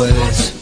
tú 0.00 0.59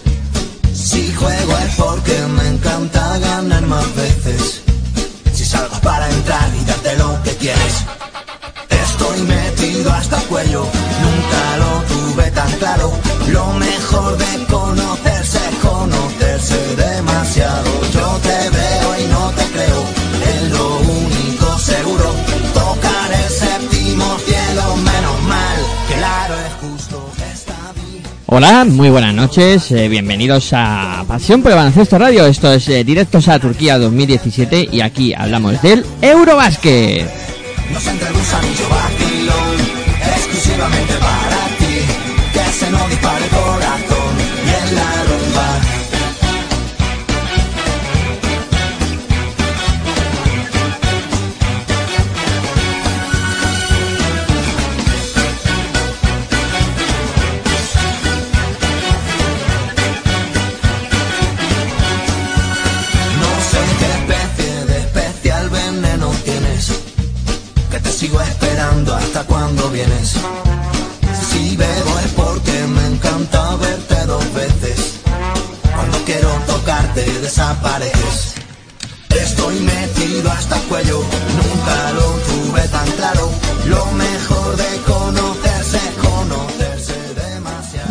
Hola, 28.38 28.64
muy 28.64 28.88
buenas 28.88 29.12
noches, 29.12 29.72
eh, 29.72 29.88
bienvenidos 29.88 30.50
a 30.52 31.04
Pasión 31.08 31.42
por 31.42 31.50
el 31.50 31.56
Baloncesto 31.56 31.98
Radio. 31.98 32.24
Esto 32.24 32.52
es 32.52 32.68
eh, 32.68 32.84
Directos 32.84 33.26
a 33.26 33.40
Turquía 33.40 33.80
2017 33.80 34.68
y 34.70 34.80
aquí 34.80 35.12
hablamos 35.12 35.60
del 35.60 35.84
Eurobásquet. 36.00 37.10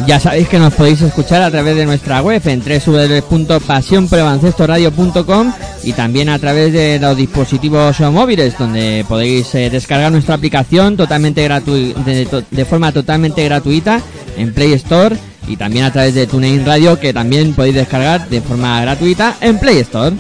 Ya 0.07 0.19
sabéis 0.21 0.47
que 0.47 0.57
nos 0.57 0.73
podéis 0.73 1.01
escuchar 1.01 1.41
a 1.41 1.51
través 1.51 1.75
de 1.75 1.85
nuestra 1.85 2.21
web 2.21 2.41
en 2.45 2.61
www.pasionprebaloncestoradio.com 2.61 5.53
y 5.83 5.91
también 5.91 6.29
a 6.29 6.39
través 6.39 6.71
de 6.71 6.97
los 6.97 7.17
dispositivos 7.17 7.99
móviles 7.99 8.57
donde 8.57 9.03
podéis 9.05 9.53
eh, 9.55 9.69
descargar 9.69 10.13
nuestra 10.13 10.35
aplicación 10.35 10.95
totalmente 10.95 11.43
gratu 11.43 11.73
de, 11.73 12.65
forma 12.65 12.93
totalmente 12.93 13.43
gratuita 13.43 13.99
en 14.37 14.53
Play 14.53 14.71
Store 14.73 15.17
y 15.45 15.57
también 15.57 15.83
a 15.83 15.91
través 15.91 16.13
de 16.13 16.25
TuneIn 16.25 16.65
Radio 16.65 16.97
que 16.97 17.11
también 17.11 17.53
podéis 17.53 17.75
descargar 17.75 18.29
de 18.29 18.39
forma 18.39 18.79
gratuita 18.79 19.35
en 19.41 19.59
Play 19.59 19.79
Store. 19.79 20.15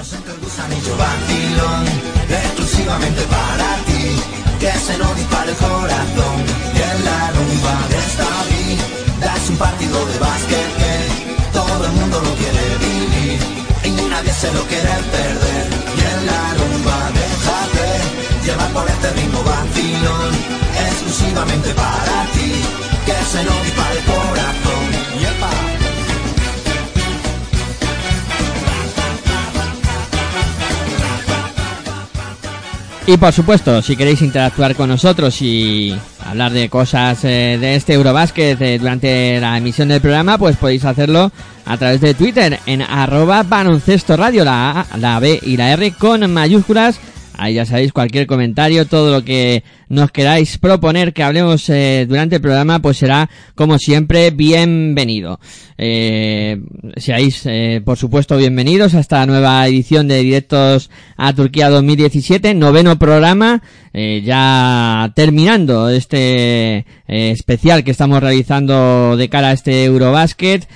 Partido 9.57 10.05
de 10.05 10.19
básquet 10.19 10.69
que 10.77 11.51
todo 11.51 11.85
el 11.85 11.91
mundo 11.93 12.21
lo 12.21 12.33
quiere 12.35 12.63
vivir 12.77 13.39
y 13.83 14.09
nadie 14.09 14.31
se 14.33 14.51
lo 14.53 14.61
quiere 14.67 14.93
perder. 15.11 15.67
Y 15.97 16.01
en 16.13 16.25
la 16.29 16.41
rumba 16.59 16.97
déjate 17.21 18.45
llevar 18.45 18.71
por 18.71 18.87
este 18.87 19.09
ritmo 19.11 19.43
vacilón, 19.43 20.33
exclusivamente 20.89 21.73
para 21.73 22.25
ti, 22.33 22.51
que 23.05 23.17
se 23.31 23.43
nos 23.43 23.63
dispare 23.63 23.97
el 23.97 24.05
corazón 24.05 24.66
Y 33.09 33.15
por 33.15 33.31
supuesto, 33.31 33.81
si 33.81 33.95
queréis 33.95 34.21
interactuar 34.21 34.75
con 34.75 34.89
nosotros 34.89 35.41
y 35.41 35.95
hablar 36.25 36.51
de 36.51 36.67
cosas 36.67 37.23
eh, 37.23 37.57
de 37.57 37.75
este 37.75 37.93
Eurobásquet 37.93 38.59
eh, 38.59 38.77
durante 38.77 39.39
la 39.39 39.57
emisión 39.57 39.87
del 39.87 40.01
programa, 40.01 40.37
pues 40.37 40.57
podéis 40.57 40.83
hacerlo 40.83 41.31
a 41.65 41.77
través 41.77 42.01
de 42.01 42.13
Twitter 42.13 42.59
en 42.65 42.81
arroba 42.81 43.43
baloncesto 43.43 44.17
radio, 44.17 44.43
la 44.43 44.81
A, 44.81 44.97
la 44.97 45.21
B 45.21 45.39
y 45.41 45.55
la 45.55 45.71
R 45.71 45.93
con 45.93 46.29
mayúsculas. 46.29 46.99
Ahí 47.37 47.53
ya 47.53 47.65
sabéis, 47.65 47.93
cualquier 47.93 48.27
comentario, 48.27 48.85
todo 48.85 49.09
lo 49.09 49.23
que 49.23 49.63
nos 49.89 50.11
queráis 50.11 50.57
proponer 50.57 51.13
que 51.13 51.23
hablemos 51.23 51.69
eh, 51.69 52.05
durante 52.07 52.35
el 52.35 52.41
programa, 52.41 52.79
pues 52.81 52.97
será, 52.97 53.29
como 53.55 53.79
siempre, 53.79 54.31
bienvenido. 54.31 55.39
Eh, 55.79 56.59
seáis, 56.95 57.43
eh, 57.45 57.81
por 57.85 57.97
supuesto, 57.97 58.35
bienvenidos 58.35 58.95
a 58.95 58.99
esta 58.99 59.23
nueva 59.27 59.67
edición 59.67 60.07
de 60.07 60.23
Directos 60.23 60.89
a 61.17 61.33
Turquía 61.33 61.69
2017, 61.69 62.55
noveno 62.55 62.97
programa, 62.97 63.61
eh, 63.93 64.23
ya 64.25 65.11
terminando 65.15 65.89
este 65.89 66.85
especial 67.07 67.83
que 67.83 67.91
estamos 67.91 68.21
realizando 68.21 69.15
de 69.15 69.29
cara 69.29 69.49
a 69.49 69.53
este 69.53 69.85
Eurobasket. 69.85 70.67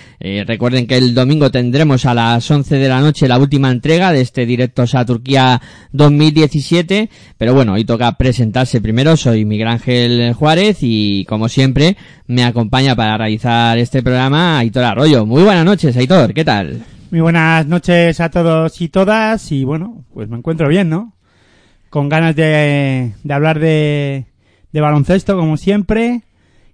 Recuerden 0.45 0.85
que 0.85 0.97
el 0.97 1.15
domingo 1.15 1.49
tendremos 1.49 2.05
a 2.05 2.13
las 2.13 2.49
11 2.49 2.77
de 2.77 2.87
la 2.87 3.01
noche 3.01 3.27
la 3.27 3.39
última 3.39 3.71
entrega 3.71 4.13
de 4.13 4.21
este 4.21 4.45
Directos 4.45 4.93
a 4.93 5.03
Turquía 5.03 5.59
2017, 5.93 7.09
pero 7.39 7.55
bueno, 7.55 7.73
hoy 7.73 7.83
toca 7.85 8.11
presentarse 8.17 8.79
primero. 8.81 9.00
Soy 9.01 9.45
Miguel 9.45 9.67
Ángel 9.67 10.33
Juárez 10.33 10.77
y, 10.81 11.25
como 11.25 11.49
siempre, 11.49 11.97
me 12.27 12.43
acompaña 12.43 12.95
para 12.95 13.17
realizar 13.17 13.77
este 13.79 14.03
programa 14.03 14.59
Aitor 14.59 14.83
Arroyo. 14.83 15.25
Muy 15.25 15.41
buenas 15.41 15.65
noches, 15.65 15.97
Aitor, 15.97 16.35
¿qué 16.35 16.45
tal? 16.45 16.83
Muy 17.09 17.19
buenas 17.19 17.65
noches 17.65 18.19
a 18.19 18.29
todos 18.29 18.79
y 18.79 18.89
todas 18.89 19.51
y 19.51 19.63
bueno, 19.63 20.05
pues 20.13 20.29
me 20.29 20.37
encuentro 20.37 20.69
bien, 20.69 20.89
¿no? 20.89 21.13
Con 21.89 22.09
ganas 22.09 22.35
de, 22.35 23.13
de 23.23 23.33
hablar 23.33 23.59
de, 23.59 24.25
de 24.71 24.81
baloncesto 24.81 25.35
como 25.35 25.57
siempre 25.57 26.21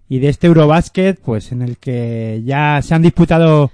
y 0.10 0.20
de 0.20 0.28
este 0.28 0.48
Eurobasket, 0.48 1.20
pues 1.22 1.54
en 1.54 1.62
el 1.62 1.78
que 1.78 2.42
ya 2.46 2.82
se 2.84 2.94
han 2.94 3.04
disputado 3.04 3.72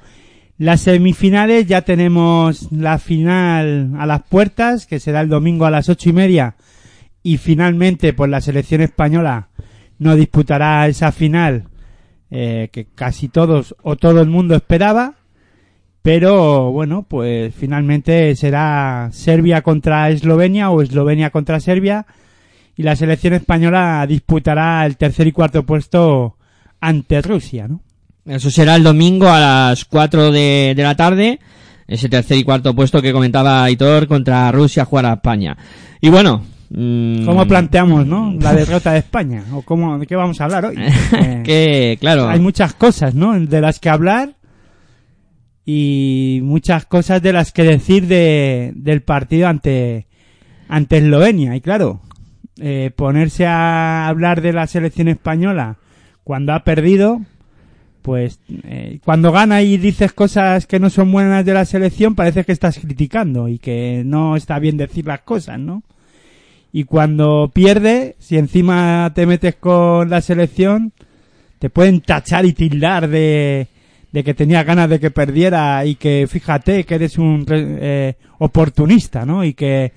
Las 0.59 0.81
semifinales 0.81 1.65
ya 1.65 1.81
tenemos 1.81 2.71
la 2.71 2.99
final 2.99 3.93
a 3.97 4.05
las 4.05 4.21
puertas, 4.21 4.85
que 4.85 4.99
será 4.99 5.21
el 5.21 5.29
domingo 5.29 5.65
a 5.65 5.71
las 5.71 5.89
ocho 5.89 6.09
y 6.09 6.13
media, 6.13 6.55
y 7.23 7.37
finalmente, 7.37 8.11
pues 8.13 8.29
la 8.29 8.41
selección 8.41 8.81
española 8.81 9.47
no 9.97 10.15
disputará 10.15 10.85
esa 10.87 11.13
final 11.13 11.63
eh, 12.29 12.69
que 12.71 12.85
casi 12.93 13.29
todos 13.29 13.75
o 13.81 13.95
todo 13.95 14.21
el 14.21 14.27
mundo 14.27 14.55
esperaba, 14.55 15.15
pero 16.01 16.71
bueno, 16.71 17.03
pues 17.03 17.55
finalmente 17.55 18.35
será 18.35 19.09
Serbia 19.13 19.61
contra 19.61 20.09
Eslovenia 20.09 20.69
o 20.69 20.81
Eslovenia 20.81 21.29
contra 21.29 21.61
Serbia 21.61 22.05
y 22.75 22.83
la 22.83 22.97
selección 22.97 23.33
española 23.33 24.05
disputará 24.05 24.85
el 24.85 24.97
tercer 24.97 25.27
y 25.27 25.31
cuarto 25.31 25.63
puesto 25.63 26.35
ante 26.81 27.21
Rusia, 27.21 27.69
¿no? 27.69 27.81
Eso 28.25 28.49
será 28.49 28.75
el 28.75 28.83
domingo 28.83 29.29
a 29.29 29.39
las 29.39 29.85
4 29.85 30.31
de, 30.31 30.73
de 30.75 30.83
la 30.83 30.95
tarde. 30.95 31.39
Ese 31.87 32.07
tercer 32.07 32.37
y 32.37 32.43
cuarto 32.43 32.73
puesto 32.73 33.01
que 33.01 33.11
comentaba 33.11 33.63
Aitor 33.63 34.07
contra 34.07 34.51
Rusia 34.51 34.85
jugar 34.85 35.05
a 35.05 35.13
España. 35.13 35.57
Y 36.01 36.09
bueno. 36.09 36.52
Mm, 36.73 37.25
¿Cómo 37.25 37.47
planteamos, 37.47 38.05
no? 38.05 38.33
La 38.39 38.53
derrota 38.53 38.91
de 38.93 38.99
España 38.99 39.43
o 39.53 39.61
cómo 39.61 39.97
de 39.97 40.05
qué 40.05 40.15
vamos 40.15 40.41
a 40.41 40.45
hablar 40.45 40.65
hoy? 40.65 40.75
Eh, 41.13 41.41
que, 41.43 41.97
claro. 41.99 42.27
hay 42.27 42.39
muchas 42.39 42.73
cosas, 42.73 43.13
¿no? 43.13 43.39
De 43.39 43.61
las 43.61 43.79
que 43.79 43.89
hablar 43.89 44.33
y 45.65 46.39
muchas 46.43 46.85
cosas 46.85 47.21
de 47.21 47.33
las 47.33 47.51
que 47.51 47.63
decir 47.63 48.07
de, 48.07 48.73
del 48.75 49.01
partido 49.01 49.47
ante 49.47 50.07
ante 50.67 50.97
Eslovenia 50.97 51.55
y 51.55 51.61
claro, 51.61 52.01
eh, 52.59 52.91
ponerse 52.95 53.45
a 53.45 54.07
hablar 54.07 54.41
de 54.41 54.53
la 54.53 54.67
selección 54.67 55.07
española 55.07 55.77
cuando 56.23 56.53
ha 56.53 56.63
perdido, 56.63 57.21
pues 58.01 58.39
eh, 58.63 58.99
cuando 59.03 59.31
gana 59.31 59.61
y 59.61 59.77
dices 59.77 60.13
cosas 60.13 60.65
que 60.65 60.79
no 60.79 60.89
son 60.89 61.11
buenas 61.11 61.45
de 61.45 61.53
la 61.53 61.65
selección, 61.65 62.15
parece 62.15 62.43
que 62.43 62.51
estás 62.51 62.79
criticando 62.79 63.49
y 63.49 63.59
que 63.59 64.03
no 64.05 64.35
está 64.35 64.59
bien 64.59 64.77
decir 64.77 65.05
las 65.05 65.21
cosas, 65.21 65.59
¿no? 65.59 65.83
Y 66.75 66.85
cuando 66.85 67.51
pierde, 67.53 68.15
si 68.17 68.35
encima 68.35 69.11
te 69.13 69.27
metes 69.27 69.55
con 69.55 70.09
la 70.09 70.21
selección, 70.21 70.91
te 71.59 71.69
pueden 71.69 72.01
tachar 72.01 72.45
y 72.45 72.53
tildar 72.53 73.07
de, 73.07 73.67
de 74.11 74.23
que 74.23 74.33
tenías 74.33 74.65
ganas 74.65 74.89
de 74.89 74.99
que 74.99 75.11
perdiera 75.11 75.85
y 75.85 75.93
que 75.93 76.25
fíjate 76.27 76.83
que 76.83 76.95
eres 76.95 77.19
un 77.19 77.45
eh, 77.47 78.15
oportunista, 78.39 79.23
¿no? 79.23 79.45
Y 79.45 79.53
que 79.53 79.93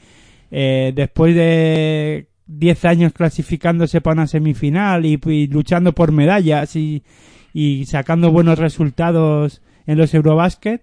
eh, 0.50 0.93
después 0.94 1.34
de 1.34 2.28
10 2.46 2.84
años 2.84 3.12
clasificándose 3.14 4.02
para 4.02 4.12
una 4.12 4.26
semifinal 4.26 5.06
y, 5.06 5.19
y 5.28 5.46
luchando 5.46 5.94
por 5.94 6.12
medallas 6.12 6.76
y, 6.76 7.02
y 7.55 7.87
sacando 7.87 8.31
buenos 8.31 8.58
resultados 8.58 9.62
en 9.87 9.96
los 9.96 10.12
Eurobasket, 10.12 10.82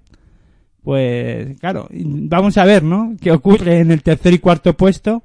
pues 0.82 1.56
claro, 1.60 1.88
vamos 1.92 2.58
a 2.58 2.66
ver, 2.66 2.82
¿no? 2.82 3.16
¿Qué 3.22 3.32
ocurre 3.32 3.78
en 3.78 3.92
el 3.92 4.02
tercer 4.02 4.34
y 4.34 4.40
cuarto 4.40 4.74
puesto? 4.74 5.24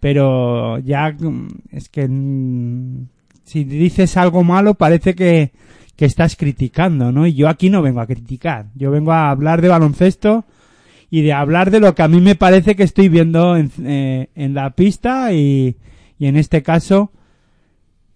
Pero 0.00 0.78
ya 0.78 1.10
mm, 1.18 1.48
es 1.70 1.88
que 1.88 2.06
mm, 2.08 3.06
si 3.44 3.64
dices 3.64 4.16
algo 4.16 4.44
malo 4.44 4.74
parece 4.74 5.14
que, 5.14 5.52
que 5.96 6.04
estás 6.04 6.36
criticando, 6.36 7.10
¿no? 7.12 7.26
Y 7.26 7.34
yo 7.34 7.48
aquí 7.48 7.70
no 7.70 7.82
vengo 7.82 8.00
a 8.00 8.06
criticar, 8.06 8.66
yo 8.74 8.90
vengo 8.90 9.12
a 9.12 9.30
hablar 9.30 9.60
de 9.62 9.68
baloncesto 9.68 10.44
y 11.10 11.22
de 11.22 11.32
hablar 11.32 11.70
de 11.70 11.80
lo 11.80 11.94
que 11.94 12.02
a 12.02 12.08
mí 12.08 12.20
me 12.20 12.34
parece 12.34 12.76
que 12.76 12.82
estoy 12.82 13.08
viendo 13.08 13.56
en, 13.56 13.70
eh, 13.84 14.28
en 14.34 14.54
la 14.54 14.70
pista 14.70 15.32
y, 15.32 15.76
y 16.18 16.26
en 16.26 16.36
este 16.36 16.62
caso 16.62 17.10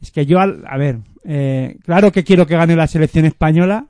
es 0.01 0.11
que 0.11 0.27
yo, 0.27 0.41
al- 0.41 0.65
a 0.69 0.77
ver, 0.77 0.99
eh, 1.25 1.79
claro 1.85 2.13
que 2.13 2.25
quiero 2.25 2.47
que 2.47 2.57
gane 2.57 2.77
la 2.77 2.87
selección 2.87 3.25
española, 3.25 3.87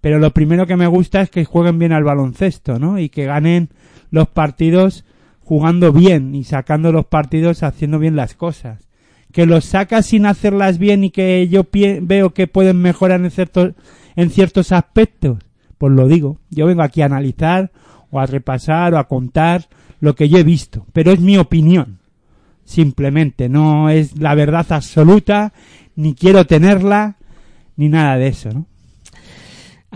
pero 0.00 0.18
lo 0.18 0.32
primero 0.32 0.66
que 0.66 0.76
me 0.76 0.86
gusta 0.86 1.22
es 1.22 1.30
que 1.30 1.44
jueguen 1.44 1.78
bien 1.78 1.92
al 1.92 2.04
baloncesto, 2.04 2.78
¿no? 2.78 2.98
Y 2.98 3.08
que 3.08 3.24
ganen 3.24 3.70
los 4.10 4.28
partidos 4.28 5.04
jugando 5.46 5.92
bien 5.92 6.34
y 6.34 6.42
sacando 6.42 6.90
los 6.90 7.06
partidos 7.06 7.62
haciendo 7.62 8.00
bien 8.00 8.16
las 8.16 8.34
cosas. 8.34 8.88
Que 9.30 9.46
los 9.46 9.64
sacas 9.64 10.06
sin 10.06 10.26
hacerlas 10.26 10.78
bien 10.78 11.04
y 11.04 11.10
que 11.10 11.46
yo 11.46 11.68
veo 11.70 12.30
que 12.30 12.48
pueden 12.48 12.82
mejorar 12.82 13.20
en 13.20 13.30
ciertos, 13.30 13.74
en 14.16 14.30
ciertos 14.30 14.72
aspectos, 14.72 15.38
pues 15.78 15.92
lo 15.92 16.08
digo. 16.08 16.38
Yo 16.50 16.66
vengo 16.66 16.82
aquí 16.82 17.00
a 17.00 17.06
analizar 17.06 17.70
o 18.10 18.18
a 18.18 18.26
repasar 18.26 18.94
o 18.94 18.98
a 18.98 19.06
contar 19.06 19.68
lo 20.00 20.16
que 20.16 20.28
yo 20.28 20.38
he 20.38 20.42
visto, 20.42 20.84
pero 20.92 21.12
es 21.12 21.20
mi 21.20 21.38
opinión. 21.38 22.00
Simplemente, 22.64 23.48
no 23.48 23.88
es 23.88 24.18
la 24.18 24.34
verdad 24.34 24.66
absoluta, 24.70 25.52
ni 25.94 26.14
quiero 26.14 26.44
tenerla, 26.46 27.18
ni 27.76 27.88
nada 27.88 28.16
de 28.16 28.26
eso, 28.26 28.50
¿no? 28.50 28.66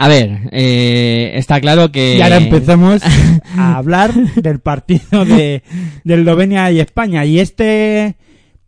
A 0.03 0.09
ver, 0.09 0.49
eh, 0.53 1.33
está 1.35 1.61
claro 1.61 1.93
que. 1.93 2.17
Y 2.17 2.23
ahora 2.23 2.39
empezamos 2.39 3.03
a 3.57 3.77
hablar 3.77 4.15
del 4.15 4.61
partido 4.61 5.25
de, 5.27 5.63
de 6.05 6.15
Eslovenia 6.15 6.71
y 6.73 6.81
España. 6.81 7.25
Y 7.27 7.39
este, 7.39 8.17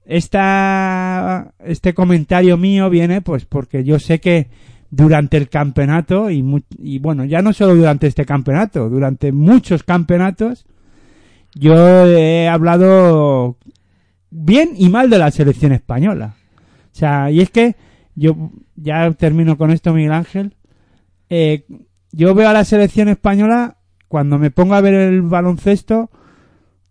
esta, 0.05 1.53
este 1.65 1.95
comentario 1.95 2.57
mío 2.57 2.91
viene 2.91 3.21
pues 3.23 3.45
porque 3.45 3.85
yo 3.85 3.99
sé 3.99 4.21
que 4.21 4.49
durante 4.91 5.37
el 5.37 5.49
campeonato 5.49 6.31
y, 6.31 6.43
mu- 6.43 6.61
y 6.79 6.99
bueno, 6.99 7.25
ya 7.25 7.41
no 7.43 7.53
solo 7.53 7.75
durante 7.75 8.07
este 8.07 8.27
campeonato, 8.27 8.89
durante 8.91 9.33
muchos 9.33 9.85
campeonatos, 9.85 10.67
yo 11.55 12.07
he 12.07 12.49
hablado 12.49 13.57
bien 14.31 14.71
y 14.77 14.89
mal 14.91 15.09
de 15.11 15.19
la 15.19 15.31
selección 15.31 15.73
española. 15.73 16.35
O 16.93 16.95
sea, 16.95 17.31
y 17.31 17.41
es 17.41 17.51
que 17.51 17.75
yo 18.15 18.51
ya 18.77 19.11
termino 19.13 19.57
con 19.57 19.71
esto, 19.71 19.95
Miguel 19.95 20.13
Ángel. 20.13 20.55
Eh, 21.35 21.65
yo 22.11 22.35
veo 22.35 22.51
a 22.51 22.53
la 22.53 22.63
selección 22.63 23.09
española 23.09 23.79
cuando 24.07 24.39
me 24.39 24.51
pongo 24.51 24.75
a 24.75 24.83
ver 24.83 24.93
el 24.93 25.23
baloncesto 25.23 26.11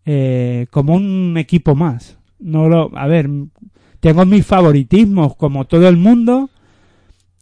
eh, 0.04 0.66
como 0.72 0.96
un 0.96 1.38
equipo 1.38 1.76
más. 1.76 2.18
No 2.40 2.68
lo, 2.68 2.90
a 2.98 3.06
ver, 3.06 3.30
tengo 4.00 4.26
mis 4.26 4.44
favoritismos 4.44 5.36
como 5.36 5.66
todo 5.66 5.88
el 5.88 5.98
mundo 5.98 6.50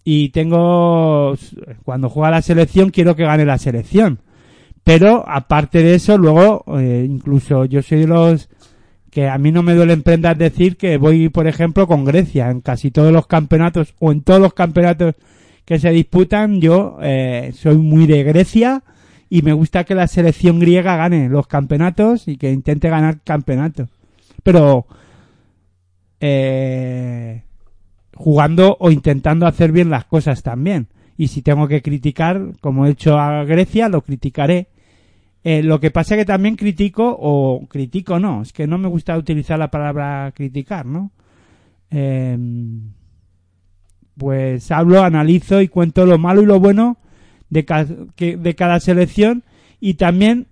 y 0.03 0.27
tengo 0.31 1.37
cuando 1.85 2.09
juega 2.09 2.31
la 2.31 2.41
selección 2.41 2.89
quiero 2.89 3.15
que 3.15 3.23
gane 3.23 3.45
la 3.45 3.59
selección. 3.59 4.19
Pero 4.83 5.23
aparte 5.25 5.81
de 5.81 5.95
eso, 5.95 6.17
luego 6.17 6.65
eh, 6.79 7.07
incluso 7.09 7.63
yo 7.63 7.81
soy 7.81 7.99
de 7.99 8.07
los 8.07 8.49
que 9.09 9.29
a 9.29 9.37
mí 9.37 9.53
no 9.53 9.63
me 9.63 9.73
duelen 9.73 10.03
prendas 10.03 10.37
decir 10.37 10.75
que 10.75 10.97
voy, 10.97 11.29
por 11.29 11.47
ejemplo, 11.47 11.87
con 11.87 12.03
Grecia 12.03 12.49
en 12.49 12.59
casi 12.59 12.91
todos 12.91 13.13
los 13.13 13.25
campeonatos 13.25 13.95
o 13.99 14.11
en 14.11 14.21
todos 14.21 14.41
los 14.41 14.53
campeonatos 14.53 15.15
que 15.69 15.77
se 15.77 15.91
disputan. 15.91 16.59
Yo 16.59 16.97
eh, 16.99 17.51
soy 17.53 17.77
muy 17.77 18.07
de 18.07 18.23
Grecia 18.23 18.81
y 19.29 19.43
me 19.43 19.53
gusta 19.53 19.83
que 19.83 19.93
la 19.93 20.07
selección 20.07 20.59
griega 20.59 20.97
gane 20.97 21.29
los 21.29 21.45
campeonatos 21.45 22.27
y 22.27 22.37
que 22.37 22.51
intente 22.51 22.89
ganar 22.89 23.19
campeonatos. 23.23 23.87
Pero 24.41 24.87
eh, 26.19 27.43
jugando 28.15 28.77
o 28.79 28.89
intentando 28.89 29.45
hacer 29.45 29.71
bien 29.71 29.91
las 29.91 30.05
cosas 30.05 30.41
también. 30.41 30.87
Y 31.17 31.27
si 31.27 31.43
tengo 31.43 31.67
que 31.67 31.83
criticar, 31.83 32.53
como 32.61 32.87
he 32.87 32.89
hecho 32.89 33.19
a 33.19 33.43
Grecia, 33.43 33.89
lo 33.89 34.01
criticaré. 34.01 34.69
Eh, 35.43 35.61
lo 35.61 35.79
que 35.79 35.91
pasa 35.91 36.15
que 36.15 36.25
también 36.25 36.55
critico, 36.55 37.15
o 37.19 37.67
critico 37.67 38.19
no, 38.19 38.41
es 38.41 38.53
que 38.53 38.65
no 38.65 38.79
me 38.79 38.87
gusta 38.87 39.15
utilizar 39.15 39.59
la 39.59 39.69
palabra 39.69 40.31
criticar, 40.35 40.87
¿no? 40.87 41.11
Eh, 41.91 42.35
pues 44.19 44.69
hablo, 44.71 45.01
analizo 45.01 45.61
y 45.61 45.67
cuento 45.69 46.05
lo 46.05 46.19
malo 46.19 46.43
y 46.43 46.45
lo 46.45 46.59
bueno 46.59 46.97
de, 47.49 47.65
ca- 47.65 47.87
que- 48.15 48.37
de 48.37 48.53
cada 48.53 48.79
selección 48.79 49.43
y 49.79 49.95
también 49.95 50.45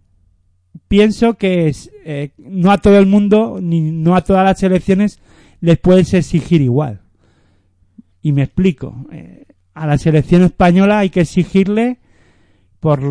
pienso 0.87 1.35
que 1.35 1.67
es, 1.67 1.91
eh, 2.05 2.31
no 2.37 2.71
a 2.71 2.77
todo 2.79 2.97
el 2.97 3.05
mundo 3.05 3.59
ni 3.61 3.91
no 3.91 4.15
a 4.15 4.23
todas 4.23 4.43
las 4.45 4.57
selecciones 4.59 5.19
les 5.61 5.77
puedes 5.77 6.13
exigir 6.13 6.61
igual. 6.61 7.01
Y 8.21 8.31
me 8.31 8.43
explico. 8.43 8.95
Eh, 9.11 9.45
a 9.73 9.85
la 9.85 9.97
selección 9.97 10.41
española 10.43 10.99
hay 10.99 11.09
que 11.09 11.21
exigirle 11.21 11.97
por 12.79 13.01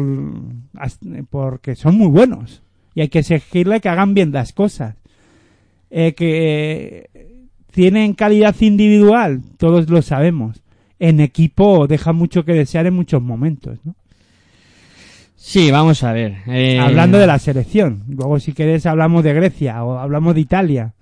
porque 1.31 1.75
son 1.77 1.97
muy 1.99 2.09
buenos 2.09 2.63
y 2.95 3.03
hay 3.03 3.09
que 3.09 3.21
exigirle 3.21 3.81
que 3.81 3.89
hagan 3.89 4.15
bien 4.15 4.33
las 4.33 4.53
cosas. 4.53 4.97
Eh, 5.91 6.15
que 6.15 7.09
eh, 7.15 7.26
tienen 7.77 8.15
calidad 8.15 8.57
individual, 8.61 9.43
todos 9.59 9.91
lo 9.91 10.01
sabemos. 10.01 10.63
En 10.99 11.21
equipo 11.21 11.87
deja 11.87 12.15
mucho 12.15 12.43
que 12.43 12.55
desear 12.55 12.87
en 12.87 12.95
muchos 12.95 13.21
momentos, 13.21 13.79
¿no? 13.85 13.95
Sí, 15.37 15.71
vamos 15.71 16.03
a 16.03 16.15
ver. 16.15 16.37
eh, 16.47 16.79
Hablando 16.81 17.19
de 17.19 17.27
la 17.27 17.39
selección. 17.39 18.05
Luego, 18.09 18.41
si 18.41 18.55
quieres, 18.55 18.87
hablamos 18.87 19.23
de 19.25 19.35
Grecia 19.35 19.85
o 19.85 19.99
hablamos 19.99 20.35
de 20.35 20.41
Italia. 20.41 20.95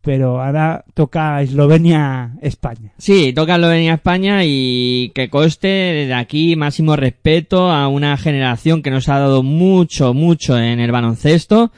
Pero 0.00 0.42
ahora 0.42 0.86
toca 0.94 1.42
Eslovenia-España. 1.42 2.92
Sí, 2.96 3.34
toca 3.34 3.58
venir 3.58 3.90
a 3.90 3.94
España 3.96 4.40
y 4.42 5.12
que 5.14 5.28
coste 5.28 5.68
de 5.68 6.14
aquí 6.14 6.56
máximo 6.56 6.96
respeto 6.96 7.70
a 7.70 7.88
una 7.88 8.16
generación 8.16 8.80
que 8.80 8.90
nos 8.90 9.10
ha 9.10 9.18
dado 9.18 9.42
mucho, 9.42 10.14
mucho 10.14 10.58
en 10.58 10.80
el 10.80 10.92
baloncesto, 10.92 11.72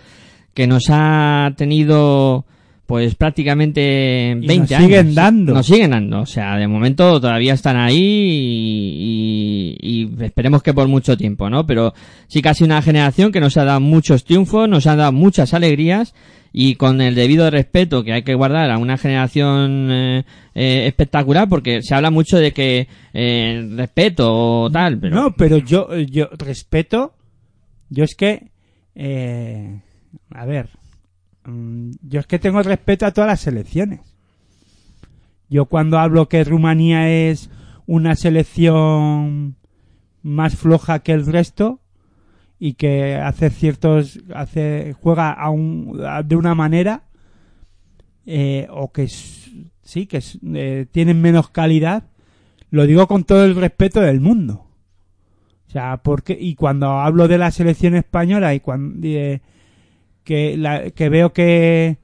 que 0.54 0.68
nos 0.68 0.86
ha 0.90 1.52
tenido 1.56 2.44
pues 2.88 3.14
prácticamente 3.16 4.30
Y 4.40 4.46
20 4.46 4.56
nos 4.60 4.72
años. 4.72 4.82
siguen 4.88 5.14
dando. 5.14 5.52
Nos 5.52 5.66
siguen 5.66 5.90
dando. 5.90 6.20
O 6.22 6.26
sea, 6.26 6.56
de 6.56 6.66
momento 6.66 7.20
todavía 7.20 7.52
están 7.52 7.76
ahí 7.76 7.98
y, 7.98 9.76
y- 9.82 10.10
y 10.18 10.24
esperemos 10.24 10.62
que 10.62 10.72
por 10.72 10.88
mucho 10.88 11.14
tiempo, 11.16 11.50
¿no? 11.50 11.66
Pero 11.66 11.92
sí 12.28 12.40
casi 12.40 12.64
una 12.64 12.80
generación 12.80 13.30
que 13.30 13.40
nos 13.40 13.58
ha 13.58 13.64
dado 13.64 13.80
muchos 13.80 14.24
triunfos, 14.24 14.68
nos 14.70 14.86
ha 14.86 14.96
dado 14.96 15.12
muchas 15.12 15.52
alegrías 15.52 16.14
y 16.50 16.76
con 16.76 17.02
el 17.02 17.14
debido 17.14 17.50
respeto 17.50 18.02
que 18.04 18.14
hay 18.14 18.22
que 18.22 18.34
guardar 18.34 18.70
a 18.70 18.78
una 18.78 18.96
generación 18.96 19.88
eh, 19.90 20.24
eh, 20.54 20.86
espectacular 20.86 21.46
porque 21.46 21.82
se 21.82 21.94
habla 21.94 22.10
mucho 22.10 22.38
de 22.38 22.52
que 22.52 22.88
eh, 23.12 23.68
respeto 23.76 24.62
o 24.62 24.70
tal, 24.70 24.98
pero 24.98 25.14
No, 25.14 25.34
pero 25.36 25.58
yo, 25.58 25.94
yo 25.98 26.30
respeto. 26.38 27.12
Yo 27.90 28.04
es 28.04 28.14
que. 28.14 28.48
eh, 28.94 29.78
a 30.30 30.46
ver. 30.46 30.70
Mm, 31.50 31.90
Yo 32.02 32.20
es 32.20 32.26
que 32.26 32.38
tengo 32.38 32.62
respeto 32.62 33.06
a 33.06 33.12
todas 33.12 33.28
las 33.28 33.40
selecciones. 33.40 34.00
Yo 35.48 35.66
cuando 35.66 35.98
hablo 35.98 36.28
que 36.28 36.44
Rumanía 36.44 37.10
es 37.10 37.50
una 37.86 38.14
selección 38.16 39.56
más 40.22 40.56
floja 40.56 40.98
que 41.00 41.12
el 41.12 41.26
resto 41.26 41.80
y 42.58 42.74
que 42.74 43.16
hace 43.16 43.50
ciertos 43.50 44.20
hace 44.34 44.94
juega 45.00 45.36
de 46.24 46.36
una 46.36 46.54
manera 46.54 47.04
eh, 48.26 48.66
o 48.70 48.92
que 48.92 49.08
sí 49.08 50.06
que 50.06 50.22
eh, 50.54 50.86
tienen 50.90 51.22
menos 51.22 51.48
calidad 51.50 52.04
lo 52.70 52.84
digo 52.86 53.06
con 53.06 53.24
todo 53.24 53.44
el 53.44 53.54
respeto 53.54 54.00
del 54.00 54.20
mundo 54.20 54.68
o 55.68 55.70
sea, 55.70 55.98
porque 55.98 56.36
y 56.38 56.54
cuando 56.54 56.88
hablo 56.88 57.28
de 57.28 57.36
la 57.36 57.50
selección 57.50 57.94
española 57.94 58.54
y 58.54 58.60
cuando 58.60 59.06
que 60.28 60.58
la, 60.58 60.90
que 60.90 61.08
veo 61.08 61.32
que 61.32 61.96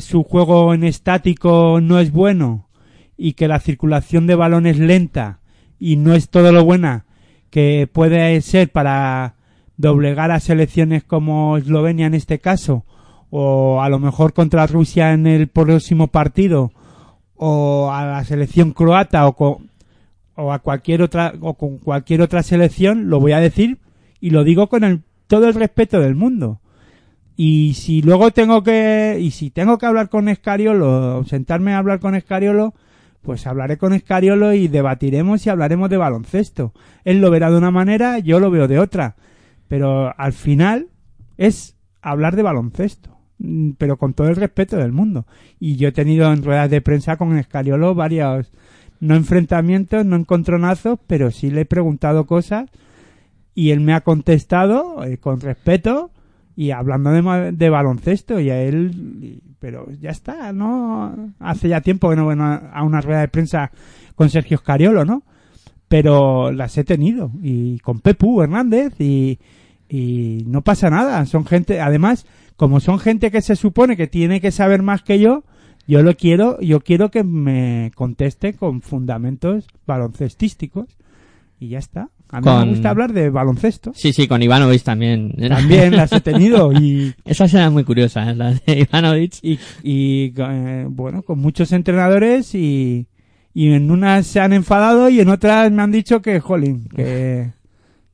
su 0.00 0.24
juego 0.24 0.74
en 0.74 0.82
estático 0.82 1.80
no 1.80 2.00
es 2.00 2.10
bueno 2.10 2.68
y 3.16 3.34
que 3.34 3.46
la 3.46 3.60
circulación 3.60 4.26
de 4.26 4.34
balón 4.34 4.66
es 4.66 4.80
lenta 4.80 5.38
y 5.78 5.98
no 5.98 6.14
es 6.14 6.30
todo 6.30 6.50
lo 6.50 6.64
buena 6.64 7.06
que 7.48 7.88
puede 7.92 8.40
ser 8.40 8.72
para 8.72 9.36
doblegar 9.76 10.32
a 10.32 10.40
selecciones 10.40 11.04
como 11.04 11.58
Eslovenia 11.58 12.08
en 12.08 12.14
este 12.14 12.40
caso 12.40 12.84
o 13.30 13.80
a 13.80 13.88
lo 13.88 14.00
mejor 14.00 14.32
contra 14.32 14.66
Rusia 14.66 15.12
en 15.12 15.28
el 15.28 15.46
próximo 15.46 16.08
partido 16.08 16.72
o 17.36 17.92
a 17.92 18.04
la 18.04 18.24
selección 18.24 18.72
croata 18.72 19.28
o 19.28 19.36
con, 19.36 19.70
o 20.34 20.52
a 20.52 20.58
cualquier 20.58 21.02
otra 21.02 21.34
o 21.40 21.54
con 21.54 21.78
cualquier 21.78 22.20
otra 22.20 22.42
selección 22.42 23.10
lo 23.10 23.20
voy 23.20 23.30
a 23.30 23.38
decir 23.38 23.78
y 24.20 24.30
lo 24.30 24.42
digo 24.42 24.68
con 24.68 24.82
el, 24.82 25.02
todo 25.28 25.46
el 25.46 25.54
respeto 25.54 26.00
del 26.00 26.16
mundo 26.16 26.60
y 27.36 27.74
si 27.74 28.00
luego 28.00 28.30
tengo 28.30 28.62
que 28.62 29.18
y 29.20 29.30
si 29.30 29.50
tengo 29.50 29.76
que 29.76 29.86
hablar 29.86 30.08
con 30.08 30.28
Escariolo 30.28 31.22
sentarme 31.24 31.74
a 31.74 31.78
hablar 31.78 32.00
con 32.00 32.14
Escariolo 32.14 32.74
pues 33.20 33.46
hablaré 33.46 33.76
con 33.76 33.92
Escariolo 33.92 34.54
y 34.54 34.68
debatiremos 34.68 35.44
y 35.44 35.50
hablaremos 35.50 35.90
de 35.90 35.96
baloncesto. 35.96 36.72
Él 37.04 37.20
lo 37.20 37.30
verá 37.30 37.50
de 37.50 37.58
una 37.58 37.72
manera 37.72 38.20
yo 38.20 38.38
lo 38.38 38.50
veo 38.50 38.68
de 38.68 38.78
otra. 38.78 39.16
Pero 39.66 40.14
al 40.16 40.32
final 40.32 40.86
es 41.36 41.76
hablar 42.02 42.36
de 42.36 42.42
baloncesto 42.42 43.18
mm, 43.38 43.72
pero 43.78 43.96
con 43.96 44.14
todo 44.14 44.28
el 44.28 44.36
respeto 44.36 44.76
del 44.76 44.92
mundo. 44.92 45.26
Y 45.58 45.74
yo 45.74 45.88
he 45.88 45.92
tenido 45.92 46.32
en 46.32 46.44
ruedas 46.44 46.70
de 46.70 46.80
prensa 46.80 47.16
con 47.16 47.36
Escariolo 47.36 47.94
varios 47.96 48.52
no 49.00 49.14
enfrentamientos, 49.16 50.06
no 50.06 50.16
encontronazos, 50.16 51.00
pero 51.06 51.30
sí 51.30 51.50
le 51.50 51.62
he 51.62 51.66
preguntado 51.66 52.26
cosas 52.26 52.70
y 53.54 53.70
él 53.70 53.80
me 53.80 53.92
ha 53.92 54.02
contestado 54.02 55.04
eh, 55.04 55.18
con 55.18 55.40
respeto 55.40 56.12
y 56.56 56.70
hablando 56.70 57.10
de, 57.10 57.52
de 57.52 57.70
baloncesto 57.70 58.40
y 58.40 58.50
a 58.50 58.62
él, 58.62 59.40
pero 59.60 59.88
ya 60.00 60.10
está, 60.10 60.52
¿no? 60.52 61.34
Hace 61.38 61.68
ya 61.68 61.82
tiempo 61.82 62.08
que 62.08 62.16
no 62.16 62.24
voy 62.24 62.36
a 62.38 62.82
una 62.82 63.00
rueda 63.02 63.20
de 63.20 63.28
prensa 63.28 63.70
con 64.14 64.30
Sergio 64.30 64.56
Escariolo, 64.56 65.04
¿no? 65.04 65.22
Pero 65.88 66.50
las 66.50 66.76
he 66.78 66.84
tenido 66.84 67.30
y 67.42 67.78
con 67.80 68.00
Pepu 68.00 68.42
Hernández 68.42 68.94
y, 68.98 69.38
y 69.88 70.44
no 70.46 70.62
pasa 70.62 70.88
nada, 70.88 71.24
son 71.26 71.44
gente, 71.44 71.80
además, 71.80 72.26
como 72.56 72.80
son 72.80 72.98
gente 72.98 73.30
que 73.30 73.42
se 73.42 73.54
supone 73.54 73.96
que 73.96 74.06
tiene 74.06 74.40
que 74.40 74.50
saber 74.50 74.82
más 74.82 75.02
que 75.02 75.20
yo, 75.20 75.44
yo 75.86 76.02
lo 76.02 76.16
quiero, 76.16 76.58
yo 76.60 76.80
quiero 76.80 77.10
que 77.10 77.22
me 77.22 77.92
conteste 77.94 78.54
con 78.54 78.80
fundamentos 78.80 79.68
baloncestísticos 79.86 80.96
y 81.60 81.68
ya 81.68 81.78
está. 81.78 82.08
A 82.30 82.38
mí 82.40 82.42
Con- 82.44 82.64
me 82.64 82.70
gusta 82.70 82.90
hablar 82.90 83.12
de 83.12 83.30
baloncesto. 83.30 83.92
sí, 83.94 84.12
sí, 84.12 84.26
con 84.26 84.42
Ivanovic 84.42 84.82
también. 84.82 85.32
También 85.48 85.94
las 85.96 86.10
he 86.12 86.20
tenido 86.20 86.72
y, 86.72 87.14
Esas 87.24 87.54
eran 87.54 87.72
muy 87.72 87.84
curiosas, 87.84 88.36
las 88.36 88.64
de 88.66 88.80
Ivanovic. 88.80 89.34
y, 89.42 89.58
y, 89.84 90.32
eh, 90.36 90.86
bueno, 90.88 91.22
con 91.22 91.38
muchos 91.38 91.70
entrenadores 91.72 92.54
y, 92.54 93.06
y 93.54 93.72
en 93.72 93.90
unas 93.90 94.26
se 94.26 94.40
han 94.40 94.52
enfadado 94.52 95.08
y 95.08 95.20
en 95.20 95.28
otras 95.28 95.70
me 95.70 95.82
han 95.82 95.92
dicho 95.92 96.20
que, 96.20 96.40
jolín, 96.40 96.88
que, 96.94 97.52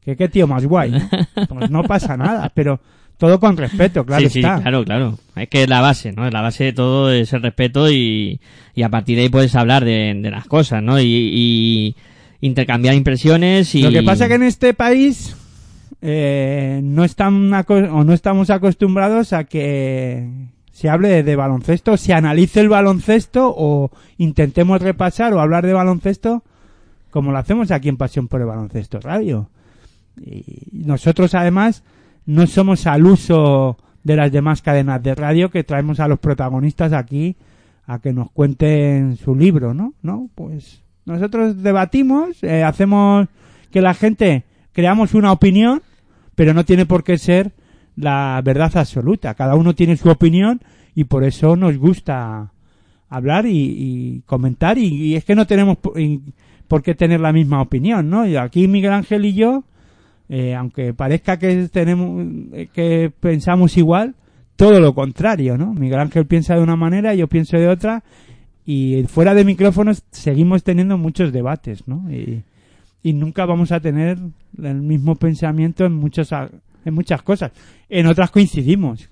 que 0.02 0.14
qué 0.16 0.28
tío 0.28 0.47
más 0.47 0.66
guay. 0.66 0.90
¿no? 0.90 1.00
Pues 1.49 1.71
no 1.71 1.83
pasa 1.83 2.16
nada, 2.16 2.52
pero 2.54 2.81
todo 3.16 3.40
con 3.40 3.57
respeto, 3.57 4.04
claro 4.04 4.25
sí, 4.25 4.31
sí, 4.31 4.38
está. 4.40 4.61
claro, 4.61 4.85
claro. 4.85 5.19
Es 5.37 5.49
que 5.49 5.62
es 5.62 5.69
la 5.69 5.81
base, 5.81 6.12
¿no? 6.12 6.28
La 6.28 6.40
base 6.42 6.64
de 6.64 6.73
todo 6.75 7.11
es 7.11 7.33
el 7.33 7.42
respeto 7.42 7.90
y, 7.90 8.40
y 8.75 8.83
a 8.83 8.88
partir 8.90 9.16
de 9.16 9.23
ahí 9.23 9.28
puedes 9.31 9.54
hablar 9.54 9.85
de, 9.85 10.12
de 10.21 10.31
las 10.31 10.47
cosas, 10.47 10.83
¿no? 10.83 11.00
Y, 11.00 11.04
y 11.07 11.97
intercambiar 12.42 12.94
impresiones 12.94 13.75
y... 13.75 13.80
Lo 13.80 13.90
que 13.90 14.02
pasa 14.02 14.28
que 14.28 14.34
en 14.34 14.42
este 14.42 14.75
país 14.75 15.34
eh, 16.02 16.80
no 16.84 17.04
están 17.04 17.50
o 17.54 18.04
no 18.04 18.12
estamos 18.12 18.50
acostumbrados 18.50 19.32
a 19.32 19.44
que 19.44 20.28
se 20.72 20.90
hable 20.90 21.08
de, 21.08 21.22
de 21.22 21.37
baloncesto, 21.37 21.96
se 21.96 22.12
analice 22.12 22.61
el 22.61 22.68
baloncesto 22.68 23.54
o 23.56 23.90
intentemos 24.18 24.82
repasar 24.82 25.32
o 25.32 25.40
hablar 25.40 25.64
de 25.64 25.72
baloncesto 25.72 26.42
como 27.12 27.30
lo 27.30 27.38
hacemos 27.38 27.70
aquí 27.70 27.88
en 27.90 27.99
Pasión 27.99 28.26
por 28.26 28.40
el 28.40 28.46
Baloncesto 28.46 28.99
Radio. 28.99 29.50
Y 30.16 30.44
nosotros 30.72 31.34
además 31.34 31.84
no 32.25 32.46
somos 32.46 32.87
al 32.87 33.04
uso 33.04 33.76
de 34.02 34.16
las 34.16 34.32
demás 34.32 34.62
cadenas 34.62 35.02
de 35.02 35.14
radio 35.14 35.50
que 35.50 35.62
traemos 35.62 36.00
a 36.00 36.08
los 36.08 36.18
protagonistas 36.18 36.92
aquí 36.92 37.37
a 37.87 37.99
que 37.99 38.12
nos 38.12 38.30
cuenten 38.30 39.16
su 39.16 39.37
libro, 39.37 39.75
¿no? 39.75 39.92
¿No? 40.02 40.30
Pues 40.34 40.81
nosotros 41.04 41.62
debatimos, 41.62 42.42
eh, 42.42 42.62
hacemos 42.62 43.28
que 43.71 43.80
la 43.80 43.94
gente 43.94 44.44
creamos 44.73 45.14
una 45.14 45.32
opinión, 45.32 45.82
pero 46.35 46.54
no 46.54 46.64
tiene 46.64 46.87
por 46.87 47.04
qué 47.04 47.18
ser 47.18 47.52
la 47.97 48.40
verdad 48.44 48.71
absoluta. 48.76 49.35
Cada 49.35 49.54
uno 49.54 49.75
tiene 49.75 49.97
su 49.97 50.09
opinión 50.11 50.61
y 50.94 51.04
por 51.04 51.25
eso 51.25 51.56
nos 51.56 51.76
gusta 51.76 52.52
hablar 53.09 53.47
y, 53.47 53.50
y 53.56 54.23
comentar 54.26 54.78
y, 54.78 54.87
y 54.87 55.16
es 55.16 55.25
que 55.25 55.35
no 55.35 55.47
tenemos 55.47 55.76
por, 55.78 56.00
y- 56.00 56.23
qué 56.82 56.94
tener 56.94 57.21
la 57.21 57.35
misma 57.35 57.61
opinión, 57.61 58.09
¿no? 58.09 58.26
Y 58.26 58.37
aquí 58.37 58.66
Miguel 58.66 58.94
Ángel 58.94 59.26
y 59.26 59.35
yo, 59.35 59.64
eh, 60.30 60.54
aunque 60.54 60.94
parezca 60.94 61.38
que 61.38 61.68
tenemos 61.68 62.25
eh, 62.54 62.68
que 62.73 63.12
pensamos 63.21 63.76
igual, 63.76 64.14
todo 64.56 64.80
lo 64.80 64.94
contrario, 64.94 65.59
¿no? 65.59 65.75
Miguel 65.75 65.99
Ángel 66.00 66.25
piensa 66.25 66.54
de 66.54 66.62
una 66.62 66.75
manera, 66.76 67.14
yo 67.14 67.28
pienso 67.28 67.59
de 67.59 67.68
otra 67.68 68.02
y 68.64 69.04
fuera 69.09 69.35
de 69.35 69.45
micrófonos 69.45 70.02
seguimos 70.11 70.62
teniendo 70.62 70.99
muchos 70.99 71.33
debates, 71.33 71.87
¿no? 71.87 72.11
Y, 72.12 72.45
y 73.02 73.12
nunca 73.12 73.45
vamos 73.47 73.73
a 73.73 73.81
tener 73.81 74.19
el 74.62 74.83
mismo 74.83 75.16
pensamiento 75.16 75.85
en 75.85 75.95
muchos 75.95 76.31
en 76.33 76.95
muchas 76.95 77.23
cosas. 77.23 77.52
En 77.88 78.07
otras 78.07 78.31
coincidimos. 78.31 79.09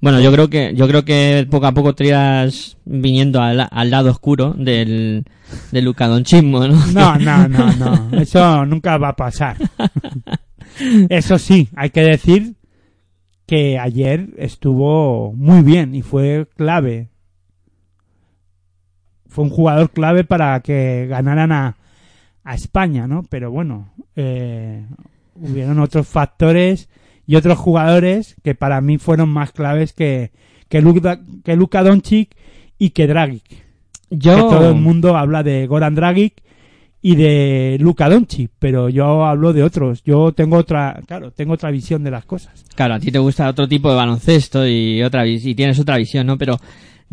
Bueno, 0.00 0.20
yo 0.20 0.30
creo 0.32 0.50
que 0.50 0.74
yo 0.74 0.86
creo 0.86 1.04
que 1.04 1.46
poco 1.50 1.66
a 1.66 1.72
poco 1.72 1.94
te 1.94 2.06
irás 2.06 2.76
viniendo 2.84 3.40
al, 3.40 3.66
al 3.70 3.90
lado 3.90 4.10
oscuro 4.10 4.52
del, 4.52 5.24
del 5.72 5.84
lucadonchismo, 5.84 6.66
¿no? 6.66 6.86
No, 6.92 7.16
no, 7.16 7.48
no, 7.48 7.72
no. 7.72 8.20
Eso 8.20 8.66
nunca 8.66 8.98
va 8.98 9.10
a 9.10 9.16
pasar. 9.16 9.56
Eso 11.08 11.38
sí, 11.38 11.68
hay 11.76 11.90
que 11.90 12.02
decir 12.02 12.56
que 13.46 13.78
ayer 13.78 14.30
estuvo 14.36 15.32
muy 15.32 15.62
bien 15.62 15.94
y 15.94 16.02
fue 16.02 16.48
clave. 16.56 17.08
Fue 19.34 19.42
un 19.42 19.50
jugador 19.50 19.90
clave 19.90 20.22
para 20.22 20.60
que 20.60 21.08
ganaran 21.08 21.50
a, 21.50 21.76
a 22.44 22.54
España, 22.54 23.08
¿no? 23.08 23.24
Pero 23.28 23.50
bueno, 23.50 23.92
eh, 24.14 24.86
hubieron 25.34 25.80
otros 25.80 26.06
factores 26.06 26.88
y 27.26 27.34
otros 27.34 27.58
jugadores 27.58 28.36
que 28.44 28.54
para 28.54 28.80
mí 28.80 28.96
fueron 28.96 29.30
más 29.30 29.50
claves 29.50 29.92
que, 29.92 30.30
que, 30.68 30.80
Luka, 30.80 31.18
que 31.42 31.56
Luka 31.56 31.82
Doncic 31.82 32.36
y 32.78 32.90
que 32.90 33.08
Dragic 33.08 33.42
Yo... 34.08 34.36
que 34.36 34.42
todo 34.42 34.70
el 34.70 34.76
mundo 34.76 35.16
habla 35.16 35.42
de 35.42 35.66
Goran 35.66 35.96
Dragic 35.96 36.40
y 37.02 37.16
de 37.16 37.76
Luka 37.80 38.08
Doncic, 38.08 38.52
pero 38.60 38.88
yo 38.88 39.24
hablo 39.26 39.52
de 39.52 39.64
otros. 39.64 40.04
Yo 40.04 40.30
tengo 40.30 40.58
otra, 40.58 41.02
claro, 41.08 41.32
tengo 41.32 41.54
otra 41.54 41.72
visión 41.72 42.04
de 42.04 42.12
las 42.12 42.24
cosas. 42.24 42.64
Claro, 42.76 42.94
a 42.94 43.00
ti 43.00 43.10
te 43.10 43.18
gusta 43.18 43.48
otro 43.48 43.66
tipo 43.66 43.90
de 43.90 43.96
baloncesto 43.96 44.64
y 44.64 45.02
otra 45.02 45.26
y 45.26 45.56
tienes 45.56 45.80
otra 45.80 45.96
visión, 45.96 46.24
¿no? 46.28 46.38
Pero 46.38 46.60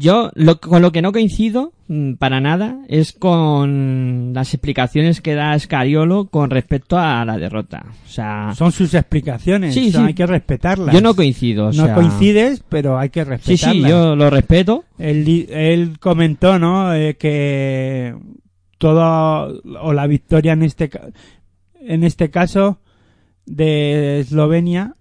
Yo 0.01 0.31
lo, 0.35 0.59
con 0.59 0.81
lo 0.81 0.91
que 0.91 1.01
no 1.01 1.11
coincido 1.11 1.73
mm, 1.87 2.13
para 2.15 2.41
nada 2.41 2.79
es 2.87 3.13
con 3.13 4.31
las 4.33 4.53
explicaciones 4.53 5.21
que 5.21 5.35
da 5.35 5.57
Scariolo 5.57 6.25
con 6.25 6.49
respecto 6.49 6.97
a 6.97 7.23
la 7.25 7.37
derrota. 7.37 7.85
O 8.05 8.09
sea, 8.09 8.53
Son 8.55 8.71
sus 8.71 8.93
explicaciones, 8.93 9.73
Sí, 9.73 9.89
o 9.89 9.91
sea, 9.91 10.01
sí. 10.01 10.07
hay 10.07 10.13
que 10.13 10.25
respetarlas. 10.25 10.93
yo 10.93 11.01
no 11.01 11.15
coincido. 11.15 11.65
o 11.67 11.71
No 11.73 11.85
sea- 11.85 11.95
coincides, 11.95 12.63
pero 12.67 12.97
hay 12.97 13.09
que 13.09 13.23
Sí, 13.23 13.29
respetarlas. 13.29 13.75
sí, 13.83 13.89
yo 13.89 14.15
lo 14.15 14.29
respeto. 14.29 14.83
Él, 14.97 15.97
comentó, 15.99 16.57
¿no? 16.59 16.93
Eh, 16.93 17.15
que 17.17 18.15
todo 18.77 19.61
o 19.81 19.93
la 19.93 20.07
victoria 20.07 20.53
en 20.53 20.63
este 20.63 20.89
en 21.81 22.03
este 22.03 22.29
caso 22.31 22.79
de 23.45 24.19
Eslovenia 24.19 24.95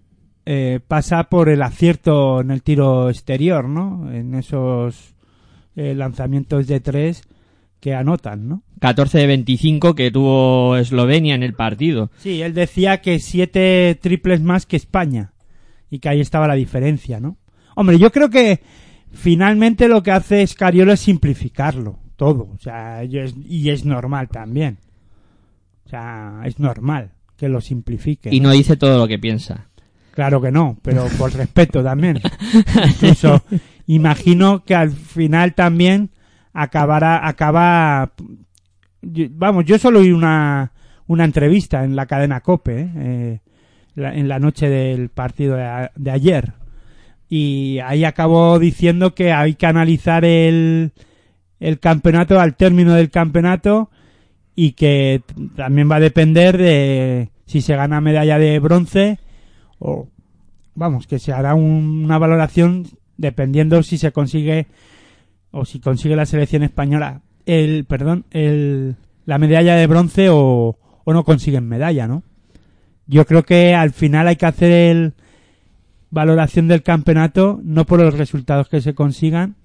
eh, 0.53 0.81
pasa 0.85 1.29
por 1.29 1.47
el 1.47 1.61
acierto 1.61 2.41
en 2.41 2.51
el 2.51 2.61
tiro 2.61 3.09
exterior, 3.09 3.69
¿no? 3.69 4.11
En 4.11 4.35
esos 4.35 5.15
eh, 5.77 5.95
lanzamientos 5.95 6.67
de 6.67 6.81
tres 6.81 7.23
que 7.79 7.95
anotan, 7.95 8.49
¿no? 8.49 8.63
14 8.81 9.19
de 9.19 9.27
25 9.27 9.95
que 9.95 10.11
tuvo 10.11 10.75
Eslovenia 10.75 11.35
en 11.35 11.43
el 11.43 11.53
partido. 11.53 12.11
Sí, 12.17 12.41
él 12.41 12.53
decía 12.53 12.99
que 12.99 13.19
siete 13.19 13.97
triples 14.01 14.41
más 14.41 14.65
que 14.65 14.75
España 14.75 15.31
y 15.89 15.99
que 15.99 16.09
ahí 16.09 16.19
estaba 16.19 16.49
la 16.49 16.55
diferencia, 16.55 17.21
¿no? 17.21 17.37
Hombre, 17.77 17.97
yo 17.97 18.11
creo 18.11 18.29
que 18.29 18.59
finalmente 19.09 19.87
lo 19.87 20.03
que 20.03 20.11
hace 20.11 20.45
Scariolo 20.45 20.91
es 20.91 20.99
simplificarlo 20.99 21.99
todo, 22.17 22.49
o 22.53 22.57
sea, 22.59 23.05
y 23.05 23.19
es, 23.19 23.35
y 23.37 23.69
es 23.69 23.85
normal 23.85 24.27
también. 24.27 24.79
O 25.85 25.89
sea, 25.89 26.41
es 26.43 26.59
normal 26.59 27.13
que 27.37 27.47
lo 27.47 27.61
simplifique. 27.61 28.29
Y 28.33 28.41
no 28.41 28.51
dice 28.51 28.75
todo 28.75 28.97
lo 28.97 29.07
que 29.07 29.17
piensa. 29.17 29.70
Claro 30.13 30.41
que 30.41 30.51
no, 30.51 30.77
pero 30.81 31.05
por 31.17 31.33
respeto 31.33 31.83
también. 31.83 32.19
Incluso 32.87 33.43
imagino 33.87 34.63
que 34.63 34.75
al 34.75 34.91
final 34.91 35.53
también 35.53 36.09
acabará, 36.53 37.25
acaba, 37.27 38.11
vamos, 39.01 39.65
yo 39.65 39.77
solo 39.79 39.99
oí 39.99 40.11
una, 40.11 40.71
una 41.07 41.23
entrevista 41.25 41.83
en 41.83 41.95
la 41.95 42.05
cadena 42.05 42.41
Cope, 42.41 42.89
¿eh? 42.95 43.39
En 43.95 44.27
la 44.29 44.39
noche 44.39 44.69
del 44.69 45.09
partido 45.09 45.55
de, 45.55 45.63
a- 45.63 45.91
de 45.95 46.11
ayer. 46.11 46.53
Y 47.29 47.79
ahí 47.83 48.03
acabó 48.05 48.57
diciendo 48.59 49.13
que 49.15 49.31
hay 49.33 49.55
que 49.55 49.65
analizar 49.65 50.23
el, 50.25 50.91
el 51.59 51.79
campeonato 51.79 52.39
al 52.39 52.55
término 52.55 52.93
del 52.93 53.09
campeonato 53.09 53.89
y 54.55 54.73
que 54.73 55.21
también 55.55 55.89
va 55.91 55.97
a 55.97 56.01
depender 56.01 56.57
de 56.57 57.29
si 57.45 57.61
se 57.61 57.75
gana 57.75 57.99
medalla 58.01 58.37
de 58.37 58.59
bronce 58.59 59.19
o 59.83 60.07
vamos 60.75 61.07
que 61.07 61.17
se 61.19 61.33
hará 61.33 61.55
un- 61.55 62.03
una 62.05 62.17
valoración 62.19 62.85
dependiendo 63.17 63.81
si 63.83 63.97
se 63.97 64.11
consigue 64.11 64.67
o 65.51 65.65
si 65.65 65.79
consigue 65.79 66.15
la 66.15 66.25
selección 66.25 66.63
española 66.63 67.21
el 67.45 67.85
perdón 67.85 68.25
el 68.31 68.95
la 69.25 69.37
medalla 69.37 69.75
de 69.75 69.87
bronce 69.87 70.29
o, 70.29 70.77
o 71.03 71.13
no 71.13 71.23
consiguen 71.23 71.67
medalla 71.67 72.07
no 72.07 72.23
yo 73.07 73.25
creo 73.25 73.43
que 73.43 73.73
al 73.75 73.91
final 73.91 74.27
hay 74.27 74.35
que 74.37 74.45
hacer 74.45 74.71
el 74.71 75.13
valoración 76.09 76.67
del 76.67 76.83
campeonato 76.83 77.59
no 77.63 77.85
por 77.85 77.99
los 77.99 78.17
resultados 78.17 78.69
que 78.69 78.81
se 78.81 78.93
consigan 78.93 79.55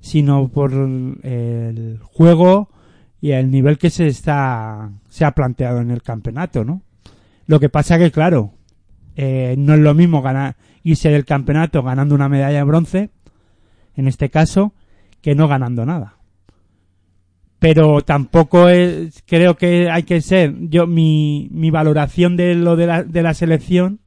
sino 0.00 0.48
por 0.48 0.72
el 0.72 1.98
juego 2.02 2.68
y 3.20 3.30
el 3.30 3.50
nivel 3.50 3.78
que 3.78 3.88
se 3.90 4.06
está 4.08 4.90
se 5.08 5.24
ha 5.24 5.30
planteado 5.32 5.80
en 5.80 5.90
el 5.90 6.02
campeonato 6.02 6.64
no 6.64 6.82
lo 7.46 7.60
que 7.60 7.68
pasa 7.70 7.98
que 7.98 8.10
claro 8.10 8.52
eh, 9.16 9.54
no 9.58 9.74
es 9.74 9.80
lo 9.80 9.94
mismo 9.94 10.22
ganar 10.22 10.56
irse 10.82 11.10
del 11.10 11.24
campeonato 11.24 11.82
ganando 11.82 12.14
una 12.14 12.28
medalla 12.28 12.58
de 12.58 12.64
bronce 12.64 13.10
en 13.96 14.08
este 14.08 14.28
caso 14.28 14.74
que 15.20 15.34
no 15.34 15.48
ganando 15.48 15.86
nada. 15.86 16.16
Pero 17.58 18.02
tampoco 18.02 18.68
es, 18.68 19.22
creo 19.26 19.56
que 19.56 19.90
hay 19.90 20.02
que 20.02 20.20
ser 20.20 20.54
yo 20.68 20.86
mi, 20.86 21.48
mi 21.50 21.70
valoración 21.70 22.36
de 22.36 22.54
lo 22.54 22.76
de 22.76 22.86
la, 22.86 23.02
de 23.02 23.22
la 23.22 23.34
selección 23.34 24.00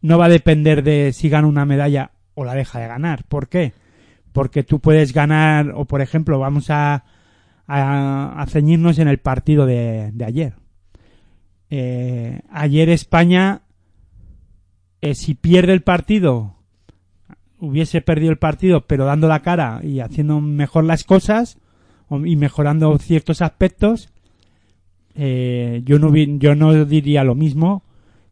no 0.00 0.18
va 0.18 0.26
a 0.26 0.30
depender 0.30 0.82
de 0.82 1.12
si 1.12 1.28
gana 1.28 1.48
una 1.48 1.64
medalla 1.64 2.12
o 2.34 2.44
la 2.44 2.54
deja 2.54 2.80
de 2.80 2.88
ganar. 2.88 3.24
¿por 3.24 3.48
qué? 3.48 3.72
porque 4.32 4.64
tú 4.64 4.80
puedes 4.80 5.12
ganar 5.12 5.72
o 5.74 5.84
por 5.84 6.00
ejemplo 6.00 6.38
vamos 6.38 6.70
a 6.70 7.04
a, 7.66 8.44
ceñirnos 8.48 8.98
en 8.98 9.08
el 9.08 9.18
partido 9.18 9.64
de, 9.66 10.10
de 10.12 10.24
ayer. 10.24 10.54
Eh, 11.70 12.42
ayer 12.50 12.90
España, 12.90 13.62
eh, 15.04 15.14
si 15.14 15.34
pierde 15.34 15.74
el 15.74 15.82
partido, 15.82 16.54
hubiese 17.58 18.00
perdido 18.00 18.30
el 18.30 18.38
partido, 18.38 18.86
pero 18.86 19.04
dando 19.04 19.28
la 19.28 19.42
cara 19.42 19.80
y 19.82 20.00
haciendo 20.00 20.40
mejor 20.40 20.84
las 20.84 21.04
cosas 21.04 21.58
y 22.24 22.36
mejorando 22.36 22.96
ciertos 22.96 23.42
aspectos, 23.42 24.08
eh, 25.14 25.82
yo 25.84 25.98
no 25.98 26.10
yo 26.16 26.54
no 26.54 26.86
diría 26.86 27.22
lo 27.22 27.34
mismo 27.34 27.82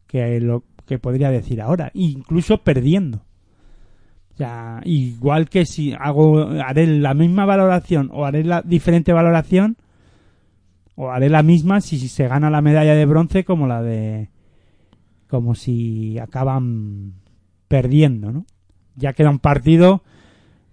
que 0.07 0.41
lo 0.41 0.65
que 0.87 0.99
podría 0.99 1.31
decir 1.31 1.61
ahora, 1.61 1.91
incluso 1.93 2.63
perdiendo. 2.63 3.19
O 4.33 4.37
sea, 4.39 4.81
igual 4.87 5.51
que 5.51 5.67
si 5.67 5.93
hago 5.93 6.39
haré 6.65 6.87
la 6.87 7.13
misma 7.13 7.45
valoración 7.45 8.09
o 8.15 8.25
haré 8.25 8.45
la 8.45 8.63
diferente 8.63 9.13
valoración 9.13 9.77
o 10.95 11.11
haré 11.11 11.29
la 11.29 11.43
misma 11.43 11.83
si 11.83 11.99
se 12.09 12.29
gana 12.29 12.49
la 12.49 12.63
medalla 12.63 12.95
de 12.95 13.05
bronce 13.05 13.45
como 13.45 13.67
la 13.67 13.83
de 13.83 14.31
como 15.33 15.55
si 15.55 16.19
acaban 16.19 17.15
perdiendo, 17.69 18.31
¿no? 18.33 18.45
Ya 18.97 19.15
queda 19.15 19.31
un 19.31 19.39
partido 19.39 20.03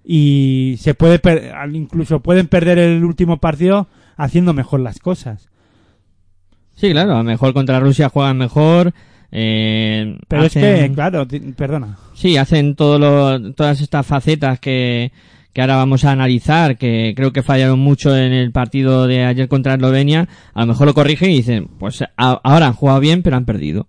y 0.04 0.76
se 0.80 0.94
puede 0.96 1.18
per- 1.20 1.54
incluso 1.72 2.20
pueden 2.20 2.48
perder 2.48 2.78
el 2.78 3.06
último 3.06 3.38
partido 3.38 3.88
haciendo 4.18 4.54
mejor 4.54 4.82
las 4.82 5.00
cosas. 5.00 5.48
Sí, 6.76 6.92
claro, 6.92 7.14
a 7.14 7.18
lo 7.20 7.24
mejor 7.24 7.54
contra 7.54 7.80
Rusia 7.80 8.10
juegan 8.10 8.38
mejor. 8.38 8.94
eh, 9.32 10.18
Pero 10.28 10.42
hacen- 10.42 10.64
es 10.66 10.88
que, 10.90 10.94
claro, 10.94 11.26
perdona. 11.56 11.98
Sí, 12.16 12.36
hacen 12.36 12.76
todo 12.76 13.00
lo- 13.00 13.54
todas 13.54 13.80
estas 13.80 14.06
facetas 14.06 14.60
que, 14.60 15.14
que 15.54 15.62
ahora 15.62 15.78
vamos 15.78 16.04
a 16.04 16.12
analizar, 16.12 16.78
que 16.78 17.14
creo 17.16 17.32
que 17.32 17.44
fallaron 17.44 17.80
mucho 17.80 18.14
en 18.18 18.34
el 18.34 18.52
partido 18.52 19.08
de 19.08 19.24
ayer 19.24 19.48
contra 19.48 19.76
Eslovenia. 19.76 20.28
A 20.54 20.62
lo 20.62 20.68
mejor 20.68 20.88
lo 20.88 20.94
corrigen 20.94 21.30
y 21.32 21.36
dicen, 21.38 21.68
pues 21.80 22.02
a- 22.02 22.42
ahora 22.44 22.68
han 22.68 22.74
jugado 22.74 23.00
bien, 23.00 23.22
pero 23.24 23.38
han 23.38 23.46
perdido. 23.46 23.88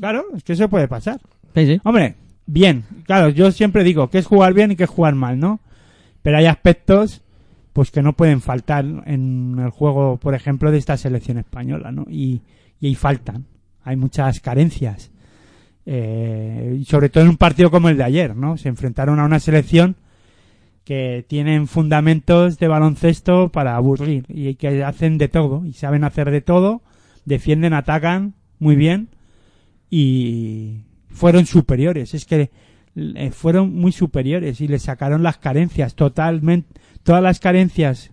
Claro, 0.00 0.24
es 0.36 0.42
que 0.44 0.54
eso 0.54 0.68
puede 0.68 0.88
pasar. 0.88 1.20
Sí, 1.54 1.66
sí. 1.66 1.80
Hombre, 1.84 2.14
bien, 2.46 2.84
claro, 3.04 3.28
yo 3.28 3.50
siempre 3.52 3.84
digo 3.84 4.10
que 4.10 4.18
es 4.18 4.26
jugar 4.26 4.54
bien 4.54 4.72
y 4.72 4.76
que 4.76 4.84
es 4.84 4.90
jugar 4.90 5.14
mal, 5.14 5.38
¿no? 5.38 5.60
Pero 6.22 6.38
hay 6.38 6.46
aspectos 6.46 7.22
pues 7.72 7.90
que 7.90 8.02
no 8.02 8.14
pueden 8.14 8.40
faltar 8.40 8.84
en 9.04 9.58
el 9.58 9.70
juego, 9.70 10.16
por 10.16 10.34
ejemplo, 10.34 10.70
de 10.70 10.78
esta 10.78 10.96
selección 10.96 11.36
española, 11.36 11.92
¿no? 11.92 12.06
Y, 12.08 12.40
y 12.80 12.86
ahí 12.86 12.94
faltan. 12.94 13.44
Hay 13.84 13.96
muchas 13.96 14.40
carencias. 14.40 15.10
Eh, 15.84 16.82
sobre 16.86 17.10
todo 17.10 17.22
en 17.22 17.30
un 17.30 17.36
partido 17.36 17.70
como 17.70 17.88
el 17.88 17.96
de 17.96 18.04
ayer, 18.04 18.34
¿no? 18.34 18.56
Se 18.56 18.68
enfrentaron 18.68 19.20
a 19.20 19.24
una 19.24 19.38
selección 19.38 19.96
que 20.84 21.24
tienen 21.28 21.66
fundamentos 21.66 22.58
de 22.58 22.68
baloncesto 22.68 23.50
para 23.50 23.76
aburrir 23.76 24.24
y 24.28 24.54
que 24.54 24.82
hacen 24.82 25.18
de 25.18 25.28
todo 25.28 25.64
y 25.66 25.72
saben 25.72 26.02
hacer 26.04 26.30
de 26.30 26.40
todo, 26.40 26.82
defienden, 27.24 27.72
atacan 27.72 28.34
muy 28.58 28.74
bien 28.74 29.08
y 29.90 30.82
fueron 31.08 31.46
superiores. 31.46 32.14
Es 32.14 32.24
que 32.24 32.50
eh, 32.96 33.30
fueron 33.30 33.74
muy 33.74 33.92
superiores 33.92 34.60
y 34.60 34.68
le 34.68 34.78
sacaron 34.78 35.22
las 35.22 35.38
carencias 35.38 35.94
totalmente, 35.94 36.80
todas 37.02 37.22
las 37.22 37.40
carencias 37.40 38.10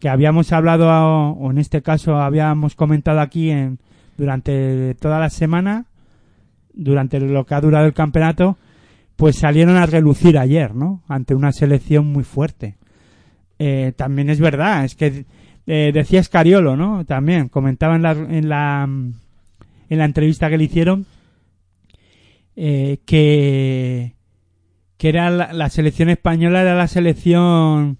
que 0.00 0.08
habíamos 0.08 0.52
hablado 0.52 0.88
o 1.30 1.50
en 1.50 1.58
este 1.58 1.82
caso 1.82 2.16
habíamos 2.16 2.74
comentado 2.74 3.20
aquí 3.20 3.50
en 3.50 3.78
durante 4.16 4.96
toda 4.96 5.20
la 5.20 5.30
semana, 5.30 5.86
durante 6.74 7.20
lo 7.20 7.46
que 7.46 7.54
ha 7.54 7.60
durado 7.60 7.86
el 7.86 7.94
campeonato, 7.94 8.58
pues 9.14 9.36
salieron 9.36 9.76
a 9.76 9.86
relucir 9.86 10.36
ayer, 10.38 10.74
¿no? 10.74 11.02
Ante 11.08 11.34
una 11.34 11.52
selección 11.52 12.12
muy 12.12 12.24
fuerte. 12.24 12.76
Eh, 13.58 13.92
también 13.96 14.28
es 14.30 14.40
verdad, 14.40 14.84
es 14.84 14.96
que 14.96 15.24
eh, 15.66 15.90
decía 15.94 16.22
Scariolo, 16.22 16.76
¿no? 16.76 17.04
También 17.04 17.48
comentaba 17.48 17.94
en 17.94 18.02
la, 18.02 18.12
en 18.12 18.48
la 18.48 18.88
en 19.88 19.98
la 19.98 20.04
entrevista 20.04 20.50
que 20.50 20.58
le 20.58 20.64
hicieron 20.64 21.06
eh, 22.56 22.98
que 23.06 24.14
que 24.98 25.08
era 25.08 25.30
la, 25.30 25.70
selección 25.70 26.10
española 26.10 26.60
era 26.60 26.74
la 26.74 26.88
selección 26.88 27.98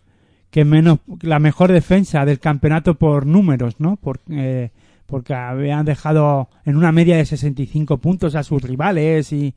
que 0.50 0.64
menos 0.64 0.98
la 1.22 1.38
mejor 1.38 1.70
defensa 1.72 2.24
del 2.24 2.40
campeonato 2.40 2.94
por 2.94 3.24
números, 3.24 3.78
¿no? 3.78 3.96
Por, 3.96 4.20
eh, 4.30 4.70
porque 5.06 5.32
habían 5.32 5.86
dejado 5.86 6.50
en 6.64 6.76
una 6.76 6.90
media 6.90 7.16
de 7.16 7.24
65 7.24 7.98
puntos 7.98 8.34
a 8.34 8.42
sus 8.42 8.60
rivales 8.62 9.32
y 9.32 9.54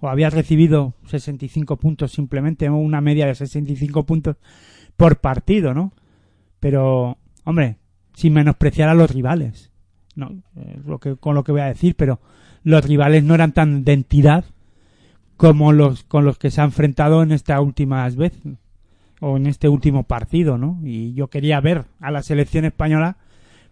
o 0.00 0.08
había 0.08 0.30
recibido 0.30 0.94
65 1.06 1.76
puntos 1.76 2.12
simplemente 2.12 2.68
una 2.68 3.00
media 3.00 3.26
de 3.26 3.34
65 3.36 4.04
puntos 4.04 4.36
por 4.96 5.16
partido, 5.20 5.72
¿no? 5.74 5.92
Pero 6.60 7.18
hombre, 7.44 7.78
sin 8.14 8.34
menospreciar 8.34 8.88
a 8.88 8.94
los 8.94 9.10
rivales, 9.10 9.71
no, 10.14 10.42
eh, 10.56 10.78
lo 10.86 10.98
que 10.98 11.16
con 11.16 11.34
lo 11.34 11.44
que 11.44 11.52
voy 11.52 11.62
a 11.62 11.66
decir, 11.66 11.94
pero 11.96 12.20
los 12.64 12.84
rivales 12.84 13.24
no 13.24 13.34
eran 13.34 13.52
tan 13.52 13.84
de 13.84 13.92
entidad 13.92 14.44
como 15.36 15.72
los 15.72 16.04
con 16.04 16.24
los 16.24 16.38
que 16.38 16.50
se 16.50 16.60
ha 16.60 16.64
enfrentado 16.64 17.22
en 17.22 17.32
estas 17.32 17.60
últimas 17.60 18.16
veces 18.16 18.58
o 19.20 19.36
en 19.36 19.46
este 19.46 19.68
último 19.68 20.02
partido, 20.02 20.58
¿no? 20.58 20.80
Y 20.84 21.14
yo 21.14 21.28
quería 21.28 21.60
ver 21.60 21.84
a 22.00 22.10
la 22.10 22.22
selección 22.22 22.64
española 22.64 23.16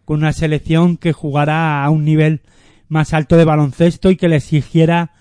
con 0.05 0.19
una 0.19 0.33
selección 0.33 0.97
que 0.97 1.13
jugara 1.13 1.85
a 1.85 1.91
un 1.91 2.05
nivel 2.05 2.41
más 2.89 3.15
alto 3.15 3.37
de 3.37 3.45
baloncesto 3.45 4.11
y 4.11 4.17
que 4.17 4.29
le 4.29 4.37
exigiera 4.37 5.13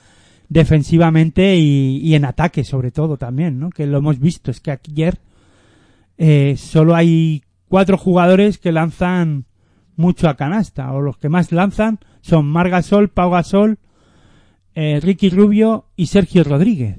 defensivamente 0.49 1.55
y, 1.57 2.15
en 2.15 2.25
ataque 2.25 2.63
sobre 2.63 2.91
todo 2.91 3.17
también, 3.17 3.59
¿no? 3.59 3.69
Que 3.69 3.85
lo 3.85 3.99
hemos 3.99 4.19
visto, 4.19 4.51
es 4.51 4.59
que 4.59 4.71
ayer 4.71 5.19
eh, 6.17 6.55
solo 6.57 6.95
hay 6.95 7.43
cuatro 7.67 7.97
jugadores 7.97 8.57
que 8.57 8.71
lanzan 8.71 9.45
mucho 9.99 10.29
a 10.29 10.37
canasta, 10.37 10.93
o 10.93 11.01
los 11.01 11.17
que 11.17 11.27
más 11.27 11.51
lanzan 11.51 11.99
son 12.21 12.47
Margasol, 12.47 13.09
Pau 13.09 13.31
Gasol, 13.31 13.79
eh, 14.73 14.99
Ricky 15.03 15.29
Rubio 15.29 15.87
y 15.97 16.07
Sergio 16.07 16.45
Rodríguez. 16.45 16.97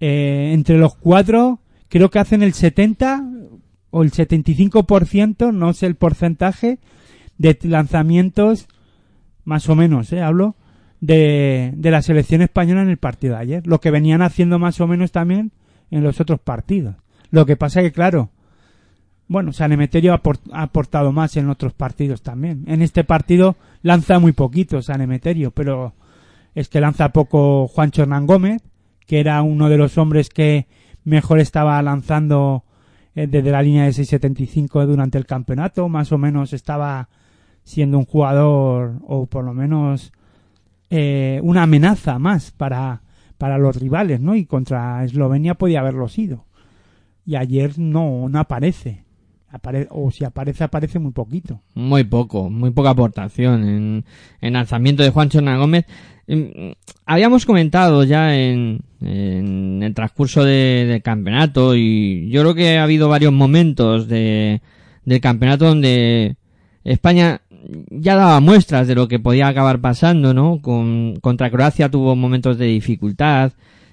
Eh, 0.00 0.50
entre 0.52 0.76
los 0.76 0.96
cuatro, 0.96 1.60
creo 1.88 2.10
que 2.10 2.18
hacen 2.18 2.42
el 2.42 2.52
70 2.52 3.24
o 3.90 4.02
el 4.02 4.10
75%, 4.10 5.52
no 5.54 5.72
sé 5.72 5.86
el 5.86 5.94
porcentaje, 5.94 6.80
de 7.38 7.56
lanzamientos, 7.62 8.66
más 9.44 9.68
o 9.68 9.76
menos, 9.76 10.12
¿eh? 10.12 10.20
hablo, 10.20 10.56
de, 11.00 11.74
de 11.76 11.90
la 11.92 12.02
selección 12.02 12.42
española 12.42 12.82
en 12.82 12.88
el 12.88 12.98
partido 12.98 13.34
de 13.34 13.40
ayer. 13.40 13.66
Lo 13.68 13.80
que 13.80 13.92
venían 13.92 14.20
haciendo 14.20 14.58
más 14.58 14.80
o 14.80 14.88
menos 14.88 15.12
también 15.12 15.52
en 15.92 16.02
los 16.02 16.20
otros 16.20 16.40
partidos. 16.40 16.96
Lo 17.30 17.46
que 17.46 17.56
pasa 17.56 17.82
que, 17.82 17.92
claro, 17.92 18.31
bueno, 19.32 19.52
San 19.52 19.72
Emeterio 19.72 20.12
ha, 20.12 20.22
aport- 20.22 20.48
ha 20.52 20.62
aportado 20.62 21.10
más 21.12 21.36
en 21.36 21.48
otros 21.48 21.72
partidos 21.72 22.22
también. 22.22 22.64
En 22.66 22.82
este 22.82 23.02
partido 23.04 23.56
lanza 23.82 24.18
muy 24.18 24.32
poquito 24.32 24.80
San 24.82 25.00
Emeterio, 25.00 25.50
pero 25.50 25.94
es 26.54 26.68
que 26.68 26.80
lanza 26.80 27.08
poco 27.10 27.66
Juancho 27.68 28.02
Hernán 28.02 28.26
Gómez, 28.26 28.62
que 29.06 29.20
era 29.20 29.42
uno 29.42 29.68
de 29.68 29.78
los 29.78 29.98
hombres 29.98 30.28
que 30.28 30.66
mejor 31.04 31.40
estaba 31.40 31.80
lanzando 31.82 32.62
eh, 33.14 33.26
desde 33.26 33.50
la 33.50 33.62
línea 33.62 33.84
de 33.84 33.90
6.75 33.90 34.86
durante 34.86 35.18
el 35.18 35.26
campeonato. 35.26 35.88
Más 35.88 36.12
o 36.12 36.18
menos 36.18 36.52
estaba 36.52 37.08
siendo 37.64 37.98
un 37.98 38.04
jugador, 38.04 38.94
o 39.06 39.26
por 39.26 39.44
lo 39.44 39.54
menos 39.54 40.12
eh, 40.90 41.40
una 41.42 41.62
amenaza 41.64 42.18
más 42.18 42.50
para, 42.50 43.02
para 43.38 43.58
los 43.58 43.76
rivales, 43.76 44.20
¿no? 44.20 44.34
Y 44.34 44.44
contra 44.46 45.04
Eslovenia 45.04 45.54
podía 45.54 45.80
haberlo 45.80 46.08
sido. 46.08 46.44
Y 47.24 47.36
ayer 47.36 47.78
no, 47.78 48.28
no 48.28 48.38
aparece. 48.40 49.04
O 49.90 50.10
si 50.10 50.24
aparece, 50.24 50.64
aparece 50.64 50.98
muy 50.98 51.12
poquito. 51.12 51.60
Muy 51.74 52.04
poco, 52.04 52.48
muy 52.50 52.70
poca 52.70 52.90
aportación 52.90 53.68
en, 53.68 54.04
en 54.40 54.52
lanzamiento 54.54 55.02
de 55.02 55.10
Juancho 55.10 55.38
Hernán 55.38 55.58
Gómez. 55.58 55.84
Mm, 56.26 56.70
Habíamos 57.04 57.44
comentado 57.44 58.04
ya 58.04 58.36
en, 58.36 58.80
en 59.00 59.82
el 59.82 59.92
transcurso 59.94 60.44
de- 60.44 60.86
del 60.88 61.02
campeonato 61.02 61.74
y 61.76 62.30
yo 62.30 62.42
creo 62.42 62.54
que 62.54 62.78
ha 62.78 62.84
habido 62.84 63.08
varios 63.08 63.32
momentos 63.32 64.08
de, 64.08 64.60
del 65.04 65.20
campeonato 65.20 65.66
donde 65.66 66.36
España 66.84 67.42
ya 67.90 68.16
daba 68.16 68.40
muestras 68.40 68.88
de 68.88 68.94
lo 68.94 69.06
que 69.08 69.18
podía 69.20 69.48
acabar 69.48 69.80
pasando, 69.80 70.32
¿no? 70.34 70.60
Con, 70.62 71.16
contra 71.20 71.50
Croacia 71.50 71.90
tuvo 71.90 72.16
momentos 72.16 72.56
de 72.58 72.66
dificultad, 72.66 73.52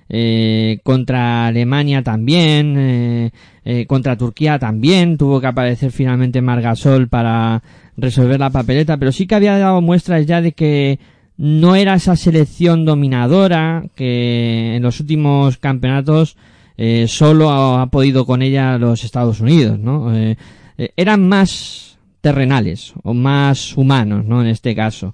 eh, 0.09 0.79
contra 0.83 1.47
Alemania 1.47 2.03
también, 2.03 2.75
eh, 2.77 3.31
eh, 3.63 3.85
contra 3.85 4.17
Turquía 4.17 4.59
también 4.59 5.17
tuvo 5.17 5.39
que 5.39 5.47
aparecer 5.47 5.91
finalmente 5.91 6.41
Margasol 6.41 7.07
para 7.07 7.61
resolver 7.95 8.39
la 8.39 8.49
papeleta, 8.49 8.97
pero 8.97 9.11
sí 9.11 9.27
que 9.27 9.35
había 9.35 9.57
dado 9.57 9.81
muestras 9.81 10.25
ya 10.25 10.41
de 10.41 10.53
que 10.53 10.99
no 11.37 11.75
era 11.75 11.93
esa 11.93 12.15
selección 12.15 12.83
dominadora 12.83 13.85
que 13.95 14.75
en 14.75 14.83
los 14.83 14.99
últimos 14.99 15.57
campeonatos 15.57 16.35
eh, 16.77 17.07
solo 17.07 17.49
ha, 17.49 17.81
ha 17.81 17.85
podido 17.87 18.25
con 18.25 18.41
ella 18.41 18.77
los 18.77 19.03
Estados 19.03 19.39
Unidos, 19.41 19.77
¿no? 19.77 20.15
Eh, 20.15 20.37
eh, 20.77 20.93
eran 20.95 21.27
más 21.27 21.97
terrenales 22.21 22.93
o 23.03 23.13
más 23.13 23.75
humanos, 23.77 24.23
¿no? 24.25 24.41
En 24.41 24.47
este 24.47 24.73
caso. 24.73 25.13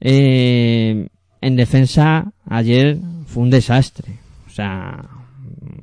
Eh, 0.00 1.08
en 1.40 1.56
defensa 1.56 2.32
ayer 2.46 2.98
fue 3.26 3.42
un 3.44 3.50
desastre, 3.50 4.14
o 4.46 4.50
sea, 4.50 5.04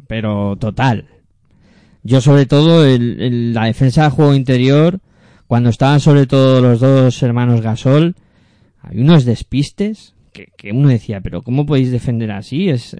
pero 0.07 0.55
total. 0.57 1.05
Yo 2.03 2.21
sobre 2.21 2.45
todo 2.45 2.85
el, 2.85 3.21
el- 3.21 3.53
la 3.53 3.65
defensa 3.65 4.03
de 4.03 4.09
juego 4.11 4.33
interior, 4.33 4.99
cuando 5.47 5.69
estaban 5.69 5.99
sobre 5.99 6.25
todo 6.27 6.61
los 6.61 6.79
dos 6.79 7.21
hermanos 7.23 7.61
Gasol, 7.61 8.15
hay 8.81 8.99
unos 8.99 9.25
despistes 9.25 10.13
que, 10.31 10.47
que 10.55 10.71
uno 10.71 10.87
decía, 10.89 11.19
pero 11.21 11.41
¿cómo 11.41 11.65
podéis 11.65 11.91
defender 11.91 12.31
así? 12.31 12.69
Es, 12.69 12.95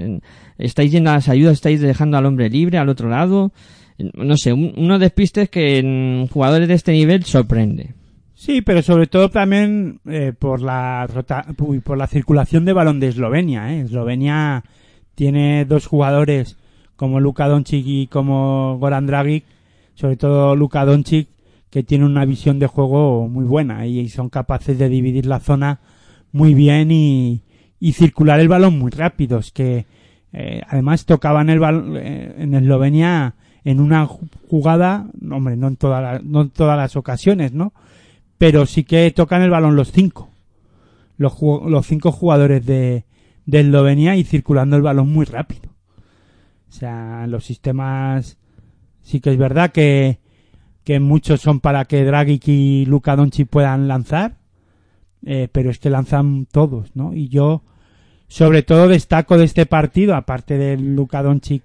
estáis 0.58 0.92
yendo 0.92 1.12
a 1.12 1.16
las 1.16 1.30
ayudas, 1.30 1.54
estáis 1.54 1.80
dejando 1.80 2.18
al 2.18 2.26
hombre 2.26 2.50
libre 2.50 2.78
al 2.80 2.90
otro 2.90 3.10
lado. 3.10 3.52
No 4.14 4.38
sé, 4.38 4.54
un- 4.54 4.74
unos 4.78 5.00
despistes 5.00 5.50
que 5.50 5.78
en 5.80 6.28
jugadores 6.28 6.68
de 6.68 6.74
este 6.74 6.92
nivel 6.92 7.24
sorprende. 7.24 7.94
Sí, 8.40 8.62
pero 8.62 8.84
sobre 8.84 9.08
todo 9.08 9.30
también 9.30 10.00
eh, 10.06 10.32
por 10.38 10.62
la 10.62 11.08
rota- 11.08 11.46
por 11.84 11.98
la 11.98 12.06
circulación 12.06 12.66
de 12.66 12.74
balón 12.74 13.00
de 13.00 13.08
Eslovenia. 13.08 13.74
¿eh? 13.74 13.82
Eslovenia 13.82 14.64
tiene 15.16 15.66
dos 15.66 15.88
jugadores 15.88 16.56
como 16.96 17.20
Luka 17.20 17.48
Doncic 17.48 17.84
y 17.88 18.06
como 18.06 18.78
Goran 18.80 19.08
Dragic, 19.08 19.44
sobre 19.96 20.18
todo 20.18 20.56
Luka 20.56 20.86
Doncic, 20.86 21.28
que 21.72 21.82
tiene 21.82 22.06
una 22.06 22.26
visión 22.26 22.60
de 22.60 22.68
juego 22.68 23.28
muy 23.28 23.44
buena 23.46 23.88
y 23.88 24.08
son 24.10 24.30
capaces 24.30 24.78
de 24.78 24.88
dividir 24.88 25.26
la 25.26 25.40
zona 25.40 25.80
muy 26.32 26.54
bien 26.54 26.92
y, 26.92 27.42
y 27.80 27.94
circular 27.94 28.40
el 28.40 28.50
balón 28.50 28.78
muy 28.78 28.92
rápido. 28.92 29.40
Es 29.40 29.52
que 29.52 29.88
eh, 30.32 30.62
además 30.70 31.06
tocaban 31.06 31.50
el 31.50 31.60
balón 31.60 31.96
eh, 31.98 32.36
en 32.38 32.54
Eslovenia 32.54 33.34
en 33.64 33.80
una 33.80 34.06
ju- 34.08 34.30
jugada, 34.48 35.08
hombre, 35.32 35.58
no 35.58 35.70
en, 35.70 35.76
toda 35.76 36.02
la- 36.02 36.22
no 36.24 36.42
en 36.42 36.50
todas 36.52 36.78
las 36.78 36.96
ocasiones, 36.96 37.52
¿no? 37.52 37.74
Pero 38.38 38.66
sí 38.66 38.84
que 38.84 39.12
tocan 39.12 39.42
el 39.42 39.50
balón 39.50 39.76
los 39.76 39.92
cinco. 39.92 40.30
Los, 41.18 41.34
cinco 41.88 42.12
jugadores 42.12 42.66
de, 42.66 43.06
de 43.46 43.60
Eslovenia 43.60 44.16
y 44.16 44.24
circulando 44.24 44.76
el 44.76 44.84
balón 44.84 45.12
muy 45.12 45.26
rápido. 45.26 45.72
O 46.70 46.72
sea, 46.72 47.26
los 47.28 47.44
sistemas 47.46 48.38
sí 49.02 49.20
que 49.20 49.32
es 49.32 49.38
verdad 49.38 49.72
que, 49.72 50.20
que 50.84 51.00
muchos 51.00 51.42
son 51.42 51.60
para 51.60 51.86
que 51.86 52.04
Dragic 52.04 52.48
y 52.48 52.86
Luka 52.86 53.16
Doncic 53.16 53.48
puedan 53.48 53.88
lanzar, 53.88 54.36
eh, 55.26 55.48
pero 55.52 55.72
es 55.72 55.80
que 55.80 55.90
lanzan 55.90 56.46
todos, 56.46 56.96
¿no? 56.96 57.14
Y 57.14 57.30
yo, 57.30 57.64
sobre 58.28 58.64
todo, 58.64 58.88
destaco 58.88 59.38
de 59.38 59.46
este 59.46 59.66
partido, 59.66 60.16
aparte 60.16 60.58
de 60.58 60.78
Luka 60.78 61.24
Doncic, 61.24 61.64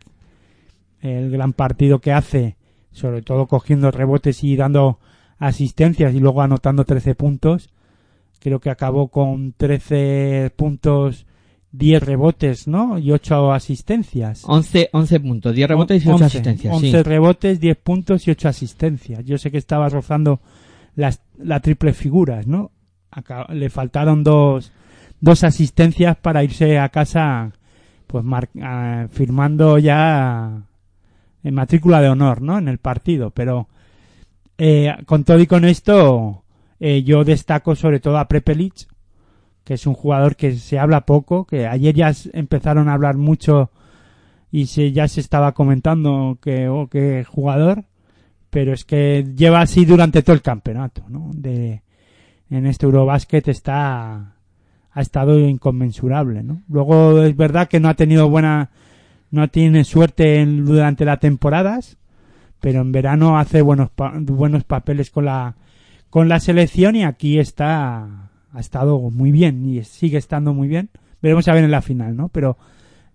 el 1.01 1.31
gran 1.31 1.53
partido 1.53 2.01
que 2.01 2.13
hace, 2.13 2.57
sobre 2.93 3.23
todo 3.23 3.47
cogiendo 3.47 3.91
rebotes 3.91 4.45
y 4.45 4.57
dando 4.57 4.99
asistencias 5.43 6.15
y 6.15 6.21
luego 6.21 6.41
anotando 6.43 6.85
13 6.85 7.15
puntos. 7.15 7.69
Creo 8.39 8.61
que 8.61 8.71
acabó 8.71 9.09
con 9.09 9.53
13 9.57 10.53
puntos, 10.57 11.27
10 11.73 12.03
rebotes, 12.03 12.67
¿no? 12.69 12.99
Y 12.99 13.11
8 13.13 13.53
asistencias. 13.53 14.43
11, 14.47 14.91
11 14.93 15.21
puntos, 15.21 15.55
10 15.55 15.69
rebotes 15.69 16.05
y 16.05 16.09
8 16.09 16.13
11, 16.15 16.25
asistencias. 16.25 16.75
11 16.75 16.91
sí. 16.91 17.03
rebotes, 17.03 17.61
10 17.61 17.77
puntos 17.79 18.27
y 18.27 18.31
8 18.31 18.49
asistencias. 18.49 19.25
Yo 19.25 19.39
sé 19.39 19.51
que 19.51 19.59
estaba 19.59 19.89
rozando 19.89 20.41
las, 20.95 21.21
la 21.39 21.61
triple 21.61 21.93
figuras, 21.93 22.47
¿no? 22.47 22.71
Acá- 23.11 23.47
le 23.53 23.69
faltaron 23.69 24.23
dos, 24.25 24.73
dos 25.21 25.45
asistencias 25.45 26.17
para 26.17 26.43
irse 26.45 26.79
a 26.79 26.89
casa, 26.89 27.53
pues 28.07 28.25
mar- 28.25 28.49
ah, 28.61 29.07
firmando 29.11 29.79
ya 29.79 30.63
en 31.45 31.55
matrícula 31.55 32.01
de 32.01 32.09
honor, 32.09 32.43
¿no? 32.43 32.59
En 32.59 32.69
el 32.69 32.79
partido. 32.79 33.31
Pero 33.31 33.69
eh, 34.65 34.95
con 35.07 35.25
todo 35.25 35.41
y 35.41 35.49
con 35.49 35.65
esto, 35.65 36.45
eh, 36.79 37.03
yo 37.03 37.25
destaco 37.25 37.75
sobre 37.75 37.99
todo 37.99 38.17
a 38.19 38.29
Prepelic, 38.29 38.87
que 39.65 39.75
es 39.75 39.87
un 39.89 39.95
jugador 39.95 40.37
que 40.37 40.53
se 40.53 40.79
habla 40.79 41.01
poco, 41.01 41.45
que 41.47 41.67
ayer 41.67 41.95
ya 41.97 42.13
empezaron 42.33 42.89
a 42.89 42.93
hablar 42.95 43.17
mucho 43.17 43.71
y 44.53 44.67
se, 44.67 44.93
ya 44.93 45.09
se 45.09 45.21
estaba 45.21 45.51
comentando 45.53 46.39
que, 46.41 46.69
oh, 46.69 46.87
que 46.87 47.25
jugador, 47.25 47.85
pero 48.51 48.73
es 48.73 48.85
que 48.85 49.27
lleva 49.37 49.63
así 49.63 49.85
durante 49.85 50.23
todo 50.23 50.35
el 50.35 50.43
campeonato, 50.43 51.03
¿no? 51.09 51.31
De, 51.35 51.83
en 52.49 52.67
este 52.67 52.87
Eurobasket 52.87 53.49
está, 53.49 54.35
ha 54.93 55.01
estado 55.01 55.41
inconmensurable, 55.41 56.45
¿no? 56.45 56.63
Luego 56.69 57.23
es 57.23 57.35
verdad 57.37 57.67
que 57.69 57.81
no 57.81 57.89
ha 57.89 57.95
tenido 57.95 58.29
buena, 58.29 58.71
no 59.33 59.49
tiene 59.49 59.83
suerte 59.85 60.41
en- 60.41 60.67
durante 60.67 61.05
las 61.05 61.19
temporadas, 61.19 61.97
pero 62.63 62.81
en 62.81 62.93
verano 62.93 63.39
hace 63.39 63.61
buenos, 63.61 63.91
pa- 63.91 64.15
buenos 64.17 64.63
papeles 64.65 65.11
con 65.11 65.25
la, 65.27 65.57
con 66.09 66.29
la 66.29 66.39
selección 66.39 66.95
y 66.97 67.03
aquí 67.03 67.39
está, 67.41 68.31
ha 68.53 68.61
estado 68.61 68.99
muy 69.11 69.33
bien 69.33 69.67
y 69.69 69.83
sigue 69.83 70.17
estando 70.17 70.55
muy 70.55 70.69
bien. 70.69 70.89
Veremos 71.21 71.49
a 71.49 71.55
ver 71.55 71.65
en 71.65 71.73
la 71.73 71.83
final, 71.83 72.17
¿no? 72.17 72.29
Pero 72.29 72.57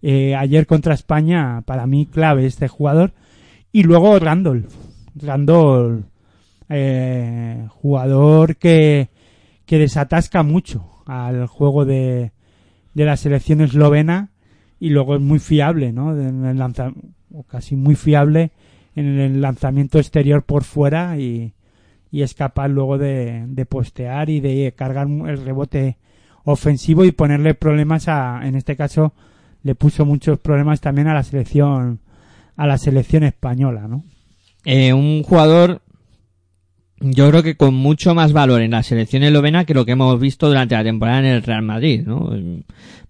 eh, 0.01 0.35
ayer 0.35 0.67
contra 0.67 0.93
España, 0.93 1.61
para 1.65 1.87
mí, 1.87 2.05
clave 2.05 2.45
este 2.45 2.67
jugador. 2.67 3.13
Y 3.71 3.83
luego 3.83 4.19
Randolph. 4.19 4.73
Randolph, 5.15 6.05
eh, 6.69 7.65
jugador 7.69 8.57
que, 8.57 9.09
que 9.65 9.77
desatasca 9.79 10.43
mucho 10.43 10.85
al 11.05 11.47
juego 11.47 11.85
de, 11.85 12.31
de 12.93 13.05
la 13.05 13.15
selección 13.15 13.61
eslovena 13.61 14.29
y 14.79 14.89
luego 14.89 15.15
es 15.15 15.21
muy 15.21 15.39
fiable, 15.39 15.93
¿no? 15.93 16.11
En 16.19 16.45
el 16.45 16.61
o 17.33 17.43
casi 17.43 17.75
muy 17.75 17.95
fiable 17.95 18.51
en 18.97 19.19
el 19.19 19.41
lanzamiento 19.41 19.99
exterior 19.99 20.43
por 20.43 20.63
fuera 20.63 21.17
y, 21.17 21.53
y 22.11 22.23
es 22.23 22.33
capaz 22.33 22.67
luego 22.67 22.97
de, 22.97 23.45
de 23.47 23.65
postear 23.65 24.29
y 24.29 24.39
de 24.39 24.73
cargar 24.75 25.07
el 25.07 25.45
rebote 25.45 25.97
ofensivo 26.43 27.05
y 27.05 27.11
ponerle 27.11 27.53
problemas 27.53 28.07
a, 28.07 28.41
en 28.43 28.55
este 28.55 28.75
caso, 28.75 29.13
le 29.63 29.75
puso 29.75 30.05
muchos 30.05 30.39
problemas 30.39 30.81
también 30.81 31.07
a 31.07 31.13
la 31.13 31.23
selección, 31.23 31.99
a 32.55 32.65
la 32.65 32.77
selección 32.77 33.23
española, 33.23 33.87
¿no? 33.87 34.03
Eh, 34.65 34.93
un 34.93 35.23
jugador, 35.23 35.81
yo 36.99 37.29
creo 37.29 37.43
que 37.43 37.55
con 37.55 37.75
mucho 37.75 38.15
más 38.15 38.33
valor 38.33 38.61
en 38.61 38.71
la 38.71 38.83
selección 38.83 39.23
eslovena 39.23 39.65
que 39.65 39.73
lo 39.73 39.85
que 39.85 39.91
hemos 39.91 40.19
visto 40.19 40.47
durante 40.47 40.75
la 40.75 40.83
temporada 40.83 41.19
en 41.19 41.25
el 41.25 41.43
Real 41.43 41.61
Madrid, 41.61 42.03
¿no? 42.05 42.31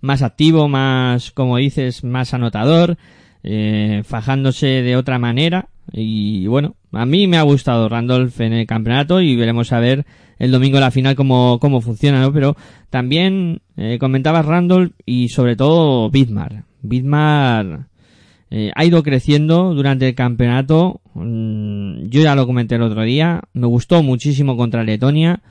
Más 0.01 0.21
activo, 0.21 0.67
más, 0.67 1.31
como 1.31 1.57
dices, 1.57 2.03
más 2.03 2.33
anotador, 2.33 2.97
eh, 3.43 4.01
fajándose 4.03 4.67
de 4.67 4.97
otra 4.97 5.17
manera. 5.19 5.69
Y 5.93 6.47
bueno, 6.47 6.75
a 6.91 7.05
mí 7.05 7.27
me 7.27 7.37
ha 7.37 7.43
gustado 7.43 7.89
Randolph 7.89 8.39
en 8.41 8.53
el 8.53 8.67
campeonato 8.67 9.21
y 9.21 9.35
veremos 9.35 9.71
a 9.71 9.79
ver 9.79 10.05
el 10.39 10.51
domingo 10.51 10.79
la 10.79 10.91
final 10.91 11.15
cómo, 11.15 11.59
cómo 11.59 11.81
funciona, 11.81 12.21
¿no? 12.21 12.31
Pero 12.33 12.55
también 12.89 13.61
eh, 13.75 13.97
comentabas 13.99 14.45
Randolph 14.45 14.93
y 15.05 15.29
sobre 15.29 15.55
todo 15.55 16.09
Bismar. 16.09 16.65
Bismar 16.81 17.87
eh, 18.49 18.71
ha 18.75 18.85
ido 18.85 19.03
creciendo 19.03 19.73
durante 19.73 20.07
el 20.09 20.15
campeonato. 20.15 21.01
Mm, 21.13 22.07
yo 22.09 22.21
ya 22.21 22.35
lo 22.35 22.45
comenté 22.45 22.75
el 22.75 22.83
otro 22.83 23.03
día. 23.03 23.41
Me 23.53 23.67
gustó 23.67 24.03
muchísimo 24.03 24.55
contra 24.57 24.83
Letonia. 24.83 25.41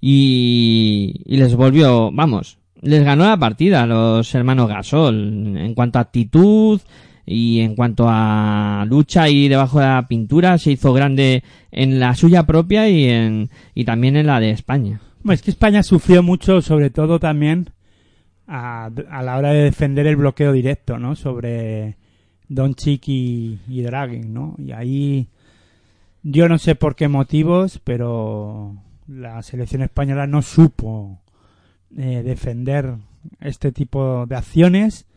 Y, 0.00 1.22
y 1.24 1.38
les 1.38 1.56
volvió, 1.56 2.12
vamos, 2.12 2.58
les 2.80 3.02
ganó 3.02 3.24
la 3.24 3.36
partida 3.36 3.82
a 3.82 3.86
los 3.86 4.32
hermanos 4.34 4.68
Gasol. 4.68 5.56
En 5.56 5.74
cuanto 5.74 5.98
a 5.98 6.02
actitud 6.02 6.80
y 7.30 7.60
en 7.60 7.74
cuanto 7.74 8.06
a 8.08 8.86
lucha 8.88 9.24
ahí 9.24 9.48
debajo 9.48 9.80
de 9.80 9.86
la 9.86 10.06
pintura, 10.08 10.56
se 10.56 10.72
hizo 10.72 10.94
grande 10.94 11.44
en 11.70 12.00
la 12.00 12.14
suya 12.14 12.46
propia 12.46 12.88
y, 12.88 13.04
en, 13.04 13.50
y 13.74 13.84
también 13.84 14.16
en 14.16 14.26
la 14.26 14.40
de 14.40 14.50
España. 14.50 15.02
Es 15.28 15.42
que 15.42 15.50
España 15.50 15.82
sufrió 15.82 16.22
mucho, 16.22 16.62
sobre 16.62 16.88
todo 16.88 17.20
también 17.20 17.70
a, 18.46 18.90
a 19.10 19.22
la 19.22 19.36
hora 19.36 19.52
de 19.52 19.64
defender 19.64 20.06
el 20.06 20.16
bloqueo 20.16 20.52
directo, 20.52 20.98
¿no? 20.98 21.16
Sobre 21.16 21.96
Doncic 22.48 23.08
y, 23.08 23.58
y 23.68 23.82
Dragic, 23.82 24.24
¿no? 24.24 24.54
Y 24.56 24.72
ahí 24.72 25.28
yo 26.22 26.48
no 26.48 26.56
sé 26.56 26.76
por 26.76 26.96
qué 26.96 27.08
motivos, 27.08 27.78
pero 27.84 28.74
la 29.06 29.42
selección 29.42 29.82
española 29.82 30.26
no 30.26 30.40
supo 30.40 31.20
eh, 31.94 32.22
defender 32.24 32.94
este 33.40 33.70
tipo 33.70 34.24
de 34.26 34.36
acciones 34.36 35.07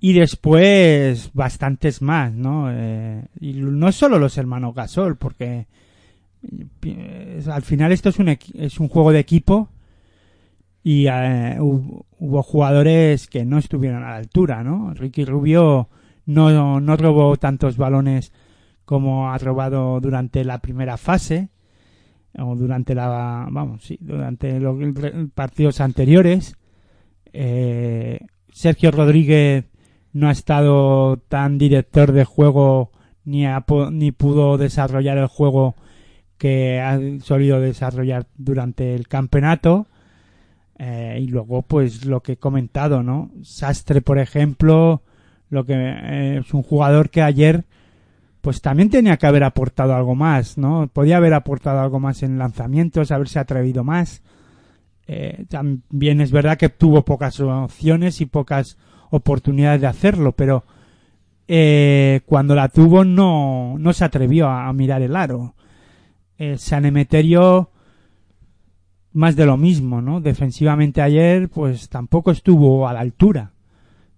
y 0.00 0.12
después 0.12 1.30
bastantes 1.34 2.02
más, 2.02 2.32
¿no? 2.32 2.68
Eh, 2.70 3.24
y 3.40 3.54
no 3.54 3.90
solo 3.92 4.18
los 4.18 4.38
hermanos 4.38 4.74
Gasol, 4.74 5.16
porque 5.16 5.66
eh, 6.82 7.42
al 7.50 7.62
final 7.62 7.92
esto 7.92 8.10
es 8.10 8.18
un, 8.18 8.28
es 8.28 8.78
un 8.78 8.88
juego 8.88 9.12
de 9.12 9.18
equipo 9.18 9.68
y 10.84 11.06
eh, 11.08 11.56
hubo, 11.60 12.42
jugadores 12.42 13.26
que 13.26 13.44
no 13.44 13.58
estuvieron 13.58 14.04
a 14.04 14.10
la 14.10 14.16
altura, 14.16 14.62
¿no? 14.62 14.94
Ricky 14.94 15.24
Rubio 15.24 15.88
no, 16.26 16.80
no 16.80 16.96
robó 16.96 17.36
tantos 17.36 17.76
balones 17.76 18.32
como 18.84 19.30
ha 19.30 19.38
robado 19.38 20.00
durante 20.00 20.44
la 20.44 20.60
primera 20.60 20.96
fase 20.96 21.50
o 22.38 22.54
durante 22.54 22.94
la 22.94 23.48
vamos 23.50 23.84
sí 23.84 23.98
durante 24.00 24.60
los 24.60 24.76
partidos 25.34 25.80
anteriores 25.80 26.54
Eh, 27.32 28.18
Sergio 28.50 28.90
Rodríguez 28.90 29.66
no 30.18 30.28
ha 30.28 30.32
estado 30.32 31.18
tan 31.28 31.58
director 31.58 32.10
de 32.10 32.24
juego 32.24 32.90
ni 33.24 33.46
ha 33.46 33.64
ni 33.92 34.10
pudo 34.10 34.58
desarrollar 34.58 35.16
el 35.16 35.28
juego 35.28 35.76
que 36.38 36.80
ha 36.80 36.98
solido 37.22 37.60
desarrollar 37.60 38.26
durante 38.36 38.96
el 38.96 39.06
campeonato. 39.06 39.86
Eh, 40.76 41.20
y 41.22 41.28
luego 41.28 41.62
pues 41.62 42.04
lo 42.04 42.20
que 42.20 42.32
he 42.32 42.36
comentado 42.36 43.02
no 43.02 43.32
Sastre 43.42 44.00
por 44.00 44.20
ejemplo 44.20 45.02
lo 45.50 45.64
que 45.64 45.74
eh, 45.74 46.38
es 46.38 46.54
un 46.54 46.62
jugador 46.62 47.10
que 47.10 47.20
ayer 47.20 47.64
pues 48.40 48.60
también 48.60 48.88
tenía 48.88 49.16
que 49.16 49.26
haber 49.26 49.42
aportado 49.42 49.96
algo 49.96 50.14
más 50.14 50.56
no 50.56 50.88
podía 50.92 51.16
haber 51.16 51.34
aportado 51.34 51.80
algo 51.80 51.98
más 51.98 52.22
en 52.22 52.38
lanzamientos 52.38 53.10
haberse 53.10 53.40
atrevido 53.40 53.82
más. 53.82 54.22
Eh, 55.08 55.46
también 55.48 56.20
es 56.20 56.30
verdad 56.30 56.58
que 56.58 56.68
tuvo 56.68 57.04
pocas 57.04 57.40
opciones 57.40 58.20
y 58.20 58.26
pocas 58.26 58.76
oportunidades 59.10 59.80
de 59.80 59.86
hacerlo 59.86 60.32
pero 60.32 60.64
eh, 61.46 62.20
cuando 62.26 62.54
la 62.54 62.68
tuvo 62.68 63.04
no, 63.04 63.76
no 63.78 63.92
se 63.92 64.04
atrevió 64.04 64.48
a, 64.48 64.72
mirar 64.72 65.02
el 65.02 65.16
aro 65.16 65.54
eh, 66.36 66.58
San 66.58 66.84
Emeterio 66.84 67.70
más 69.12 69.34
de 69.34 69.46
lo 69.46 69.56
mismo, 69.56 70.00
¿no? 70.00 70.20
Defensivamente 70.20 71.02
ayer, 71.02 71.48
pues 71.48 71.88
tampoco 71.88 72.30
estuvo 72.30 72.86
a 72.86 72.92
la 72.92 73.00
altura. 73.00 73.50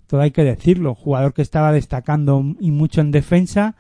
Todo 0.07 0.21
hay 0.21 0.31
que 0.31 0.45
decirlo. 0.45 0.95
Jugador 0.95 1.33
que 1.33 1.43
estaba 1.43 1.73
destacando 1.73 2.45
y 2.61 2.71
mucho 2.71 3.01
en 3.01 3.11
defensa 3.11 3.77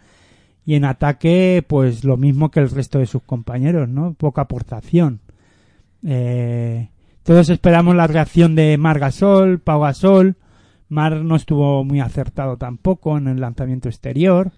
y 0.64 0.76
en 0.76 0.84
ataque, 0.84 1.64
pues 1.66 2.04
lo 2.04 2.16
mismo 2.16 2.50
que 2.50 2.60
el 2.60 2.70
resto 2.70 3.00
de 3.00 3.06
sus 3.06 3.22
compañeros, 3.22 3.88
¿no? 3.88 4.14
Poca 4.14 4.42
aportación. 4.42 5.20
Eh, 6.06 6.88
todos 7.22 7.50
esperamos 7.50 7.96
la 7.96 8.06
reacción 8.06 8.54
de 8.54 8.78
Mar 8.78 8.98
Gasol, 8.98 9.58
Pau 9.58 9.80
Gasol. 9.80 10.36
Mar 10.90 11.24
no 11.24 11.36
estuvo 11.36 11.82
muy 11.84 12.00
acertado 12.00 12.58
tampoco 12.58 13.16
en 13.16 13.28
el 13.28 13.40
lanzamiento 13.40 13.88
exterior. 13.88 14.52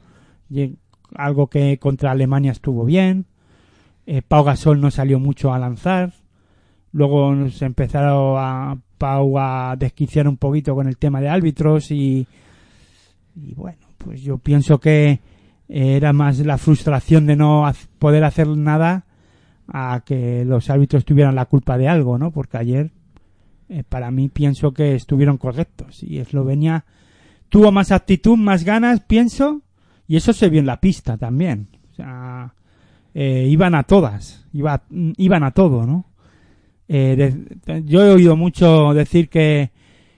Y 0.51 0.77
algo 1.15 1.47
que 1.47 1.79
contra 1.79 2.11
Alemania 2.11 2.51
estuvo 2.51 2.85
bien. 2.85 3.27
Eh, 4.07 4.23
Pau 4.23 4.43
Gasol 4.43 4.81
no 4.81 4.91
salió 4.91 5.21
mucho 5.21 5.53
a 5.53 5.59
lanzar. 5.59 6.13
Luego 6.91 7.49
se 7.51 7.67
empezaron 7.67 8.37
a 8.39 8.77
Pau 8.99 9.39
a 9.39 9.77
desquiciar 9.79 10.27
un 10.27 10.37
poquito 10.37 10.75
con 10.75 10.89
el 10.89 10.99
tema 10.99 11.21
de 11.21 11.29
árbitros 11.29 11.91
y, 11.91 12.27
y 13.37 13.55
bueno, 13.55 13.79
pues 13.99 14.23
yo 14.23 14.39
pienso 14.39 14.81
que 14.81 15.21
era 15.69 16.13
más 16.13 16.39
la 16.41 16.59
frustración 16.59 17.27
de 17.27 17.37
no 17.37 17.71
poder 17.99 18.25
hacer 18.25 18.49
nada 18.49 19.07
a 19.69 20.03
que 20.05 20.45
los 20.45 20.69
árbitros 20.69 21.05
tuvieran 21.05 21.35
la 21.35 21.47
culpa 21.47 21.79
de 21.79 21.89
algo, 21.89 22.19
¿no? 22.19 22.31
Porque 22.31 22.59
ayer, 22.59 22.91
eh, 23.73 23.85
para 23.89 24.11
mí, 24.11 24.29
pienso 24.29 24.75
que 24.75 24.95
estuvieron 24.95 25.39
correctos 25.39 26.03
y 26.03 26.19
Eslovenia 26.19 26.85
tuvo 27.49 27.73
más 27.73 27.91
actitud, 27.91 28.37
más 28.37 28.65
ganas, 28.65 29.01
pienso, 29.01 29.63
y 30.07 30.17
eso 30.17 30.35
se 30.35 30.51
vio 30.51 30.61
en 30.61 30.67
la 30.67 30.79
pista 30.79 31.17
también. 31.17 31.69
O 31.91 31.95
sea, 31.95 32.53
eh, 33.15 33.47
iban 33.49 33.75
a 33.75 33.85
todas, 33.85 34.47
iba, 34.53 34.83
iban 34.91 35.43
a 35.43 35.53
todo, 35.53 35.87
¿no? 35.87 36.05
Eh, 36.87 37.35
yo 37.87 38.05
he 38.05 38.11
oído 38.11 38.37
mucho 38.37 38.93
decir 38.93 39.31
que, 39.31 39.71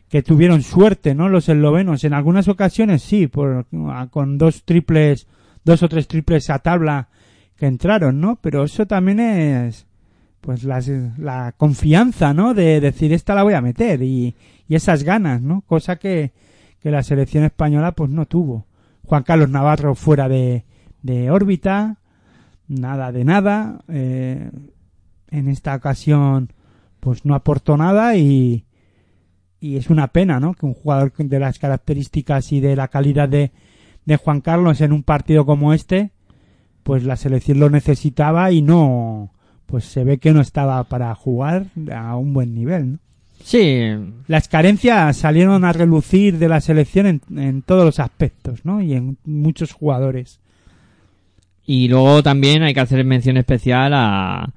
que 0.09 0.25
tuvieron 0.25 0.63
suerte, 0.63 1.15
¿no? 1.15 1.29
Los 1.29 1.49
eslovenos. 1.49 2.03
En 2.03 2.13
algunas 2.13 2.49
ocasiones 2.49 3.03
sí, 3.03 3.29
por, 3.29 3.67
con 4.11 4.37
dos 4.37 4.65
triples, 4.65 5.29
dos 5.65 5.81
o 5.85 5.89
tres 5.89 6.09
triples 6.09 6.51
a 6.51 6.59
tabla 6.59 7.09
que 7.57 7.67
entraron, 7.67 8.21
¿no? 8.21 8.35
Pero 8.43 8.65
eso 8.65 8.85
también 8.87 9.21
es, 9.21 9.87
pues, 10.45 10.63
las- 10.65 10.91
la 11.19 11.55
confianza, 11.57 12.35
¿no? 12.35 12.53
De 12.53 12.79
decir, 12.81 13.13
esta 13.15 13.35
la 13.35 13.43
voy 13.45 13.55
a 13.55 13.63
meter 13.63 14.03
y, 14.03 14.35
y 14.69 14.75
esas 14.75 15.03
ganas, 15.03 15.41
¿no? 15.41 15.63
Cosa 15.63 15.97
que, 15.97 16.33
que 16.81 16.91
la 16.91 17.03
selección 17.03 17.45
española, 17.45 17.93
pues, 17.93 18.11
no 18.11 18.27
tuvo. 18.27 18.67
Juan 19.05 19.23
Carlos 19.23 19.49
Navarro 19.49 19.95
fuera 19.95 20.29
de, 20.29 20.65
de 21.03 21.31
órbita, 21.31 21.97
nada 22.69 23.11
de 23.11 23.25
nada. 23.25 23.81
eh, 23.89 24.51
en 25.31 25.49
esta 25.49 25.75
ocasión, 25.75 26.53
pues, 27.01 27.25
no 27.25 27.35
aportó 27.35 27.77
nada 27.79 28.17
y, 28.17 28.67
y 29.61 29.77
es 29.77 29.89
una 29.89 30.09
pena, 30.09 30.41
¿no? 30.41 30.53
Que 30.53 30.67
un 30.67 30.75
jugador 30.75 31.13
de 31.17 31.39
las 31.39 31.59
características 31.59 32.53
y 32.53 32.61
de 32.61 32.77
la 32.77 32.89
calidad 32.89 33.29
de, 33.31 33.51
de 34.05 34.17
Juan 34.19 34.43
Carlos 34.43 34.83
en 34.83 34.93
un 34.93 35.03
partido 35.05 35.47
como 35.47 35.73
este, 35.73 36.11
pues 36.83 37.03
la 37.05 37.17
selección 37.17 37.61
lo 37.61 37.71
necesitaba 37.71 38.53
y 38.53 38.61
no, 38.63 39.33
pues 39.67 39.85
se 39.85 40.05
ve 40.05 40.19
que 40.19 40.33
no 40.33 40.41
estaba 40.41 40.83
para 40.85 41.15
jugar 41.15 41.67
a 41.93 42.17
un 42.17 42.33
buen 42.33 42.55
nivel, 42.55 42.93
¿no? 42.93 42.99
Sí, 43.43 43.79
Las 44.27 44.49
carencias 44.49 45.19
salieron 45.19 45.65
a 45.67 45.73
relucir 45.73 46.39
de 46.39 46.49
la 46.49 46.63
selección 46.63 47.07
en, 47.07 47.21
en 47.37 47.61
todos 47.61 47.85
los 47.85 48.01
aspectos, 48.01 48.65
¿no? 48.65 48.81
Y 48.81 48.95
en 48.95 49.19
muchos 49.25 49.73
jugadores. 49.73 50.41
Y 51.67 51.89
luego 51.89 52.23
también 52.23 52.63
hay 52.63 52.73
que 52.73 52.81
hacer 52.81 53.05
mención 53.05 53.37
especial 53.37 53.93
a, 53.95 54.51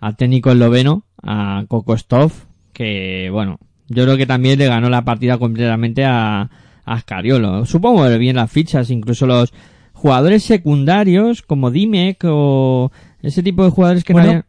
al 0.00 0.16
técnico 0.16 0.50
esloveno, 0.50 1.04
a 1.22 1.64
Kokostov, 1.68 2.32
que 2.72 3.28
bueno, 3.30 3.58
yo 3.88 4.04
creo 4.04 4.16
que 4.16 4.26
también 4.26 4.58
le 4.58 4.66
ganó 4.66 4.88
la 4.88 5.04
partida 5.04 5.36
completamente 5.36 6.04
a, 6.04 6.42
a 6.42 6.48
Ascariolo. 6.84 7.66
Supongo 7.66 8.06
que 8.06 8.18
bien 8.18 8.36
las 8.36 8.50
fichas, 8.50 8.90
incluso 8.90 9.26
los 9.26 9.52
jugadores 9.92 10.44
secundarios 10.44 11.42
como 11.42 11.70
Dimek 11.70 12.24
o 12.24 12.90
ese 13.20 13.42
tipo 13.42 13.64
de 13.64 13.70
jugadores 13.70 14.04
que 14.04 14.14
Bueno, 14.14 14.32
no 14.34 14.44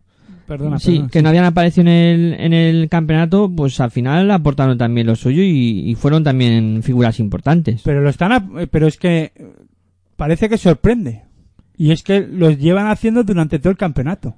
perdona, 0.57 0.79
sí, 0.79 0.91
perdona, 0.91 1.09
que 1.09 1.21
no 1.21 1.29
habían 1.29 1.45
aparecido 1.45 1.81
en 1.83 1.87
el, 1.87 2.33
en 2.33 2.53
el 2.53 2.89
campeonato, 2.89 3.49
pues 3.55 3.79
al 3.79 3.91
final 3.91 4.29
aportaron 4.31 4.77
también 4.77 5.07
lo 5.07 5.15
suyo 5.15 5.41
y, 5.43 5.89
y 5.89 5.95
fueron 5.95 6.23
también 6.23 6.81
figuras 6.83 7.19
importantes. 7.19 7.81
Pero 7.83 8.01
lo 8.01 8.09
están, 8.09 8.31
ap- 8.33 8.57
eh, 8.57 8.67
pero 8.67 8.87
es 8.87 8.97
que 8.97 9.31
eh, 9.35 9.53
parece 10.17 10.49
que 10.49 10.57
sorprende. 10.57 11.23
Y 11.77 11.91
es 11.91 12.03
que 12.03 12.19
los 12.19 12.59
llevan 12.59 12.87
haciendo 12.87 13.23
durante 13.23 13.57
todo 13.59 13.71
el 13.71 13.77
campeonato. 13.77 14.35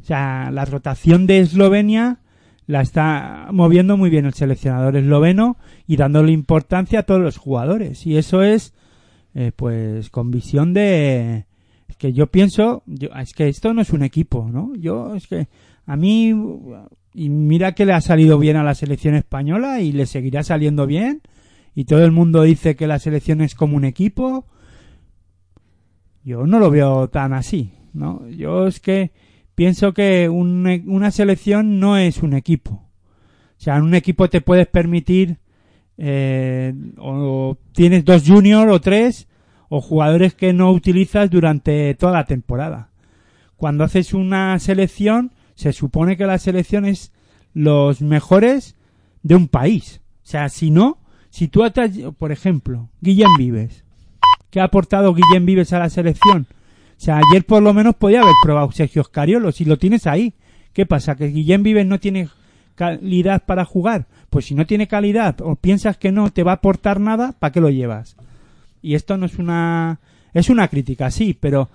O 0.00 0.04
sea, 0.04 0.50
la 0.50 0.64
rotación 0.64 1.26
de 1.26 1.40
Eslovenia 1.40 2.20
la 2.66 2.80
está 2.80 3.48
moviendo 3.50 3.96
muy 3.96 4.08
bien 4.10 4.24
el 4.26 4.34
seleccionador 4.34 4.96
esloveno 4.96 5.56
y 5.86 5.96
dándole 5.96 6.32
importancia 6.32 7.00
a 7.00 7.02
todos 7.02 7.20
los 7.20 7.36
jugadores. 7.36 8.06
Y 8.06 8.16
eso 8.16 8.42
es, 8.42 8.72
eh, 9.34 9.52
pues, 9.54 10.10
con 10.10 10.30
visión 10.30 10.72
de, 10.74 11.46
es 11.88 11.96
que 11.96 12.12
yo 12.12 12.26
pienso, 12.28 12.82
yo, 12.86 13.08
es 13.18 13.32
que 13.32 13.48
esto 13.48 13.72
no 13.72 13.80
es 13.80 13.90
un 13.90 14.02
equipo, 14.02 14.48
¿no? 14.50 14.74
Yo, 14.76 15.14
es 15.14 15.26
que 15.26 15.48
a 15.86 15.96
mí, 15.96 16.34
y 17.14 17.28
mira 17.30 17.72
que 17.72 17.86
le 17.86 17.94
ha 17.94 18.00
salido 18.00 18.38
bien 18.38 18.56
a 18.56 18.62
la 18.62 18.74
selección 18.74 19.14
española 19.14 19.80
y 19.80 19.92
le 19.92 20.06
seguirá 20.06 20.42
saliendo 20.42 20.86
bien. 20.86 21.22
Y 21.74 21.84
todo 21.84 22.04
el 22.04 22.12
mundo 22.12 22.42
dice 22.42 22.76
que 22.76 22.86
la 22.86 22.98
selección 22.98 23.40
es 23.40 23.54
como 23.54 23.76
un 23.76 23.84
equipo. 23.84 24.46
Yo 26.24 26.46
no 26.46 26.58
lo 26.58 26.70
veo 26.70 27.08
tan 27.08 27.32
así, 27.32 27.72
¿no? 27.94 28.28
Yo 28.28 28.66
es 28.66 28.80
que 28.80 29.12
pienso 29.54 29.94
que 29.94 30.28
un 30.28 30.66
e- 30.66 30.84
una 30.86 31.10
selección 31.10 31.80
no 31.80 31.96
es 31.96 32.22
un 32.22 32.34
equipo. 32.34 32.72
O 32.72 33.60
sea, 33.60 33.76
en 33.76 33.84
un 33.84 33.94
equipo 33.94 34.28
te 34.28 34.40
puedes 34.40 34.66
permitir 34.66 35.38
eh, 35.96 36.74
o 36.98 37.56
tienes 37.72 38.04
dos 38.04 38.28
juniors 38.28 38.72
o 38.72 38.80
tres 38.80 39.27
o 39.68 39.80
jugadores 39.80 40.34
que 40.34 40.52
no 40.52 40.70
utilizas 40.72 41.30
durante 41.30 41.94
toda 41.94 42.12
la 42.12 42.24
temporada. 42.24 42.90
Cuando 43.56 43.84
haces 43.84 44.14
una 44.14 44.58
selección, 44.58 45.32
se 45.54 45.72
supone 45.72 46.16
que 46.16 46.26
la 46.26 46.38
selección 46.38 46.84
es 46.84 47.12
los 47.54 48.00
mejores 48.00 48.76
de 49.22 49.34
un 49.34 49.48
país. 49.48 50.00
O 50.22 50.26
sea, 50.26 50.48
si 50.48 50.70
no, 50.70 50.98
si 51.30 51.48
tú 51.48 51.64
atas, 51.64 51.90
por 52.18 52.32
ejemplo, 52.32 52.88
Guillem 53.00 53.36
Vives, 53.36 53.84
¿qué 54.50 54.60
ha 54.60 54.64
aportado 54.64 55.14
Guillem 55.14 55.44
Vives 55.44 55.72
a 55.72 55.80
la 55.80 55.90
selección? 55.90 56.46
O 56.50 57.00
sea, 57.00 57.20
ayer 57.30 57.44
por 57.44 57.62
lo 57.62 57.74
menos 57.74 57.94
podía 57.96 58.22
haber 58.22 58.34
probado 58.42 58.70
Sergio 58.72 59.04
Scariolo, 59.04 59.52
si 59.52 59.64
lo 59.64 59.78
tienes 59.78 60.06
ahí. 60.06 60.34
¿Qué 60.72 60.86
pasa? 60.86 61.16
¿Que 61.16 61.28
Guillem 61.28 61.62
Vives 61.62 61.86
no 61.86 61.98
tiene 62.00 62.28
calidad 62.74 63.44
para 63.44 63.64
jugar? 63.64 64.06
Pues 64.30 64.46
si 64.46 64.54
no 64.54 64.66
tiene 64.66 64.88
calidad 64.88 65.40
o 65.40 65.56
piensas 65.56 65.96
que 65.96 66.12
no 66.12 66.30
te 66.30 66.42
va 66.42 66.52
a 66.52 66.56
aportar 66.56 67.00
nada, 67.00 67.34
¿para 67.38 67.52
qué 67.52 67.60
lo 67.60 67.70
llevas? 67.70 68.16
Y 68.82 68.94
esto 68.94 69.16
no 69.16 69.26
es 69.26 69.38
una... 69.38 70.00
Es 70.34 70.50
una 70.50 70.68
crítica, 70.68 71.10
sí, 71.10 71.36
pero 71.38 71.68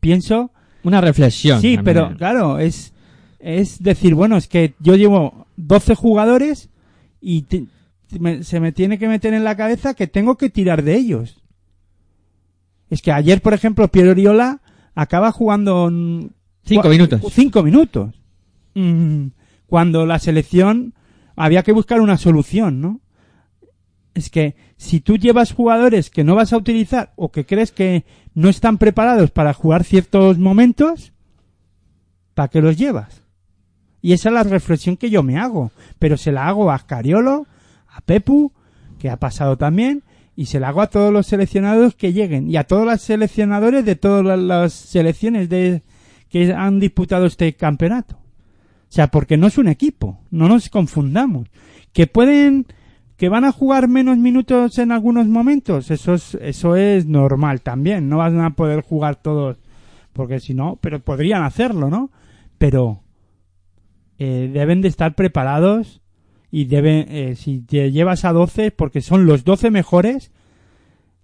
pienso 0.00 0.50
Una 0.82 1.00
reflexión. 1.00 1.60
Sí, 1.60 1.76
también. 1.76 1.84
pero 1.84 2.16
claro, 2.16 2.58
es, 2.58 2.92
es 3.38 3.82
decir, 3.82 4.14
bueno, 4.14 4.36
es 4.36 4.48
que 4.48 4.74
yo 4.80 4.96
llevo 4.96 5.46
12 5.56 5.94
jugadores 5.94 6.68
y 7.20 7.42
te- 7.42 7.66
me- 8.18 8.42
se 8.42 8.58
me 8.60 8.72
tiene 8.72 8.98
que 8.98 9.08
meter 9.08 9.32
en 9.34 9.44
la 9.44 9.56
cabeza 9.56 9.94
que 9.94 10.06
tengo 10.08 10.36
que 10.36 10.50
tirar 10.50 10.82
de 10.82 10.96
ellos. 10.96 11.40
Es 12.90 13.00
que 13.02 13.12
ayer, 13.12 13.40
por 13.40 13.54
ejemplo, 13.54 13.88
Piero 13.88 14.10
Oriola 14.10 14.60
acaba 14.94 15.32
jugando 15.32 15.90
Cinco 16.64 16.88
minutos. 16.88 17.20
Cinco 17.32 17.62
minutos. 17.62 18.14
Mm, 18.74 19.28
cuando 19.66 20.04
la 20.06 20.18
selección 20.18 20.92
había 21.36 21.62
que 21.62 21.72
buscar 21.72 22.00
una 22.00 22.18
solución, 22.18 22.80
¿no? 22.80 23.00
Es 24.14 24.28
que 24.28 24.54
si 24.82 24.98
tú 25.00 25.16
llevas 25.16 25.52
jugadores 25.52 26.10
que 26.10 26.24
no 26.24 26.34
vas 26.34 26.52
a 26.52 26.56
utilizar 26.56 27.12
o 27.14 27.30
que 27.30 27.46
crees 27.46 27.70
que 27.70 28.04
no 28.34 28.48
están 28.48 28.78
preparados 28.78 29.30
para 29.30 29.54
jugar 29.54 29.84
ciertos 29.84 30.38
momentos, 30.38 31.12
¿para 32.34 32.48
qué 32.48 32.60
los 32.60 32.76
llevas? 32.76 33.22
Y 34.00 34.12
esa 34.12 34.30
es 34.30 34.34
la 34.34 34.42
reflexión 34.42 34.96
que 34.96 35.08
yo 35.08 35.22
me 35.22 35.38
hago. 35.38 35.70
Pero 36.00 36.16
se 36.16 36.32
la 36.32 36.48
hago 36.48 36.72
a 36.72 36.80
Cariolo, 36.80 37.46
a 37.86 38.00
Pepu, 38.00 38.50
que 38.98 39.08
ha 39.08 39.16
pasado 39.18 39.56
también, 39.56 40.02
y 40.34 40.46
se 40.46 40.58
la 40.58 40.70
hago 40.70 40.80
a 40.82 40.88
todos 40.90 41.12
los 41.12 41.28
seleccionados 41.28 41.94
que 41.94 42.12
lleguen, 42.12 42.50
y 42.50 42.56
a 42.56 42.64
todos 42.64 42.84
los 42.84 43.00
seleccionadores 43.00 43.84
de 43.84 43.94
todas 43.94 44.36
las- 44.36 44.72
selecciones 44.72 45.48
de, 45.48 45.82
que 46.28 46.52
han 46.52 46.80
disputado 46.80 47.26
este 47.26 47.52
campeonato. 47.54 48.16
O 48.16 48.94
sea, 48.94 49.06
porque 49.06 49.36
no 49.36 49.46
es 49.46 49.58
un 49.58 49.68
equipo, 49.68 50.18
no 50.32 50.48
nos 50.48 50.68
confundamos. 50.70 51.48
Que 51.92 52.08
pueden, 52.08 52.66
que 53.16 53.28
van 53.28 53.44
a 53.44 53.52
jugar 53.52 53.88
menos 53.88 54.18
minutos 54.18 54.78
en 54.78 54.92
algunos 54.92 55.26
momentos, 55.26 55.90
eso 55.90 56.14
es, 56.14 56.34
eso 56.40 56.76
es 56.76 57.06
normal 57.06 57.60
también, 57.62 58.08
no 58.08 58.18
van 58.18 58.40
a 58.40 58.50
poder 58.50 58.82
jugar 58.82 59.16
todos, 59.16 59.58
porque 60.12 60.40
si 60.40 60.54
no, 60.54 60.78
pero 60.80 61.00
podrían 61.00 61.42
hacerlo, 61.42 61.88
¿no? 61.88 62.10
Pero 62.58 63.02
eh, 64.18 64.50
deben 64.52 64.80
de 64.80 64.88
estar 64.88 65.14
preparados 65.14 66.00
y 66.50 66.66
deben, 66.66 67.06
eh, 67.08 67.34
si 67.34 67.60
te 67.60 67.90
llevas 67.90 68.24
a 68.24 68.32
12, 68.32 68.70
porque 68.70 69.00
son 69.00 69.26
los 69.26 69.44
12 69.44 69.70
mejores 69.70 70.32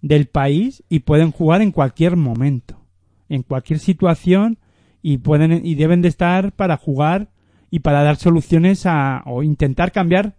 del 0.01 0.27
país 0.27 0.85
y 0.88 1.01
pueden 1.01 1.31
jugar 1.33 1.62
en 1.62 1.72
cualquier 1.72 2.16
momento, 2.16 2.81
en 3.29 3.42
cualquier 3.42 3.79
situación 3.79 4.59
y 5.03 5.18
pueden 5.18 5.64
y 5.64 5.74
deben 5.74 6.03
de 6.03 6.09
estar 6.09 6.53
para 6.53 6.77
jugar 6.77 7.29
y 7.70 7.81
para 7.81 8.03
dar 8.03 8.16
soluciones 8.16 8.87
a 8.87 9.22
o 9.27 9.42
intentar 9.42 9.92
cambiar 9.92 10.35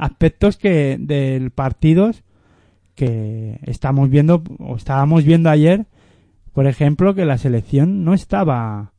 aspectos 0.00 0.56
que 0.56 0.96
del 0.98 1.50
partidos 1.50 2.22
que 2.94 3.60
estamos 3.62 4.10
viendo 4.10 4.42
o 4.58 4.76
estábamos 4.76 5.24
viendo 5.24 5.50
ayer, 5.50 5.86
por 6.52 6.66
ejemplo, 6.66 7.14
que 7.14 7.24
la 7.24 7.38
selección 7.38 8.04
no 8.04 8.14
estaba 8.14 8.92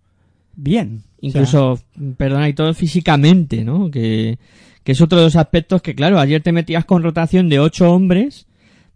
bien. 0.55 1.03
O 1.17 1.29
sea, 1.29 1.41
Incluso, 1.41 1.79
perdona, 2.17 2.49
y 2.49 2.53
todo 2.53 2.73
físicamente, 2.73 3.63
¿no? 3.63 3.91
Que, 3.91 4.39
que 4.83 4.93
es 4.93 5.01
otro 5.01 5.19
de 5.19 5.25
los 5.25 5.35
aspectos 5.35 5.81
que, 5.81 5.93
claro, 5.95 6.19
ayer 6.19 6.41
te 6.41 6.51
metías 6.51 6.85
con 6.85 7.03
rotación 7.03 7.49
de 7.49 7.59
ocho 7.59 7.91
hombres, 7.91 8.47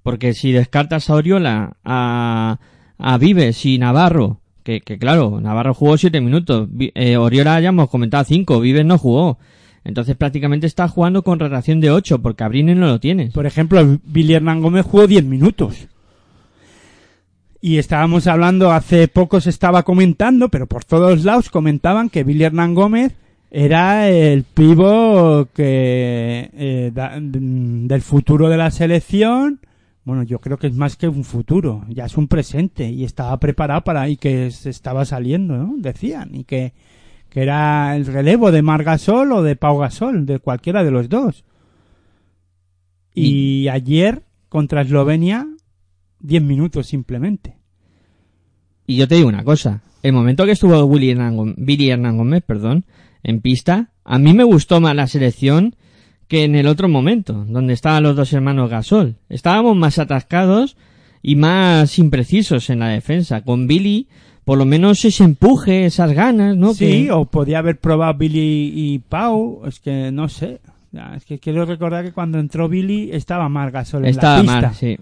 porque 0.03 0.33
si 0.33 0.51
descartas 0.51 1.09
a 1.09 1.15
Oriola, 1.15 1.77
a, 1.83 2.59
a 2.97 3.17
Vives 3.17 3.65
y 3.65 3.77
Navarro, 3.77 4.39
que, 4.63 4.81
que 4.81 4.97
claro, 4.97 5.39
Navarro 5.41 5.73
jugó 5.73 5.97
siete 5.97 6.21
minutos, 6.21 6.69
eh, 6.79 7.17
Oriola 7.17 7.59
ya 7.59 7.69
hemos 7.69 7.89
comentado 7.89 8.23
cinco, 8.23 8.59
Vives 8.59 8.85
no 8.85 8.97
jugó. 8.97 9.37
Entonces 9.85 10.17
prácticamente 10.17 10.65
está 10.65 10.87
jugando 10.87 11.23
con 11.23 11.39
rotación 11.39 11.79
de 11.79 11.91
ocho, 11.91 12.19
porque 12.19 12.43
Abrine 12.43 12.73
no 12.73 12.87
lo 12.87 12.99
tienes. 12.99 13.31
Por 13.31 13.45
ejemplo, 13.45 13.99
Billy 14.03 14.37
Gómez 14.37 14.83
jugó 14.83 15.05
10 15.05 15.23
minutos. 15.25 15.87
Y 17.61 17.77
estábamos 17.77 18.25
hablando, 18.25 18.71
hace 18.71 19.07
poco 19.07 19.39
se 19.39 19.51
estaba 19.51 19.83
comentando, 19.83 20.49
pero 20.49 20.65
por 20.65 20.83
todos 20.83 21.23
lados 21.23 21.49
comentaban 21.49 22.09
que 22.09 22.23
Billy 22.23 22.43
Hernán 22.43 22.73
Gómez 22.73 23.13
era 23.51 24.09
el 24.09 24.43
pivo 24.43 25.47
que 25.53 26.49
eh, 26.53 26.91
mm, 26.91 27.85
del 27.85 28.01
futuro 28.01 28.49
de 28.49 28.57
la 28.57 28.71
selección. 28.71 29.59
Bueno, 30.03 30.23
yo 30.23 30.39
creo 30.39 30.57
que 30.57 30.67
es 30.67 30.75
más 30.75 30.95
que 30.95 31.07
un 31.07 31.23
futuro, 31.23 31.85
ya 31.89 32.05
es 32.05 32.17
un 32.17 32.27
presente 32.27 32.89
y 32.89 33.03
estaba 33.03 33.39
preparado 33.39 33.81
para 33.83 34.09
y 34.09 34.17
que 34.17 34.49
se 34.49 34.71
estaba 34.71 35.05
saliendo, 35.05 35.57
¿no? 35.57 35.75
Decían 35.77 36.33
y 36.33 36.43
que 36.43 36.73
que 37.35 37.41
era 37.41 37.97
el 37.97 38.05
relevo 38.05 38.49
de 38.53 38.61
Margasol 38.61 39.33
o 39.33 39.43
de 39.43 39.57
Pau 39.57 39.77
Gasol, 39.77 40.25
de 40.25 40.39
cualquiera 40.39 40.85
de 40.85 40.91
los 40.91 41.09
dos. 41.09 41.43
Y 43.13 43.67
ayer 43.67 44.23
contra 44.47 44.83
Eslovenia 44.83 45.45
10 46.21 46.43
minutos 46.43 46.87
simplemente. 46.87 47.57
Y 48.87 48.95
yo 48.95 49.09
te 49.09 49.15
digo 49.15 49.27
una 49.27 49.43
cosa, 49.43 49.81
el 50.01 50.13
momento 50.13 50.45
que 50.45 50.53
estuvo 50.53 50.81
Willy 50.85 51.09
Hernán 51.09 51.55
Billy 51.57 51.89
Hernán 51.89 52.15
Gómez, 52.15 52.41
perdón, 52.47 52.85
en 53.21 53.41
pista, 53.41 53.91
a 54.05 54.17
mí 54.17 54.33
me 54.33 54.45
gustó 54.45 54.79
más 54.79 54.95
la 54.95 55.07
selección 55.07 55.75
que 56.29 56.45
en 56.45 56.55
el 56.55 56.67
otro 56.67 56.87
momento, 56.87 57.43
donde 57.49 57.73
estaban 57.73 58.03
los 58.03 58.15
dos 58.15 58.31
hermanos 58.31 58.69
Gasol. 58.69 59.17
Estábamos 59.27 59.75
más 59.75 59.99
atascados 59.99 60.77
y 61.21 61.35
más 61.35 61.99
imprecisos 61.99 62.69
en 62.69 62.79
la 62.79 62.87
defensa. 62.87 63.41
Con 63.43 63.67
Billy, 63.67 64.07
por 64.45 64.57
lo 64.57 64.65
menos 64.65 65.03
ese 65.03 65.23
empuje, 65.25 65.85
esas 65.85 66.13
ganas, 66.13 66.55
¿no? 66.55 66.73
Sí, 66.73 67.05
Que- 67.05 67.11
o 67.11 67.25
podía 67.25 67.59
haber 67.59 67.77
probado 67.79 68.13
Billy 68.13 68.71
y 68.73 68.99
Pau, 68.99 69.63
es 69.65 69.79
que 69.79 70.11
no 70.11 70.29
sé. 70.29 70.61
Es 71.17 71.25
que 71.25 71.39
quiero 71.39 71.65
recordar 71.65 72.05
que 72.05 72.13
cuando 72.13 72.39
entró 72.39 72.69
Billy 72.69 73.09
estaba 73.11 73.49
Margasol 73.49 74.05
en 74.05 74.11
estaba 74.11 74.37
la 74.37 74.41
pista. 74.43 74.61
mal, 74.61 74.73
sí. 74.75 74.97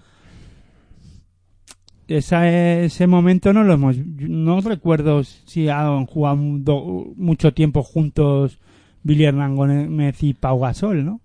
Esa- 2.06 2.48
ese 2.82 3.06
momento 3.06 3.52
no 3.54 3.64
lo 3.64 3.74
hemos 3.74 3.96
no 3.96 4.60
recuerdo 4.60 5.24
si 5.24 5.68
han 5.70 6.04
jugado 6.04 6.36
mu- 6.36 6.58
do- 6.58 7.12
mucho 7.16 7.54
tiempo 7.54 7.82
juntos 7.82 8.58
Billy 9.02 9.24
Hernán 9.24 9.56
Gómez 9.56 10.22
y 10.22 10.34
Pau 10.34 10.60
Gasol, 10.60 11.04
¿no? 11.04 11.20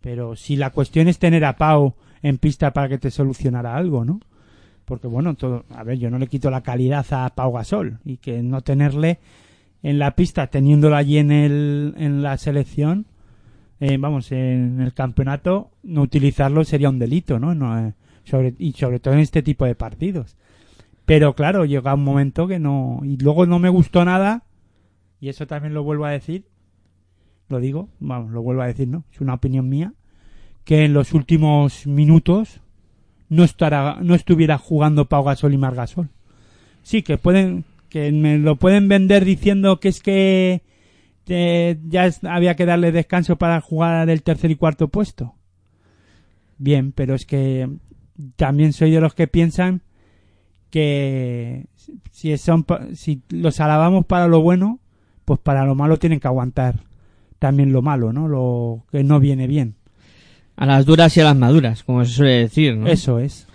Pero 0.00 0.34
si 0.34 0.56
la 0.56 0.70
cuestión 0.70 1.06
es 1.06 1.18
tener 1.20 1.44
a 1.44 1.56
Pau 1.56 1.94
en 2.22 2.38
pista 2.38 2.72
para 2.72 2.88
que 2.88 2.98
te 2.98 3.12
solucionara 3.12 3.76
algo, 3.76 4.04
¿no? 4.04 4.20
Porque 4.84 5.06
bueno, 5.06 5.34
todo, 5.34 5.64
a 5.70 5.84
ver, 5.84 5.98
yo 5.98 6.10
no 6.10 6.18
le 6.18 6.26
quito 6.26 6.50
la 6.50 6.62
calidad 6.62 7.06
a 7.12 7.28
Pau 7.34 7.52
Gasol 7.52 7.98
y 8.04 8.16
que 8.16 8.42
no 8.42 8.62
tenerle 8.62 9.18
en 9.82 9.98
la 9.98 10.14
pista 10.14 10.48
teniéndolo 10.48 10.96
allí 10.96 11.18
en 11.18 11.30
el 11.30 11.94
en 11.96 12.22
la 12.22 12.36
selección 12.36 13.06
eh, 13.84 13.96
vamos, 13.96 14.30
en 14.30 14.80
el 14.80 14.94
campeonato 14.94 15.72
no 15.82 16.02
utilizarlo 16.02 16.62
sería 16.62 16.88
un 16.88 17.00
delito, 17.00 17.40
¿no? 17.40 17.52
no 17.52 17.76
eh, 17.76 17.94
sobre, 18.22 18.54
y 18.58 18.72
sobre 18.74 19.00
todo 19.00 19.14
en 19.14 19.20
este 19.20 19.42
tipo 19.42 19.64
de 19.64 19.74
partidos. 19.74 20.36
Pero 21.04 21.34
claro, 21.34 21.64
llega 21.64 21.92
un 21.94 22.04
momento 22.04 22.46
que 22.46 22.60
no... 22.60 23.00
Y 23.02 23.16
luego 23.16 23.44
no 23.44 23.58
me 23.58 23.68
gustó 23.68 24.04
nada 24.04 24.44
y 25.22 25.30
eso 25.30 25.48
también 25.48 25.74
lo 25.74 25.82
vuelvo 25.82 26.04
a 26.04 26.10
decir, 26.10 26.46
lo 27.48 27.58
digo, 27.58 27.88
vamos, 27.98 28.30
lo 28.30 28.40
vuelvo 28.40 28.62
a 28.62 28.66
decir, 28.66 28.86
¿no? 28.86 29.04
Es 29.12 29.20
una 29.20 29.34
opinión 29.34 29.68
mía, 29.68 29.94
que 30.64 30.84
en 30.84 30.94
los 30.94 31.12
últimos 31.12 31.86
minutos 31.86 32.60
no, 33.32 33.44
estará, 33.44 33.96
no 34.02 34.14
estuviera 34.14 34.58
jugando 34.58 35.06
Pau 35.06 35.24
Gasol 35.24 35.54
y 35.54 35.56
Margasol. 35.56 36.10
Sí, 36.82 37.02
que 37.02 37.16
pueden, 37.16 37.64
que 37.88 38.12
me 38.12 38.36
lo 38.36 38.56
pueden 38.56 38.88
vender 38.88 39.24
diciendo 39.24 39.80
que 39.80 39.88
es 39.88 40.02
que 40.02 40.60
eh, 41.28 41.78
ya 41.88 42.10
había 42.28 42.56
que 42.56 42.66
darle 42.66 42.92
descanso 42.92 43.36
para 43.36 43.62
jugar 43.62 44.10
el 44.10 44.22
tercer 44.22 44.50
y 44.50 44.56
cuarto 44.56 44.88
puesto. 44.88 45.34
Bien, 46.58 46.92
pero 46.92 47.14
es 47.14 47.24
que 47.24 47.70
también 48.36 48.74
soy 48.74 48.90
de 48.90 49.00
los 49.00 49.14
que 49.14 49.28
piensan 49.28 49.80
que 50.68 51.68
si 52.10 52.36
son 52.36 52.66
si 52.92 53.22
los 53.30 53.60
alabamos 53.60 54.04
para 54.04 54.28
lo 54.28 54.42
bueno, 54.42 54.78
pues 55.24 55.40
para 55.40 55.64
lo 55.64 55.74
malo 55.74 55.98
tienen 55.98 56.20
que 56.20 56.28
aguantar 56.28 56.84
también 57.38 57.72
lo 57.72 57.80
malo, 57.80 58.12
¿no? 58.12 58.28
Lo 58.28 58.84
que 58.92 59.02
no 59.04 59.20
viene 59.20 59.46
bien. 59.46 59.76
A 60.56 60.66
las 60.66 60.84
duras 60.86 61.16
y 61.16 61.20
a 61.20 61.24
las 61.24 61.36
maduras, 61.36 61.82
como 61.82 62.04
se 62.04 62.12
suele 62.12 62.32
decir, 62.32 62.76
¿no? 62.76 62.86
Eso 62.86 63.18
es. 63.18 63.46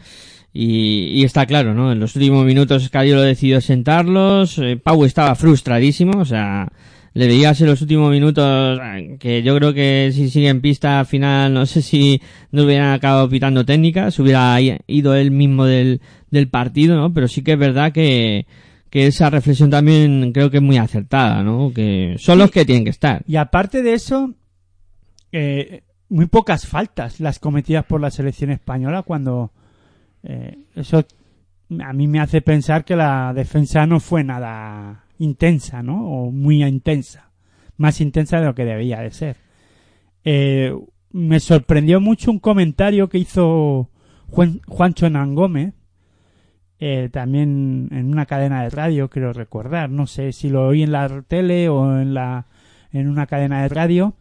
Y, 0.53 1.11
y 1.13 1.23
está 1.23 1.45
claro, 1.45 1.73
¿no? 1.73 1.91
En 1.91 1.99
los 1.99 2.15
últimos 2.15 2.45
minutos 2.45 2.83
Scariolo 2.83 3.21
decidió 3.21 3.61
sentarlos. 3.61 4.57
eh, 4.57 4.77
Pau 4.81 5.05
estaba 5.05 5.35
frustradísimo, 5.35 6.19
o 6.19 6.25
sea, 6.25 6.67
le 7.13 7.27
veías 7.27 7.61
en 7.61 7.67
los 7.67 7.81
últimos 7.81 8.11
minutos 8.11 8.79
eh, 8.83 9.17
que 9.19 9.43
yo 9.43 9.55
creo 9.55 9.73
que 9.73 10.09
si 10.13 10.29
sigue 10.29 10.49
en 10.49 10.61
pista 10.61 10.99
al 10.99 11.05
final, 11.05 11.53
no 11.53 11.65
sé 11.67 11.81
si 11.81 12.21
no 12.51 12.63
hubieran 12.63 12.93
acabado 12.93 13.29
pitando 13.29 13.65
técnicas, 13.65 14.17
hubiera 14.19 14.57
ido 14.87 15.15
él 15.15 15.29
mismo 15.31 15.65
del, 15.65 16.01
del 16.31 16.49
partido, 16.49 16.95
¿no? 16.95 17.13
Pero 17.13 17.27
sí 17.27 17.43
que 17.43 17.53
es 17.53 17.59
verdad 17.59 17.91
que, 17.91 18.47
que 18.89 19.07
esa 19.07 19.29
reflexión 19.29 19.69
también 19.69 20.31
creo 20.33 20.49
que 20.49 20.57
es 20.57 20.63
muy 20.63 20.77
acertada, 20.77 21.43
¿no? 21.43 21.71
Que 21.73 22.15
son 22.17 22.39
los 22.39 22.49
que 22.49 22.65
tienen 22.65 22.83
que 22.83 22.89
estar. 22.89 23.23
Y 23.27 23.35
aparte 23.35 23.83
de 23.83 23.93
eso, 23.93 24.33
eh, 25.31 25.81
muy 26.09 26.25
pocas 26.27 26.65
faltas 26.65 27.19
las 27.19 27.39
cometidas 27.39 27.85
por 27.85 28.01
la 28.01 28.11
selección 28.11 28.51
española 28.51 29.03
cuando 29.03 29.51
eh, 30.23 30.57
eso 30.75 31.05
a 31.79 31.93
mí 31.93 32.07
me 32.07 32.19
hace 32.19 32.41
pensar 32.41 32.85
que 32.85 32.95
la 32.95 33.33
defensa 33.33 33.85
no 33.85 33.99
fue 33.99 34.23
nada 34.23 35.05
intensa, 35.19 35.83
¿no? 35.83 36.07
O 36.07 36.31
muy 36.31 36.63
intensa. 36.63 37.31
Más 37.77 38.01
intensa 38.01 38.39
de 38.39 38.45
lo 38.45 38.55
que 38.55 38.65
debía 38.65 39.01
de 39.01 39.11
ser. 39.11 39.37
Eh, 40.23 40.73
me 41.11 41.39
sorprendió 41.39 41.99
mucho 41.99 42.31
un 42.31 42.39
comentario 42.39 43.09
que 43.09 43.17
hizo 43.17 43.89
Juan, 44.29 44.61
Juancho 44.67 45.05
Hernán 45.05 45.35
Gómez, 45.35 45.73
eh, 46.79 47.09
también 47.11 47.89
en 47.91 48.11
una 48.11 48.25
cadena 48.25 48.63
de 48.63 48.69
radio, 48.69 49.09
quiero 49.09 49.33
recordar. 49.33 49.89
No 49.89 50.07
sé 50.07 50.31
si 50.31 50.49
lo 50.49 50.67
oí 50.67 50.83
en 50.83 50.91
la 50.91 51.23
tele 51.27 51.69
o 51.69 51.99
en 51.99 52.13
la 52.13 52.45
en 52.91 53.09
una 53.09 53.27
cadena 53.27 53.61
de 53.61 53.69
radio. 53.69 54.15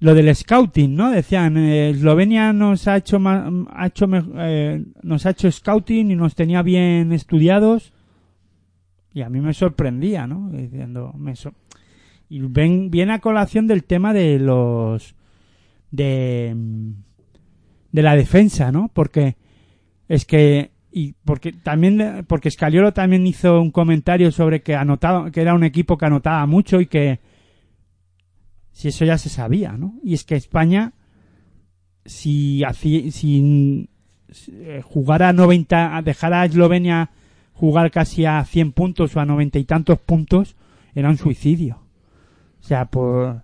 Lo 0.00 0.14
del 0.14 0.34
scouting, 0.34 0.94
¿no? 0.94 1.10
Decían, 1.10 1.56
eh, 1.56 1.90
Eslovenia 1.90 2.52
nos 2.52 2.86
ha 2.88 2.96
hecho, 2.96 3.18
ma- 3.18 3.50
ha 3.70 3.86
hecho 3.86 4.06
eh, 4.36 4.84
nos 5.02 5.24
ha 5.24 5.30
hecho 5.30 5.50
scouting 5.50 6.10
y 6.10 6.16
nos 6.16 6.34
tenía 6.34 6.62
bien 6.62 7.12
estudiados. 7.12 7.92
Y 9.14 9.22
a 9.22 9.28
mí 9.30 9.40
me 9.40 9.54
sorprendía, 9.54 10.26
¿no? 10.26 10.50
Diciendo, 10.50 11.12
me 11.16 11.36
so- 11.36 11.54
y 12.28 12.40
ven, 12.40 12.90
viene 12.90 13.12
a 13.14 13.20
colación 13.20 13.66
del 13.66 13.84
tema 13.84 14.12
de 14.12 14.38
los 14.38 15.14
de 15.90 16.54
de 17.92 18.02
la 18.02 18.16
defensa, 18.16 18.72
¿no? 18.72 18.90
Porque 18.92 19.36
es 20.08 20.24
que 20.24 20.72
y 20.90 21.14
porque 21.24 21.52
también 21.52 22.24
porque 22.26 22.50
Scaliolo 22.50 22.92
también 22.92 23.26
hizo 23.26 23.60
un 23.60 23.70
comentario 23.70 24.32
sobre 24.32 24.62
que 24.62 24.74
anotaba 24.74 25.30
que 25.30 25.40
era 25.40 25.54
un 25.54 25.64
equipo 25.64 25.96
que 25.96 26.06
anotaba 26.06 26.44
mucho 26.46 26.80
y 26.80 26.86
que 26.86 27.20
si 28.74 28.88
eso 28.88 29.06
ya 29.06 29.16
se 29.16 29.30
sabía, 29.30 29.72
¿no? 29.78 29.94
Y 30.04 30.12
es 30.12 30.24
que 30.24 30.34
España 30.36 30.92
si 32.04 32.62
hacía 32.64 33.10
si, 33.10 33.88
eh, 34.52 34.82
jugara 34.84 35.30
a 35.30 35.32
90 35.32 35.96
a- 35.96 36.02
dejara 36.02 36.42
a 36.42 36.44
Eslovenia 36.44 37.10
jugar 37.54 37.90
casi 37.90 38.26
a 38.26 38.44
100 38.44 38.72
puntos 38.72 39.16
o 39.16 39.20
a 39.20 39.24
90 39.24 39.58
y 39.58 39.64
tantos 39.64 39.98
puntos 40.00 40.54
era 40.94 41.08
un 41.08 41.16
suicidio. 41.16 41.78
O 42.60 42.66
sea, 42.66 42.84
por 42.86 43.42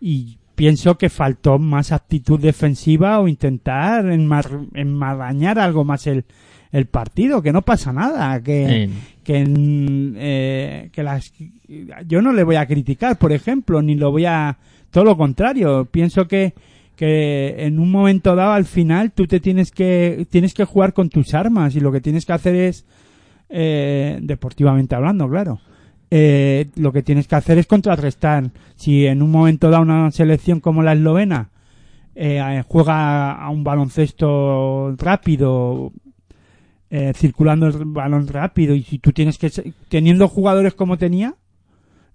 y 0.00 0.38
pienso 0.56 0.98
que 0.98 1.08
faltó 1.10 1.58
más 1.58 1.92
actitud 1.92 2.40
defensiva 2.40 3.20
o 3.20 3.28
intentar 3.28 4.04
enmar- 4.06 4.68
enmarañar 4.74 5.58
algo 5.58 5.84
más 5.84 6.06
el, 6.06 6.24
el 6.72 6.86
partido, 6.86 7.42
que 7.42 7.52
no 7.52 7.62
pasa 7.62 7.92
nada, 7.92 8.42
que, 8.42 8.88
que, 9.22 9.44
mm, 9.44 10.14
eh, 10.16 10.88
que 10.92 11.02
las 11.02 11.32
yo 12.06 12.22
no 12.22 12.32
le 12.32 12.44
voy 12.44 12.56
a 12.56 12.66
criticar 12.66 13.18
por 13.18 13.32
ejemplo 13.32 13.80
ni 13.82 13.94
lo 13.94 14.10
voy 14.10 14.26
a 14.26 14.58
todo 14.90 15.04
lo 15.04 15.16
contrario 15.16 15.86
pienso 15.86 16.28
que 16.28 16.54
que 16.96 17.64
en 17.64 17.78
un 17.78 17.90
momento 17.90 18.36
dado 18.36 18.52
al 18.52 18.66
final 18.66 19.12
tú 19.12 19.26
te 19.26 19.40
tienes 19.40 19.70
que 19.70 20.26
tienes 20.30 20.52
que 20.52 20.64
jugar 20.64 20.92
con 20.92 21.08
tus 21.08 21.32
armas 21.32 21.74
y 21.76 21.80
lo 21.80 21.92
que 21.92 22.02
tienes 22.02 22.26
que 22.26 22.32
hacer 22.32 22.54
es 22.54 22.84
eh, 23.48 24.18
deportivamente 24.20 24.94
hablando 24.94 25.28
claro 25.28 25.60
eh, 26.14 26.66
lo 26.76 26.92
que 26.92 27.02
tienes 27.02 27.26
que 27.26 27.36
hacer 27.36 27.56
es 27.56 27.66
contrarrestar. 27.66 28.50
Si 28.76 29.06
en 29.06 29.22
un 29.22 29.30
momento 29.30 29.70
dado 29.70 29.82
una 29.82 30.10
selección 30.10 30.60
como 30.60 30.82
la 30.82 30.92
eslovena 30.92 31.48
eh, 32.14 32.62
juega 32.68 33.32
a 33.32 33.48
un 33.48 33.64
baloncesto 33.64 34.94
rápido 34.98 35.90
eh, 36.94 37.14
circulando 37.14 37.66
el 37.68 37.86
balón 37.86 38.28
rápido. 38.28 38.74
Y 38.74 38.82
si 38.82 38.98
tú 38.98 39.12
tienes 39.12 39.38
que 39.38 39.50
teniendo 39.88 40.28
jugadores 40.28 40.74
como 40.74 40.98
tenía 40.98 41.34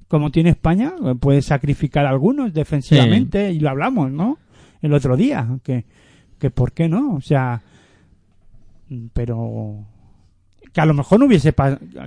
como 0.08 0.30
tiene 0.30 0.52
España 0.52 0.94
eh, 1.04 1.16
puedes 1.20 1.46
sacrificar 1.46 2.06
algunos 2.06 2.54
defensivamente. 2.54 3.52
Y 3.52 3.60
lo 3.60 3.70
hablamos 3.70 4.12
no 4.12 4.38
el 4.84 4.94
otro 4.94 5.18
día 5.18 5.48
que 5.64 5.86
que 6.38 6.52
por 6.52 6.74
qué 6.74 6.88
no 6.88 7.16
o 7.16 7.22
sea 7.22 7.64
pero 9.14 9.84
que 10.72 10.80
a 10.80 10.86
lo 10.86 10.94
mejor 10.94 11.22
no 11.22 11.26
hubiese 11.26 11.56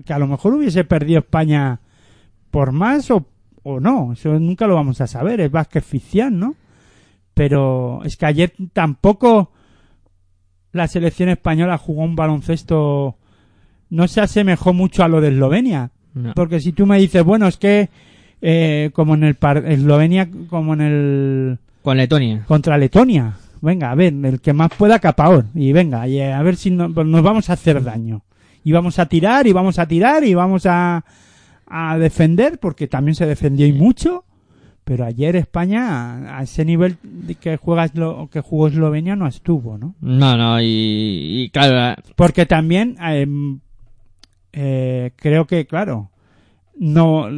que 0.04 0.12
a 0.12 0.18
lo 0.20 0.28
mejor 0.28 0.54
hubiese 0.54 0.84
perdido 0.84 1.18
España 1.18 1.80
por 2.52 2.70
más 2.70 3.10
o, 3.10 3.26
o 3.64 3.80
no. 3.80 4.12
Eso 4.12 4.38
nunca 4.38 4.68
lo 4.68 4.76
vamos 4.76 5.00
a 5.00 5.08
saber. 5.08 5.40
Es 5.40 5.50
básquet 5.50 5.82
ficción 5.82 6.38
no 6.38 6.54
pero 7.34 8.04
es 8.04 8.16
que 8.16 8.26
ayer 8.26 8.52
tampoco 8.72 9.50
la 10.72 10.86
selección 10.88 11.28
española 11.28 11.78
jugó 11.78 12.02
un 12.02 12.16
baloncesto 12.16 13.16
no 13.90 14.06
se 14.08 14.20
asemejó 14.20 14.72
mucho 14.72 15.02
a 15.04 15.08
lo 15.08 15.20
de 15.20 15.28
Eslovenia. 15.28 15.90
No. 16.12 16.32
porque 16.34 16.58
si 16.60 16.72
tú 16.72 16.86
me 16.86 16.98
dices 16.98 17.22
bueno 17.24 17.46
es 17.46 17.56
que 17.56 17.88
eh, 18.42 18.90
como 18.94 19.14
en 19.14 19.22
el 19.24 19.36
par 19.36 19.58
Eslovenia 19.66 20.28
como 20.48 20.74
en 20.74 20.80
el 20.80 21.58
Con 21.82 21.96
Letonia. 21.98 22.44
contra 22.46 22.76
Letonia. 22.78 23.34
Venga 23.62 23.90
a 23.90 23.94
ver 23.94 24.14
el 24.24 24.40
que 24.40 24.52
más 24.52 24.70
pueda 24.76 24.98
capaor. 24.98 25.44
Y 25.54 25.72
venga 25.72 26.08
y 26.08 26.20
a 26.20 26.40
ver 26.42 26.56
si 26.56 26.70
no- 26.70 26.92
pues 26.92 27.06
nos 27.06 27.22
vamos 27.22 27.50
a 27.50 27.52
hacer 27.52 27.82
daño. 27.84 28.22
Y 28.64 28.72
vamos 28.72 28.98
a 28.98 29.06
tirar 29.06 29.46
y 29.46 29.52
vamos 29.52 29.78
a 29.78 29.86
tirar 29.86 30.24
y 30.24 30.34
vamos 30.34 30.66
a 30.66 31.04
a 31.72 31.96
defender 31.98 32.58
porque 32.58 32.88
también 32.88 33.14
se 33.14 33.26
defendió 33.26 33.64
y 33.66 33.72
mucho 33.72 34.24
pero 34.90 35.04
ayer 35.04 35.36
España 35.36 36.36
a 36.36 36.42
ese 36.42 36.64
nivel 36.64 36.96
que 37.40 37.56
juega 37.58 37.84
Eslo- 37.86 38.28
que 38.28 38.40
jugó 38.40 38.66
Eslovenia 38.66 39.14
no 39.14 39.28
estuvo 39.28 39.78
no 39.78 39.94
No, 40.00 40.36
no, 40.36 40.60
y, 40.60 41.44
y 41.44 41.50
claro, 41.50 42.02
porque 42.16 42.44
también 42.44 42.96
eh, 43.00 43.24
eh, 44.52 45.12
creo 45.14 45.46
que, 45.46 45.64
claro, 45.68 46.10
no 46.76 47.28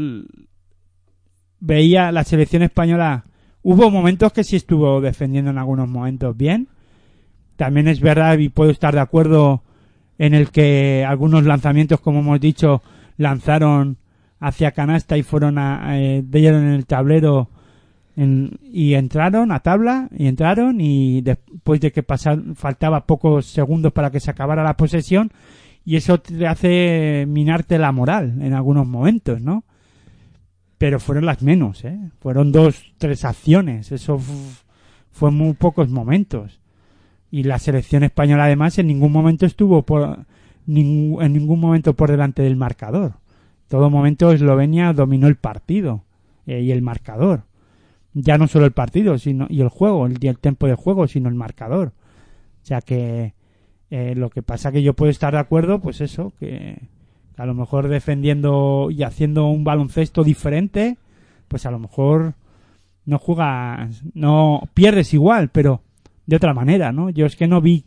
veía 1.61 2.11
la 2.11 2.25
selección 2.25 2.63
española. 2.63 3.27
Hubo 3.63 3.91
momentos 3.91 4.33
que 4.33 4.45
sí 4.45 4.57
estuvo 4.57 5.03
defendiendo 5.03 5.51
en 5.51 5.59
algunos 5.59 5.91
momentos 5.91 6.35
bien. 6.35 6.69
También 7.57 7.87
es 7.87 8.01
verdad 8.01 8.39
y 8.39 8.49
puedo 8.49 8.71
estar 8.71 8.95
de 8.95 9.01
acuerdo 9.01 9.63
en 10.17 10.33
el 10.33 10.49
que 10.51 11.05
algunos 11.07 11.45
lanzamientos, 11.45 12.01
como 12.01 12.21
hemos 12.21 12.41
dicho, 12.41 12.83
lanzaron 13.19 13.99
hacia 14.43 14.73
canasta 14.73 15.17
y 15.17 15.23
fueron 15.23 15.57
a, 15.59 15.99
eh, 15.99 16.19
en 16.33 16.55
el 16.69 16.85
tablero 16.87 17.49
en- 18.17 18.59
y 18.63 18.95
entraron 18.95 19.53
a 19.53 19.61
tabla 19.61 20.09
y 20.17 20.27
entraron 20.27 20.81
y 20.81 21.23
después 21.23 21.81
de 21.81 21.93
que 21.93 22.03
pasar, 22.03 22.41
faltaba 22.55 23.07
pocos 23.07 23.47
segundos 23.47 23.93
para 23.93 24.11
que 24.11 24.21
se 24.21 24.31
acabara 24.31 24.63
la 24.63 24.77
posesión 24.77 25.31
y 25.85 25.97
eso 25.97 26.19
te 26.19 26.47
hace 26.47 27.25
minarte 27.29 27.79
la 27.79 27.93
moral 27.93 28.37
en 28.43 28.53
algunos 28.53 28.87
momentos, 28.87 29.41
¿no? 29.41 29.65
Pero 30.79 30.99
fueron 31.01 31.27
las 31.27 31.43
menos, 31.43 31.85
¿eh? 31.85 31.99
Fueron 32.21 32.51
dos, 32.53 32.93
tres 32.99 33.25
acciones, 33.25 33.93
eso 33.93 34.19
fu- 34.19 34.53
fue 35.13 35.31
muy 35.31 35.55
pocos 35.55 35.89
momentos. 35.89 36.61
Y 37.31 37.45
la 37.45 37.59
selección 37.59 38.03
española 38.03 38.45
además 38.45 38.79
en 38.79 38.89
ningún 38.89 39.13
momento 39.13 39.47
estuvo 39.47 39.83
por, 39.83 40.27
en 40.67 41.33
ningún 41.33 41.61
momento 41.61 41.95
por 41.95 42.11
delante 42.11 42.43
del 42.43 42.57
marcador. 42.57 43.15
Todo 43.73 43.89
momento 43.89 44.33
Eslovenia 44.33 44.93
dominó 44.93 45.29
el 45.29 45.37
partido 45.37 46.05
eh, 46.47 46.61
y 46.61 46.73
el 46.73 46.83
marcador. 46.83 47.45
Ya 48.13 48.37
no 48.37 48.47
solo 48.47 48.67
el 48.67 48.73
partido 48.73 49.17
sino 49.17 49.47
y 49.49 49.63
el 49.63 49.71
juego, 49.71 50.05
el, 50.05 50.19
el 50.21 50.39
tiempo 50.39 50.67
de 50.67 50.75
juego, 50.75 51.09
sino 51.09 51.31
el 51.31 51.35
marcador. 51.35 51.95
O 52.63 52.67
sea 52.67 52.83
que 52.83 53.33
eh, 53.89 54.15
lo 54.15 54.29
que 54.29 54.43
pasa 54.43 54.73
que 54.73 54.83
yo 54.83 54.93
puedo 54.93 55.11
estar 55.11 55.33
de 55.33 55.39
acuerdo, 55.39 55.81
pues 55.81 56.03
eso, 56.03 56.35
que 56.39 56.83
A 57.39 57.47
lo 57.47 57.55
mejor 57.55 57.89
defendiendo 57.89 58.89
y 58.91 59.05
haciendo 59.05 59.47
un 59.47 59.65
baloncesto 59.65 60.23
diferente, 60.23 60.99
pues 61.49 61.65
a 61.65 61.71
lo 61.71 61.79
mejor 61.79 62.35
no 63.07 63.19
juegas, 63.19 64.03
no 64.13 64.69
pierdes 64.75 65.15
igual, 65.15 65.49
pero 65.49 65.81
de 66.27 66.37
otra 66.37 66.53
manera, 66.53 66.93
¿no? 66.93 67.09
Yo 67.09 67.25
es 67.25 67.37
que 67.37 67.49
no 67.49 67.63
vi 67.63 67.87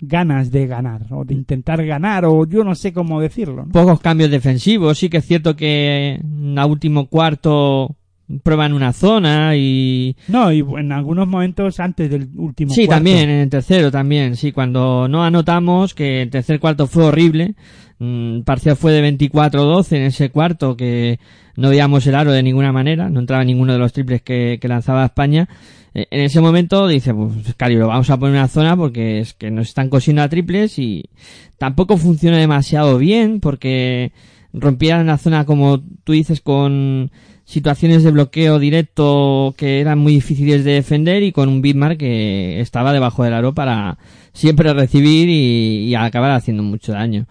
ganas 0.00 0.50
de 0.50 0.66
ganar 0.66 1.02
o 1.10 1.24
de 1.24 1.34
intentar 1.34 1.84
ganar 1.84 2.24
o 2.24 2.46
yo 2.46 2.64
no 2.64 2.74
sé 2.74 2.92
cómo 2.92 3.20
decirlo. 3.20 3.66
¿no? 3.66 3.72
Pocos 3.72 4.00
cambios 4.00 4.30
defensivos, 4.30 4.98
sí 4.98 5.08
que 5.08 5.18
es 5.18 5.26
cierto 5.26 5.56
que 5.56 6.20
en 6.22 6.58
el 6.58 6.64
último 6.70 7.06
cuarto 7.06 7.96
prueban 8.42 8.74
una 8.74 8.92
zona 8.92 9.56
y 9.56 10.14
No, 10.28 10.52
y 10.52 10.60
en 10.60 10.92
algunos 10.92 11.26
momentos 11.26 11.80
antes 11.80 12.10
del 12.10 12.28
último 12.36 12.74
sí 12.74 12.84
cuarto. 12.86 12.96
también 12.98 13.30
en 13.30 13.40
el 13.40 13.48
tercero 13.48 13.90
también 13.90 14.36
sí 14.36 14.52
cuando 14.52 15.08
no 15.08 15.24
anotamos 15.24 15.94
que 15.94 16.22
el 16.22 16.30
tercer 16.30 16.60
cuarto 16.60 16.86
fue 16.86 17.04
horrible 17.04 17.54
mm, 17.98 18.40
parcial 18.42 18.76
fue 18.76 18.92
de 18.92 19.16
24-12 19.18 19.96
en 19.96 20.02
ese 20.02 20.30
cuarto 20.30 20.76
que 20.76 21.18
no 21.56 21.70
veíamos 21.70 22.06
el 22.06 22.14
aro 22.14 22.32
de 22.32 22.42
ninguna 22.42 22.72
manera 22.72 23.08
no 23.08 23.20
entraba 23.20 23.44
ninguno 23.44 23.72
de 23.72 23.78
los 23.78 23.92
triples 23.92 24.22
que, 24.22 24.58
lanzaba 24.62 25.04
España 25.04 25.48
Eh, 25.94 26.06
en 26.10 26.20
ese 26.20 26.40
momento 26.40 26.86
dice 26.86 27.14
pues 27.14 27.54
Cari 27.56 27.76
lo 27.76 27.88
vamos 27.88 28.10
a 28.10 28.18
poner 28.18 28.36
una 28.36 28.48
zona 28.48 28.76
porque 28.76 29.20
es 29.20 29.32
que 29.32 29.50
nos 29.50 29.68
están 29.68 29.88
cosiendo 29.88 30.22
a 30.22 30.28
triples 30.28 30.78
y 30.78 31.08
tampoco 31.56 31.96
funciona 31.96 32.36
demasiado 32.36 32.98
bien 32.98 33.40
porque 33.40 34.12
rompían 34.52 35.06
la 35.06 35.16
zona 35.16 35.46
como 35.46 35.80
tú 36.04 36.12
dices 36.12 36.42
con 36.42 37.10
situaciones 37.48 38.02
de 38.02 38.10
bloqueo 38.10 38.58
directo 38.58 39.54
que 39.56 39.80
eran 39.80 39.98
muy 39.98 40.12
difíciles 40.12 40.64
de 40.64 40.72
defender 40.72 41.22
y 41.22 41.32
con 41.32 41.48
un 41.48 41.62
Bitmark 41.62 41.96
que 41.96 42.60
estaba 42.60 42.92
debajo 42.92 43.24
del 43.24 43.32
aro 43.32 43.54
para 43.54 43.96
siempre 44.34 44.74
recibir 44.74 45.30
y 45.30 45.94
acabar 45.94 46.32
haciendo 46.32 46.62
mucho 46.62 46.92
daño. 46.92 47.26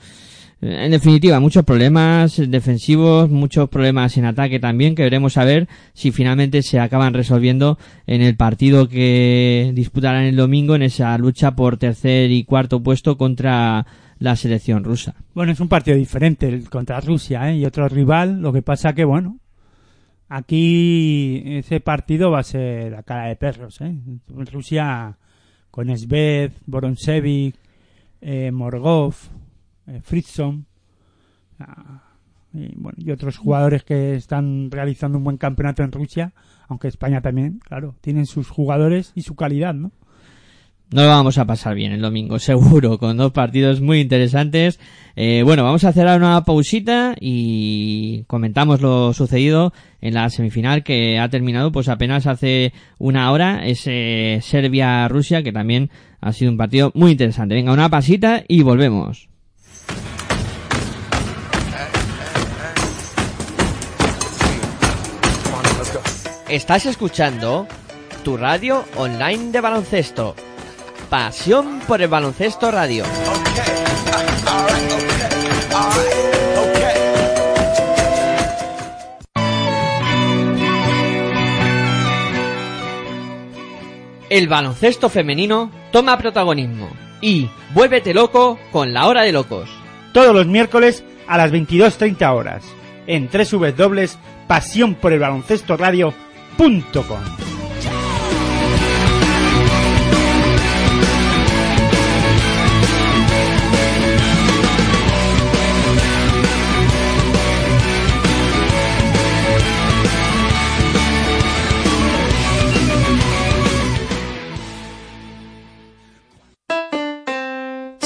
En 0.59 0.89
definitiva, 0.89 1.39
muchos 1.39 1.63
problemas 1.63 2.41
defensivos, 2.49 3.29
muchos 3.29 3.69
problemas 3.69 4.17
en 4.17 4.25
ataque 4.25 4.59
también, 4.59 4.95
que 4.95 5.03
veremos 5.03 5.37
a 5.37 5.45
ver 5.45 5.67
si 5.93 6.11
finalmente 6.11 6.63
se 6.63 6.79
acaban 6.79 7.13
resolviendo 7.13 7.77
en 8.07 8.21
el 8.21 8.35
partido 8.35 8.89
que 8.89 9.71
disputarán 9.75 10.23
el 10.23 10.35
domingo 10.35 10.73
en 10.73 10.81
esa 10.81 11.15
lucha 11.19 11.55
por 11.55 11.77
tercer 11.77 12.31
y 12.31 12.43
cuarto 12.43 12.81
puesto 12.81 13.17
contra 13.17 13.85
la 14.17 14.35
selección 14.35 14.83
rusa. 14.83 15.13
Bueno, 15.35 15.51
es 15.51 15.59
un 15.59 15.67
partido 15.67 15.95
diferente 15.95 16.47
el 16.47 16.69
contra 16.69 16.99
Rusia 17.01 17.51
¿eh? 17.51 17.57
y 17.57 17.65
otro 17.65 17.87
rival. 17.87 18.41
Lo 18.41 18.51
que 18.51 18.63
pasa 18.63 18.93
que, 18.93 19.05
bueno, 19.05 19.37
aquí 20.27 21.43
ese 21.45 21.79
partido 21.81 22.31
va 22.31 22.39
a 22.39 22.43
ser 22.43 22.95
a 22.95 23.03
cara 23.03 23.27
de 23.27 23.35
perros. 23.35 23.79
¿eh? 23.81 23.95
Rusia 24.27 25.17
con 25.69 25.95
Sved, 25.95 26.53
Boronsevic, 26.65 27.55
eh, 28.21 28.49
Morgov, 28.51 29.13
eh, 29.87 30.01
Fritzson 30.01 30.65
ah, 31.59 32.03
y, 32.53 32.75
bueno, 32.75 32.97
y 32.97 33.11
otros 33.11 33.37
jugadores 33.37 33.83
que 33.83 34.15
están 34.15 34.69
realizando 34.71 35.17
un 35.17 35.23
buen 35.23 35.37
campeonato 35.37 35.83
en 35.83 35.91
Rusia. 35.91 36.33
Aunque 36.67 36.87
España 36.87 37.21
también, 37.21 37.59
claro, 37.59 37.95
tienen 38.01 38.25
sus 38.25 38.49
jugadores 38.49 39.11
y 39.15 39.21
su 39.21 39.35
calidad, 39.35 39.73
¿no? 39.73 39.91
No 40.89 41.01
lo 41.01 41.09
vamos 41.09 41.37
a 41.37 41.45
pasar 41.45 41.75
bien 41.75 41.91
el 41.91 42.01
domingo, 42.01 42.39
seguro, 42.39 42.97
con 42.97 43.17
dos 43.17 43.33
partidos 43.33 43.81
muy 43.81 43.99
interesantes. 43.99 44.79
Eh, 45.17 45.43
bueno, 45.43 45.63
vamos 45.63 45.83
a 45.83 45.89
hacer 45.89 46.07
una 46.07 46.43
pausita 46.45 47.13
y 47.19 48.23
comentamos 48.27 48.81
lo 48.81 49.11
sucedido 49.13 49.73
en 49.99 50.13
la 50.13 50.29
semifinal 50.29 50.83
que 50.83 51.19
ha 51.19 51.27
terminado 51.29 51.73
pues 51.73 51.89
apenas 51.89 52.25
hace 52.25 52.71
una 52.99 53.31
hora, 53.31 53.67
ese 53.67 54.39
Serbia-Rusia, 54.41 55.43
que 55.43 55.51
también 55.51 55.89
ha 56.21 56.31
sido 56.31 56.51
un 56.51 56.57
partido 56.57 56.91
muy 56.95 57.11
interesante. 57.11 57.55
Venga, 57.55 57.73
una 57.73 57.89
pasita 57.89 58.43
y 58.47 58.63
volvemos. 58.63 59.27
Estás 66.49 66.85
escuchando 66.85 67.67
tu 68.23 68.37
radio 68.37 68.85
online 68.95 69.51
de 69.51 69.59
baloncesto. 69.59 70.33
Pasión 71.09 71.81
por 71.85 72.01
el 72.01 72.07
baloncesto 72.07 72.71
radio. 72.71 73.03
El 84.29 84.47
baloncesto 84.47 85.09
femenino 85.09 85.69
toma 85.91 86.17
protagonismo 86.17 86.87
y 87.19 87.49
vuélvete 87.73 88.13
loco 88.13 88.57
con 88.71 88.93
la 88.93 89.07
hora 89.07 89.23
de 89.23 89.33
locos. 89.33 89.69
todos 90.13 90.33
los 90.33 90.47
miércoles 90.47 91.03
a 91.27 91.37
las 91.37 91.51
22.30 91.51 92.33
horas 92.33 92.63
en 93.05 93.29
www.pasionporelbaloncestoradio.com 96.57 97.47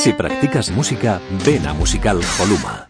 Si 0.02 0.14
practicas 0.14 0.72
música, 0.72 1.22
ven 1.46 1.68
a 1.68 1.76
Musical 1.76 2.20
Holuma. 2.40 2.90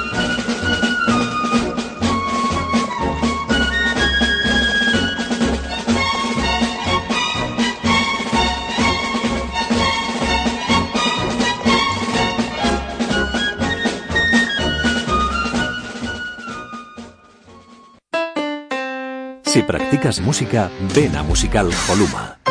practicas 19.71 20.19
música, 20.19 20.69
ven 20.93 21.15
a 21.15 21.23
Musical 21.23 21.69
Holuma. 21.87 22.50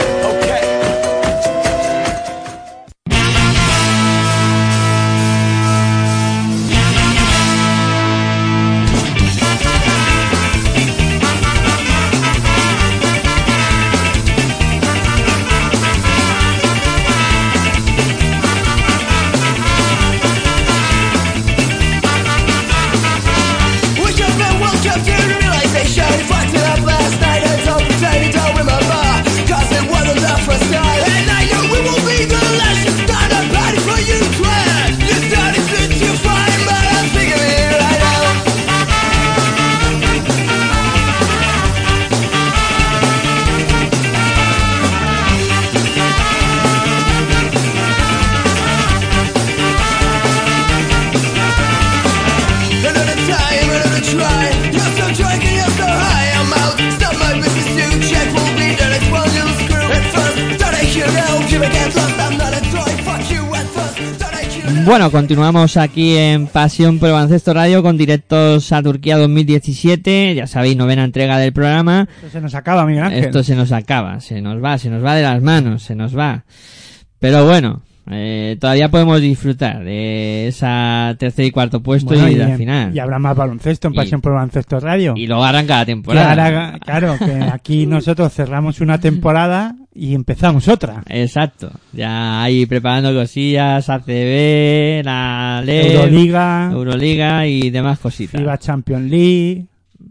Bueno, 64.85 65.11
continuamos 65.11 65.77
aquí 65.77 66.17
en 66.17 66.47
Pasión 66.47 66.97
por 66.99 67.11
Baloncesto 67.11 67.53
Radio 67.53 67.81
con 67.83 67.97
directos 67.97 68.71
a 68.73 68.81
Turquía 68.81 69.17
2017. 69.17 70.35
Ya 70.35 70.47
sabéis, 70.47 70.75
novena 70.75 71.03
entrega 71.03 71.37
del 71.37 71.53
programa. 71.53 72.07
Esto 72.17 72.29
se 72.29 72.41
nos 72.41 72.55
acaba, 72.55 72.85
Miguel 72.85 73.03
Ángel. 73.05 73.23
Esto 73.25 73.43
se 73.43 73.55
nos 73.55 73.71
acaba, 73.71 74.19
se 74.19 74.41
nos 74.41 74.61
va, 74.61 74.77
se 74.77 74.89
nos 74.89 75.03
va 75.03 75.15
de 75.15 75.21
las 75.23 75.41
manos, 75.41 75.83
se 75.83 75.95
nos 75.95 76.17
va. 76.17 76.43
Pero 77.19 77.45
bueno, 77.45 77.83
eh, 78.09 78.57
todavía 78.59 78.89
podemos 78.89 79.21
disfrutar 79.21 79.83
de 79.83 80.47
esa 80.47 81.15
tercer 81.19 81.45
y 81.45 81.51
cuarto 81.51 81.81
puesto 81.81 82.07
Bueno, 82.09 82.27
y 82.27 82.35
de 82.35 82.47
la 82.47 82.57
final. 82.57 82.93
y 82.95 82.99
habrá 82.99 83.19
más 83.19 83.37
baloncesto 83.37 83.87
en 83.87 83.93
Y- 83.93 83.97
Pasión 83.97 84.19
por 84.19 84.33
Baloncesto 84.33 84.79
Radio. 84.79 85.13
Y 85.15 85.27
luego 85.27 85.43
harán 85.43 85.67
cada 85.67 85.85
Que 85.85 85.91
temporada. 85.91 86.31
ahora- 86.31 86.79
claro, 86.83 87.15
que 87.19 87.31
aquí 87.53 87.85
nosotros 87.87 88.33
cerramos 88.33 88.81
una 88.81 88.99
temporada 88.99 89.75
y 89.93 90.13
empezamos 90.15 90.67
otra. 90.67 91.03
Exacto. 91.07 91.71
Ya 91.93 92.43
ahí 92.43 92.65
preparando 92.65 93.13
cosillas, 93.13 93.89
ACB, 93.89 95.03
la 95.03 95.61
LEB, 95.65 95.91
Euroliga, 95.95 96.69
Euroliga 96.71 97.47
y 97.47 97.69
demás 97.69 97.99
cositas. 97.99 98.39
FIBA 98.39 98.57
Champions 98.57 99.09
League, 99.09 99.65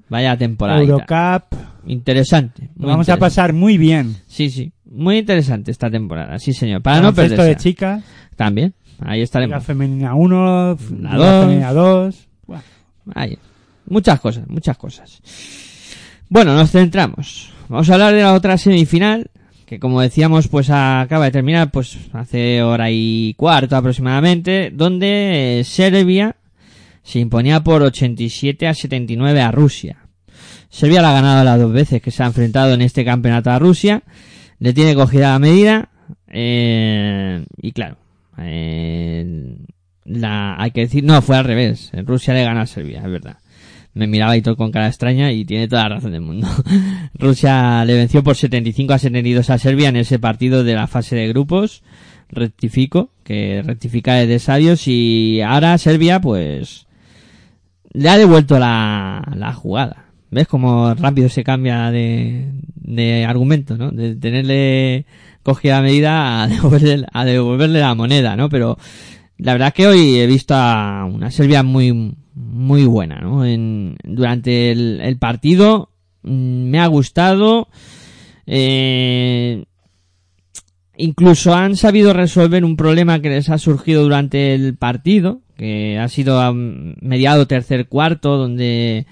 Vaya 0.09 0.37
temporada. 0.37 0.81
Eurocup. 0.81 1.57
Interesante. 1.87 2.68
Muy 2.76 2.89
vamos 2.91 3.09
a 3.09 3.16
pasar 3.16 3.53
muy 3.53 3.78
bien. 3.78 4.16
Sí, 4.26 4.51
sí. 4.51 4.72
Muy 4.91 5.18
interesante 5.18 5.70
esta 5.70 5.91
temporada. 5.91 6.39
Sí, 6.39 6.53
señor. 6.53 6.83
Para 6.83 7.01
no 7.01 7.14
perderse. 7.14 7.43
de 7.45 7.57
chicas, 7.57 8.03
También. 8.37 8.74
Ahí 9.01 9.22
estaremos. 9.22 9.64
Femenina 9.64 10.14
1, 10.14 10.76
La 11.01 11.12
Liga 11.12 11.16
dos. 11.16 11.45
Femenina 11.45 11.72
2. 11.72 12.28
Bueno, 12.47 12.62
Ahí. 13.14 13.39
Muchas 13.87 14.20
cosas, 14.20 14.47
muchas 14.49 14.76
cosas. 14.76 15.22
Bueno, 16.28 16.55
nos 16.55 16.70
centramos. 16.70 17.53
Vamos 17.68 17.89
a 17.89 17.95
hablar 17.95 18.14
de 18.14 18.22
la 18.22 18.35
otra 18.35 18.59
semifinal, 18.59 19.31
que 19.70 19.78
como 19.78 20.00
decíamos, 20.00 20.48
pues 20.48 20.68
acaba 20.68 21.26
de 21.26 21.30
terminar, 21.30 21.70
pues 21.70 21.96
hace 22.12 22.60
hora 22.60 22.90
y 22.90 23.34
cuarto 23.34 23.76
aproximadamente, 23.76 24.72
donde 24.74 25.60
eh, 25.60 25.64
Serbia 25.64 26.34
se 27.04 27.20
imponía 27.20 27.62
por 27.62 27.80
87 27.80 28.66
a 28.66 28.74
79 28.74 29.40
a 29.40 29.52
Rusia. 29.52 29.98
Serbia 30.70 31.02
la 31.02 31.10
ha 31.10 31.12
ganado 31.12 31.44
las 31.44 31.60
dos 31.60 31.72
veces 31.72 32.02
que 32.02 32.10
se 32.10 32.24
ha 32.24 32.26
enfrentado 32.26 32.74
en 32.74 32.82
este 32.82 33.04
campeonato 33.04 33.52
a 33.52 33.60
Rusia. 33.60 34.02
Le 34.58 34.72
tiene 34.72 34.96
cogida 34.96 35.30
la 35.30 35.38
medida. 35.38 35.88
eh, 36.26 37.44
y 37.62 37.70
claro, 37.70 37.96
eh, 38.38 39.56
la, 40.04 40.60
hay 40.60 40.72
que 40.72 40.80
decir, 40.80 41.04
no, 41.04 41.22
fue 41.22 41.36
al 41.36 41.44
revés. 41.44 41.92
Rusia 42.04 42.34
le 42.34 42.42
gana 42.42 42.62
a 42.62 42.66
Serbia, 42.66 43.02
es 43.04 43.08
verdad. 43.08 43.36
Me 43.95 44.07
miraba 44.07 44.36
y 44.36 44.43
todo 44.43 44.57
con 44.57 44.70
cara 44.70 44.86
extraña 44.86 45.32
y 45.32 45.45
tiene 45.45 45.68
toda 45.68 45.82
la 45.84 45.97
razón 45.97 46.12
del 46.12 46.20
mundo. 46.20 46.47
Rusia 47.14 47.84
le 47.84 47.95
venció 47.95 48.22
por 48.22 48.36
75 48.36 48.93
a 48.93 48.99
72 48.99 49.51
a 49.51 49.59
Serbia 49.59 49.88
en 49.88 49.97
ese 49.97 50.18
partido 50.18 50.62
de 50.62 50.74
la 50.74 50.86
fase 50.86 51.16
de 51.16 51.28
grupos. 51.28 51.82
Rectifico, 52.28 53.11
que 53.24 53.62
rectifica 53.64 54.14
de 54.14 54.38
sabios 54.38 54.86
y 54.86 55.41
ahora 55.41 55.76
Serbia 55.78 56.20
pues 56.20 56.86
le 57.93 58.09
ha 58.09 58.16
devuelto 58.16 58.59
la, 58.59 59.32
la 59.34 59.53
jugada. 59.53 60.07
¿Ves 60.30 60.47
cómo 60.47 60.95
rápido 60.95 61.28
se 61.28 61.43
cambia 61.43 61.91
de, 61.91 62.53
de 62.76 63.24
argumento, 63.24 63.76
¿no? 63.76 63.91
De 63.91 64.14
tenerle 64.14 65.07
cogida 65.43 65.82
medida 65.82 66.43
a 66.43 66.47
devolverle, 66.49 67.07
a 67.12 67.24
devolverle 67.24 67.80
la 67.80 67.95
moneda, 67.95 68.36
¿no? 68.36 68.49
Pero 68.49 68.78
la 69.43 69.53
verdad 69.53 69.72
que 69.72 69.86
hoy 69.86 70.18
he 70.18 70.26
visto 70.26 70.55
a 70.55 71.05
una 71.05 71.30
Serbia 71.30 71.62
muy, 71.62 72.14
muy 72.34 72.84
buena, 72.84 73.20
¿no? 73.20 73.45
En, 73.45 73.97
durante 74.05 74.70
el, 74.70 75.01
el 75.01 75.18
partido 75.18 75.91
mm, 76.22 76.70
me 76.70 76.80
ha 76.80 76.86
gustado. 76.86 77.68
Eh, 78.47 79.64
incluso 80.97 81.55
han 81.55 81.76
sabido 81.76 82.12
resolver 82.12 82.64
un 82.64 82.76
problema 82.76 83.20
que 83.20 83.30
les 83.30 83.49
ha 83.49 83.59
surgido 83.59 84.03
durante 84.03 84.55
el 84.55 84.76
partido, 84.76 85.41
que 85.57 85.99
ha 85.99 86.09
sido 86.09 86.53
mediado 86.55 87.47
tercer 87.47 87.86
cuarto, 87.86 88.36
donde 88.36 89.07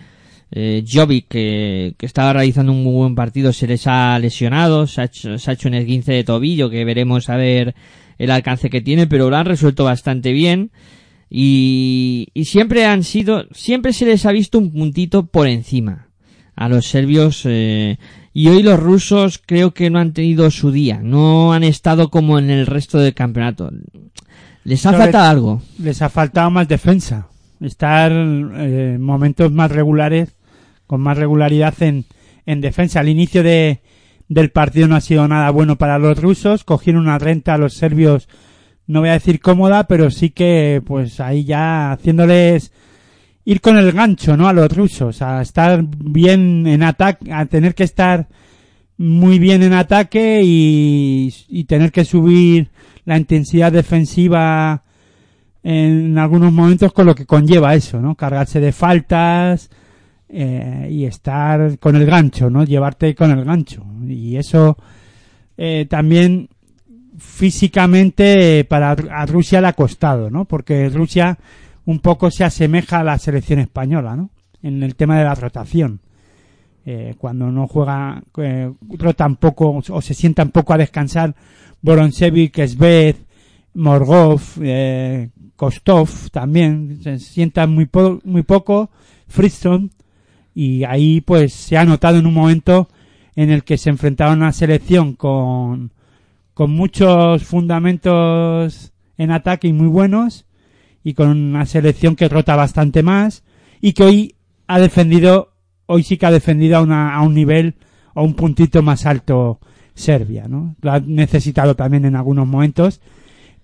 eh, 0.51 0.85
Jovic, 0.91 1.29
que, 1.29 1.95
que 1.97 2.07
estaba 2.07 2.33
realizando 2.33 2.72
un 2.72 2.83
muy 2.83 2.95
buen 2.95 3.14
partido, 3.14 3.53
se 3.53 3.66
les 3.66 3.87
ha 3.87 4.18
lesionado, 4.18 4.87
se 4.87 5.01
ha 5.01 5.05
hecho, 5.05 5.39
se 5.39 5.51
ha 5.51 5.55
hecho 5.55 5.68
un 5.68 5.74
esguince 5.74 6.12
de 6.12 6.24
tobillo, 6.24 6.68
que 6.68 6.85
veremos 6.85 7.29
a 7.31 7.37
ver 7.37 7.74
el 8.19 8.31
alcance 8.31 8.69
que 8.71 8.81
tiene, 8.81 9.07
pero 9.07 9.31
lo 9.31 9.37
han 9.37 9.47
resuelto 9.47 9.85
bastante 9.85 10.33
bien. 10.33 10.71
Y, 11.31 12.29
y 12.35 12.47
siempre 12.47 12.87
han 12.87 13.05
sido, 13.05 13.45
siempre 13.53 13.93
se 13.93 14.07
les 14.07 14.25
ha 14.27 14.33
visto 14.33 14.59
un 14.59 14.73
puntito 14.73 15.27
por 15.27 15.47
encima 15.47 16.09
a 16.57 16.69
los 16.69 16.87
serbios 16.87 17.43
eh, 17.45 17.99
y 18.33 18.49
hoy 18.49 18.62
los 18.62 18.81
rusos 18.81 19.41
creo 19.45 19.73
que 19.75 19.91
no 19.91 19.99
han 19.99 20.12
tenido 20.14 20.51
su 20.51 20.73
día, 20.73 21.01
no 21.03 21.53
han 21.53 21.64
estado 21.64 22.09
como 22.11 22.39
en 22.39 22.51
el 22.51 22.66
resto 22.66 22.99
del 22.99 23.14
campeonato. 23.14 23.71
Les 24.64 24.85
ha 24.87 24.91
Sobre- 24.91 25.03
faltado 25.05 25.31
algo. 25.31 25.62
les 25.79 26.01
ha 26.03 26.09
faltado 26.09 26.51
más 26.51 26.66
defensa. 26.66 27.29
Estar 27.61 28.11
eh, 28.12 28.95
en 28.95 29.03
momentos 29.03 29.53
más 29.53 29.71
regulares, 29.71 30.35
con 30.87 31.01
más 31.03 31.19
regularidad 31.19 31.75
en, 31.83 32.07
en 32.47 32.61
defensa. 32.61 33.01
Al 33.01 33.09
inicio 33.09 33.43
de, 33.43 33.81
del 34.29 34.51
partido 34.51 34.89
no 34.89 34.97
ha 34.97 35.01
sido 35.01 35.26
nada 35.26 35.51
bueno 35.51 35.76
para 35.76 35.99
los 35.99 36.20
rusos. 36.20 36.64
Cogieron 36.64 37.03
una 37.03 37.18
renta 37.18 37.55
a 37.55 37.59
los 37.59 37.74
serbios, 37.74 38.29
no 38.87 39.01
voy 39.01 39.09
a 39.11 39.14
decir 39.14 39.41
cómoda, 39.41 39.85
pero 39.85 40.11
sí 40.11 40.31
que 40.31 40.83
pues 40.85 41.20
ahí 41.20 41.45
ya 41.45 41.93
haciéndoles 41.93 42.72
ir 43.45 43.61
con 43.61 43.79
el 43.79 43.93
gancho, 43.93 44.37
¿no? 44.37 44.49
A 44.49 44.53
los 44.53 44.70
rusos, 44.74 45.22
a 45.22 45.41
estar 45.41 45.83
bien 45.83 46.66
en 46.66 46.83
ataque, 46.83 47.33
a 47.33 47.47
tener 47.47 47.74
que 47.74 47.85
estar 47.85 48.29
muy 48.99 49.39
bien 49.39 49.62
en 49.62 49.72
ataque 49.72 50.43
y, 50.45 51.35
y 51.49 51.64
tener 51.64 51.93
que 51.93 52.05
subir 52.05 52.68
la 53.05 53.16
intensidad 53.16 53.72
defensiva 53.72 54.83
en 55.62 56.18
algunos 56.18 56.53
momentos 56.53 56.93
con 56.93 57.07
lo 57.07 57.14
que 57.14 57.26
conlleva 57.26 57.74
eso, 57.74 58.01
¿no? 58.01 58.14
Cargarse 58.14 58.61
de 58.61 58.72
faltas 58.72 59.70
eh, 60.29 60.89
y 60.91 61.05
estar 61.05 61.79
con 61.79 61.97
el 61.97 62.07
gancho, 62.07 62.51
¿no? 62.51 62.64
Llevarte 62.64 63.14
con 63.14 63.31
el 63.31 63.45
gancho. 63.45 63.85
Y 64.07 64.37
eso 64.37 64.76
eh, 65.57 65.87
también 65.89 66.49
físicamente 67.18 68.61
eh, 68.61 68.64
para 68.64 68.91
a 68.93 69.26
Rusia 69.26 69.61
le 69.61 69.68
ha 69.68 69.72
costado, 69.72 70.31
¿no? 70.31 70.45
Porque 70.45 70.89
Rusia 70.89 71.39
un 71.85 72.01
poco 72.01 72.31
se 72.31 72.45
asemeja 72.45 73.01
a 73.01 73.05
la 73.05 73.18
selección 73.18 73.59
española, 73.61 74.14
¿no? 74.16 74.31
En 74.62 74.83
el 74.83 74.95
tema 74.95 75.18
de 75.18 75.24
la 75.24 75.35
rotación. 75.35 76.01
Eh, 76.85 77.14
cuando 77.18 77.51
no 77.51 77.66
juega, 77.66 78.22
rotan 78.99 79.37
poco 79.37 79.83
o 79.91 80.01
se 80.01 80.14
sientan 80.14 80.51
poco 80.51 80.72
a 80.72 80.79
descansar 80.79 81.35
Boronsevic, 81.83 82.66
Sved, 82.66 83.16
Morgov, 83.74 84.41
Kostov 85.55 86.09
también, 86.33 86.99
se 87.03 87.18
sientan 87.18 87.70
muy, 87.70 87.87
po- 87.87 88.20
muy 88.24 88.43
poco, 88.43 88.91
Friston, 89.26 89.91
y 90.59 90.82
ahí 90.82 91.20
pues 91.20 91.52
se 91.52 91.76
ha 91.76 91.84
notado 91.84 92.18
en 92.18 92.26
un 92.26 92.34
momento 92.34 92.88
en 93.36 93.50
el 93.50 93.62
que 93.62 93.78
se 93.78 93.90
enfrentaba 93.90 94.32
a 94.32 94.34
una 94.34 94.50
selección 94.50 95.12
con, 95.12 95.92
con 96.52 96.72
muchos 96.72 97.44
fundamentos 97.44 98.92
en 99.18 99.30
ataque 99.30 99.68
y 99.68 99.72
muy 99.72 99.86
buenos, 99.86 100.46
y 101.04 101.14
con 101.14 101.28
una 101.28 101.64
selección 101.64 102.16
que 102.16 102.28
rota 102.28 102.56
bastante 102.56 103.04
más, 103.04 103.44
y 103.80 103.92
que 103.92 104.02
hoy 104.02 104.34
ha 104.66 104.80
defendido, 104.80 105.52
hoy 105.86 106.02
sí 106.02 106.16
que 106.16 106.26
ha 106.26 106.32
defendido 106.32 106.78
a, 106.78 106.80
una, 106.80 107.14
a 107.14 107.22
un 107.22 107.34
nivel, 107.34 107.76
a 108.16 108.22
un 108.22 108.34
puntito 108.34 108.82
más 108.82 109.06
alto 109.06 109.61
Serbia, 109.94 110.48
¿no? 110.48 110.74
Lo 110.80 110.90
ha 110.90 110.98
necesitado 110.98 111.76
también 111.76 112.04
en 112.04 112.16
algunos 112.16 112.48
momentos, 112.48 113.00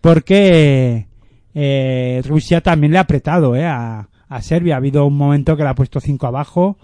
porque 0.01 1.09
eh, 1.55 2.23
Rusia 2.25 2.61
también 2.61 2.93
le 2.93 2.99
ha 2.99 3.01
apretado 3.01 3.57
eh, 3.57 3.67
a 4.37 4.43
Serbia. 4.43 4.75
Ha 4.75 4.79
habido 4.79 5.07
un 5.07 5.17
momento 5.17 5.57
que 5.57 5.63
le 5.63 5.69
ha 5.69 5.75
puesto 5.75 6.01
5 6.01 6.27
abajo 6.27 6.77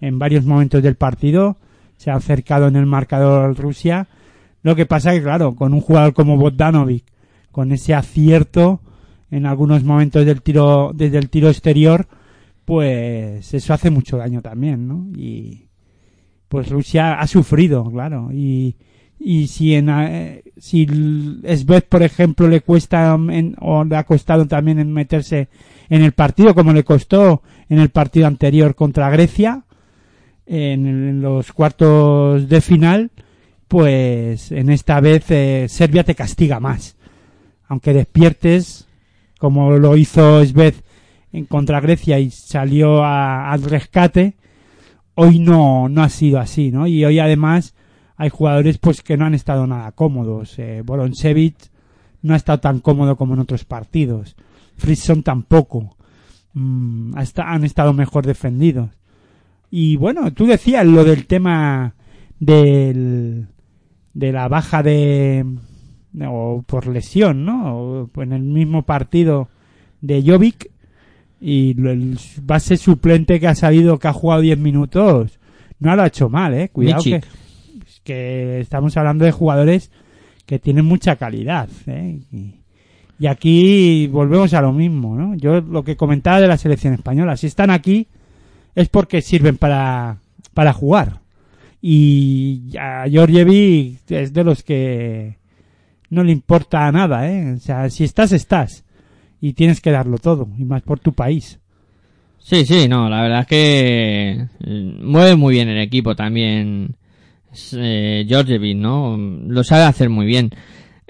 en 0.00 0.18
varios 0.18 0.44
momentos 0.44 0.82
del 0.82 0.96
partido. 0.96 1.56
Se 1.96 2.10
ha 2.10 2.14
acercado 2.14 2.68
en 2.68 2.76
el 2.76 2.86
marcador 2.86 3.56
Rusia. 3.58 4.06
Lo 4.62 4.76
que 4.76 4.86
pasa 4.86 5.12
que, 5.12 5.22
claro, 5.22 5.54
con 5.54 5.72
un 5.74 5.80
jugador 5.80 6.12
como 6.14 6.36
Bogdanovic, 6.36 7.04
con 7.52 7.72
ese 7.72 7.94
acierto 7.94 8.80
en 9.30 9.46
algunos 9.46 9.84
momentos 9.84 10.24
del 10.24 10.42
tiro, 10.42 10.92
desde 10.94 11.18
el 11.18 11.28
tiro 11.28 11.48
exterior, 11.48 12.06
pues 12.64 13.52
eso 13.54 13.74
hace 13.74 13.90
mucho 13.90 14.16
daño 14.16 14.42
también, 14.42 14.86
¿no? 14.88 15.06
Y 15.16 15.66
pues 16.48 16.68
Rusia 16.70 17.18
ha 17.20 17.26
sufrido, 17.26 17.84
claro. 17.90 18.30
Y, 18.32 18.76
y 19.18 19.46
si 19.48 19.74
en 19.74 19.88
eh, 19.90 20.42
si 20.56 20.86
Sved 20.86 21.84
por 21.88 22.02
ejemplo 22.02 22.48
le 22.48 22.60
cuesta 22.60 23.14
en- 23.30 23.54
o 23.60 23.84
le 23.84 23.96
ha 23.96 24.04
costado 24.04 24.46
también 24.46 24.78
en 24.78 24.92
meterse 24.92 25.48
en 25.88 26.02
el 26.02 26.12
partido 26.12 26.54
como 26.54 26.72
le 26.72 26.84
costó 26.84 27.42
en 27.68 27.78
el 27.78 27.90
partido 27.90 28.26
anterior 28.26 28.74
contra 28.74 29.10
Grecia 29.10 29.64
en, 30.46 31.20
los 31.20 31.52
cuartos 31.52 32.48
de 32.48 32.60
final 32.60 33.10
pues 33.66 34.50
en 34.52 34.70
esta 34.70 35.00
vez 35.00 35.30
eh, 35.30 35.66
Serbia 35.68 36.04
te 36.04 36.14
castiga 36.14 36.60
más 36.60 36.96
aunque 37.68 37.92
despiertes 37.92 38.86
como 39.38 39.72
lo 39.78 39.96
hizo 39.96 40.44
Sved 40.44 40.74
en 41.32 41.44
contra 41.44 41.80
Grecia 41.80 42.18
y 42.18 42.30
salió 42.30 43.04
a- 43.04 43.50
al 43.50 43.62
rescate 43.62 44.34
hoy 45.14 45.38
no 45.38 45.88
no 45.88 46.02
ha 46.02 46.08
sido 46.08 46.38
así 46.38 46.70
no 46.70 46.86
y 46.86 47.04
hoy 47.04 47.18
además 47.18 47.74
hay 48.18 48.30
jugadores 48.30 48.78
pues 48.78 49.00
que 49.00 49.16
no 49.16 49.24
han 49.24 49.34
estado 49.34 49.66
nada 49.66 49.92
cómodos. 49.92 50.58
Eh, 50.58 50.82
no 52.20 52.34
ha 52.34 52.36
estado 52.36 52.58
tan 52.58 52.80
cómodo 52.80 53.16
como 53.16 53.34
en 53.34 53.40
otros 53.40 53.64
partidos. 53.64 54.34
Frisson 54.78 55.22
tampoco. 55.22 55.96
Mm, 56.54 57.16
hasta 57.16 57.50
han 57.50 57.64
estado 57.64 57.92
mejor 57.92 58.26
defendidos. 58.26 58.90
Y 59.70 59.96
bueno, 59.96 60.32
tú 60.32 60.46
decías 60.46 60.86
lo 60.86 61.04
del 61.04 61.26
tema 61.26 61.94
del, 62.40 63.48
de 64.14 64.32
la 64.32 64.48
baja 64.48 64.82
de 64.82 65.44
o 66.26 66.64
por 66.66 66.86
lesión, 66.86 67.44
¿no? 67.44 68.08
O 68.14 68.22
en 68.22 68.32
el 68.32 68.42
mismo 68.42 68.82
partido 68.84 69.48
de 70.00 70.22
Jovic 70.24 70.70
y 71.40 71.70
el 71.86 72.18
base 72.42 72.76
suplente 72.76 73.38
que 73.38 73.46
ha 73.46 73.54
salido 73.54 73.98
que 73.98 74.08
ha 74.08 74.12
jugado 74.12 74.40
10 74.40 74.58
minutos 74.58 75.38
no 75.78 75.94
lo 75.94 76.02
ha 76.02 76.06
hecho 76.08 76.28
mal, 76.28 76.54
eh. 76.54 76.70
Cuidado 76.70 77.02
que 77.04 77.20
que 78.08 78.60
estamos 78.60 78.96
hablando 78.96 79.26
de 79.26 79.32
jugadores 79.32 79.90
que 80.46 80.58
tienen 80.58 80.86
mucha 80.86 81.16
calidad. 81.16 81.68
¿eh? 81.86 82.20
Y, 82.32 82.54
y 83.18 83.26
aquí 83.26 84.06
volvemos 84.06 84.54
a 84.54 84.62
lo 84.62 84.72
mismo. 84.72 85.16
¿no? 85.16 85.34
Yo 85.36 85.60
lo 85.60 85.84
que 85.84 85.96
comentaba 85.96 86.40
de 86.40 86.48
la 86.48 86.56
selección 86.56 86.94
española, 86.94 87.36
si 87.36 87.46
están 87.46 87.70
aquí 87.70 88.06
es 88.74 88.88
porque 88.88 89.22
sirven 89.22 89.56
para, 89.56 90.18
para 90.54 90.72
jugar. 90.72 91.20
Y 91.80 92.76
a 92.78 93.06
Georgievic 93.08 94.10
es 94.10 94.32
de 94.32 94.44
los 94.44 94.62
que 94.62 95.36
no 96.10 96.22
le 96.22 96.32
importa 96.32 96.90
nada. 96.92 97.30
¿eh? 97.30 97.54
O 97.54 97.58
sea, 97.58 97.90
si 97.90 98.04
estás, 98.04 98.32
estás. 98.32 98.84
Y 99.40 99.52
tienes 99.52 99.80
que 99.80 99.92
darlo 99.92 100.18
todo, 100.18 100.48
y 100.58 100.64
más 100.64 100.82
por 100.82 100.98
tu 100.98 101.12
país. 101.12 101.60
Sí, 102.38 102.64
sí, 102.64 102.88
no, 102.88 103.08
la 103.08 103.22
verdad 103.22 103.40
es 103.40 103.46
que 103.46 104.46
eh, 104.64 104.98
mueve 105.00 105.36
muy 105.36 105.54
bien 105.54 105.68
el 105.68 105.80
equipo 105.80 106.16
también 106.16 106.96
eh, 107.72 108.24
Georgievic, 108.28 108.76
¿no? 108.76 109.16
Lo 109.16 109.62
sabe 109.62 109.84
hacer 109.84 110.08
muy 110.08 110.26
bien. 110.26 110.50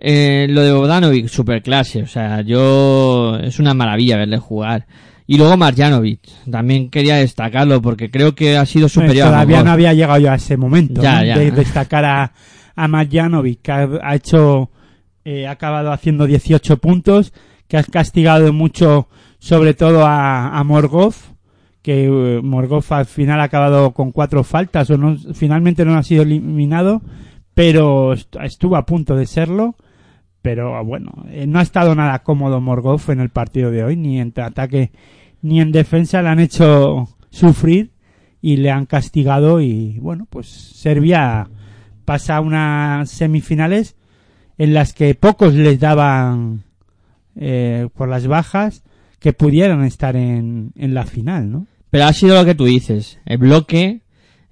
Eh, 0.00 0.46
lo 0.48 0.62
de 0.62 0.72
Bogdanovic, 0.72 1.26
super 1.28 1.60
clase, 1.62 2.02
o 2.02 2.06
sea, 2.06 2.40
yo 2.42 3.36
es 3.42 3.58
una 3.58 3.74
maravilla 3.74 4.16
verle 4.16 4.38
jugar. 4.38 4.86
Y 5.26 5.36
luego 5.36 5.56
Marjanovic, 5.58 6.20
también 6.50 6.88
quería 6.88 7.16
destacarlo 7.16 7.82
porque 7.82 8.10
creo 8.10 8.34
que 8.34 8.56
ha 8.56 8.64
sido 8.64 8.88
superior 8.88 9.26
a 9.28 9.30
Todavía 9.32 9.62
no 9.62 9.72
había 9.72 9.92
llegado 9.92 10.18
yo 10.20 10.30
a 10.30 10.36
ese 10.36 10.56
momento 10.56 11.02
Ya, 11.02 11.18
¿no? 11.20 11.24
ya. 11.26 11.38
de 11.38 11.50
destacar 11.50 12.04
a, 12.06 12.32
a 12.76 12.88
Marjanovic, 12.88 13.60
que 13.60 13.72
ha, 13.72 13.88
ha 14.02 14.14
hecho, 14.14 14.70
eh, 15.24 15.46
ha 15.46 15.50
acabado 15.50 15.92
haciendo 15.92 16.26
18 16.26 16.78
puntos, 16.78 17.32
que 17.66 17.76
ha 17.76 17.82
castigado 17.82 18.50
mucho, 18.54 19.08
sobre 19.38 19.74
todo 19.74 20.06
a, 20.06 20.56
a 20.58 20.64
Morgov, 20.64 21.14
que 21.82 22.04
eh, 22.06 22.40
Morgov 22.42 22.84
al 22.90 23.04
final 23.06 23.40
ha 23.40 23.44
acabado 23.44 23.90
con 23.92 24.12
cuatro 24.12 24.44
faltas, 24.44 24.88
o 24.90 24.96
no, 24.96 25.16
finalmente 25.34 25.84
no 25.84 25.98
ha 25.98 26.02
sido 26.04 26.22
eliminado, 26.22 27.02
pero 27.52 28.14
est- 28.14 28.34
estuvo 28.42 28.76
a 28.76 28.86
punto 28.86 29.14
de 29.16 29.26
serlo. 29.26 29.74
Pero 30.42 30.84
bueno, 30.84 31.24
eh, 31.30 31.46
no 31.46 31.58
ha 31.58 31.62
estado 31.62 31.94
nada 31.94 32.20
cómodo 32.20 32.60
Morgov 32.60 33.10
en 33.10 33.20
el 33.20 33.28
partido 33.28 33.70
de 33.70 33.84
hoy, 33.84 33.96
ni 33.96 34.20
en 34.20 34.32
ataque 34.36 34.92
ni 35.42 35.60
en 35.60 35.72
defensa 35.72 36.22
le 36.22 36.28
han 36.28 36.40
hecho 36.40 37.08
sufrir 37.30 37.90
y 38.40 38.56
le 38.56 38.70
han 38.70 38.86
castigado 38.86 39.60
y 39.60 39.98
bueno, 40.00 40.26
pues 40.30 40.46
Serbia 40.48 41.48
pasa 42.04 42.40
unas 42.40 43.10
semifinales 43.10 43.96
en 44.56 44.74
las 44.74 44.92
que 44.92 45.14
pocos 45.14 45.54
les 45.54 45.78
daban 45.78 46.64
eh, 47.36 47.88
por 47.94 48.08
las 48.08 48.26
bajas 48.26 48.82
que 49.18 49.32
pudieran 49.32 49.84
estar 49.84 50.16
en, 50.16 50.72
en 50.76 50.94
la 50.94 51.04
final, 51.04 51.50
¿no? 51.50 51.66
Pero 51.90 52.04
ha 52.04 52.12
sido 52.12 52.36
lo 52.36 52.44
que 52.44 52.54
tú 52.54 52.64
dices, 52.64 53.18
el 53.24 53.38
bloque, 53.38 54.02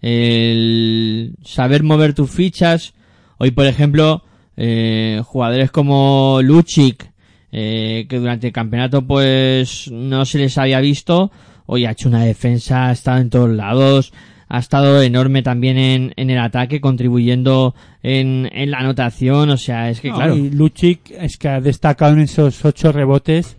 el 0.01 1.35
saber 1.45 1.83
mover 1.83 2.15
tus 2.15 2.31
fichas. 2.31 2.95
Hoy, 3.39 3.51
por 3.51 3.67
ejemplo, 3.67 4.23
eh, 4.57 5.21
jugadores 5.25 5.71
como 5.71 6.41
Lucic, 6.43 7.11
eh, 7.53 8.07
que 8.09 8.19
durante 8.19 8.49
el 8.49 8.53
campeonato 8.53 9.03
pues 9.03 9.91
no 9.91 10.25
se 10.25 10.39
les 10.39 10.59
había 10.59 10.81
visto, 10.81 11.31
hoy 11.67 11.85
ha 11.87 11.93
hecho 11.93 12.09
una 12.09 12.25
defensa, 12.25 12.89
ha 12.89 12.93
estado 12.93 13.19
en 13.21 13.31
todos 13.31 13.51
lados, 13.51 14.13
ha 14.49 14.59
estado 14.59 15.03
enorme 15.03 15.43
también 15.43 15.77
en, 15.79 16.13
en 16.17 16.31
el 16.31 16.39
ataque, 16.39 16.81
contribuyendo 16.81 17.75
en, 18.03 18.49
en 18.53 18.71
la 18.71 18.79
anotación, 18.79 19.51
o 19.51 19.57
sea, 19.57 19.91
es 19.91 20.01
que 20.01 20.11
No, 20.11 20.17
claro. 20.17 20.37
Y 20.37 20.51
Lucic 20.51 21.11
es 21.11 21.37
que 21.37 21.49
ha 21.49 21.61
destacado 21.61 22.13
en 22.13 22.21
esos 22.21 22.65
ocho 22.65 22.93
rebotes 22.93 23.57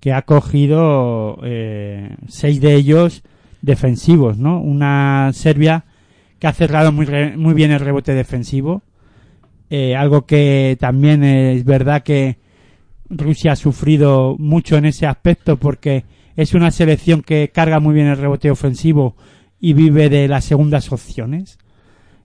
que 0.00 0.12
ha 0.12 0.22
cogido 0.22 1.38
eh, 1.44 2.10
seis 2.28 2.60
de 2.60 2.74
ellos 2.74 3.22
defensivos, 3.62 4.38
¿no? 4.38 4.60
Una 4.60 5.30
Serbia 5.32 5.84
que 6.38 6.46
ha 6.46 6.52
cerrado 6.52 6.92
muy, 6.92 7.06
re- 7.06 7.36
muy 7.36 7.54
bien 7.54 7.70
el 7.72 7.80
rebote 7.80 8.12
defensivo. 8.14 8.82
Eh, 9.68 9.96
algo 9.96 10.26
que 10.26 10.76
también 10.78 11.24
es 11.24 11.64
verdad 11.64 12.02
que 12.02 12.38
Rusia 13.08 13.52
ha 13.52 13.56
sufrido 13.56 14.36
mucho 14.38 14.76
en 14.76 14.84
ese 14.84 15.06
aspecto 15.06 15.56
porque 15.56 16.04
es 16.36 16.54
una 16.54 16.70
selección 16.70 17.22
que 17.22 17.48
carga 17.48 17.80
muy 17.80 17.94
bien 17.94 18.06
el 18.06 18.18
rebote 18.18 18.50
ofensivo 18.50 19.16
y 19.58 19.72
vive 19.72 20.08
de 20.08 20.28
las 20.28 20.44
segundas 20.44 20.92
opciones. 20.92 21.58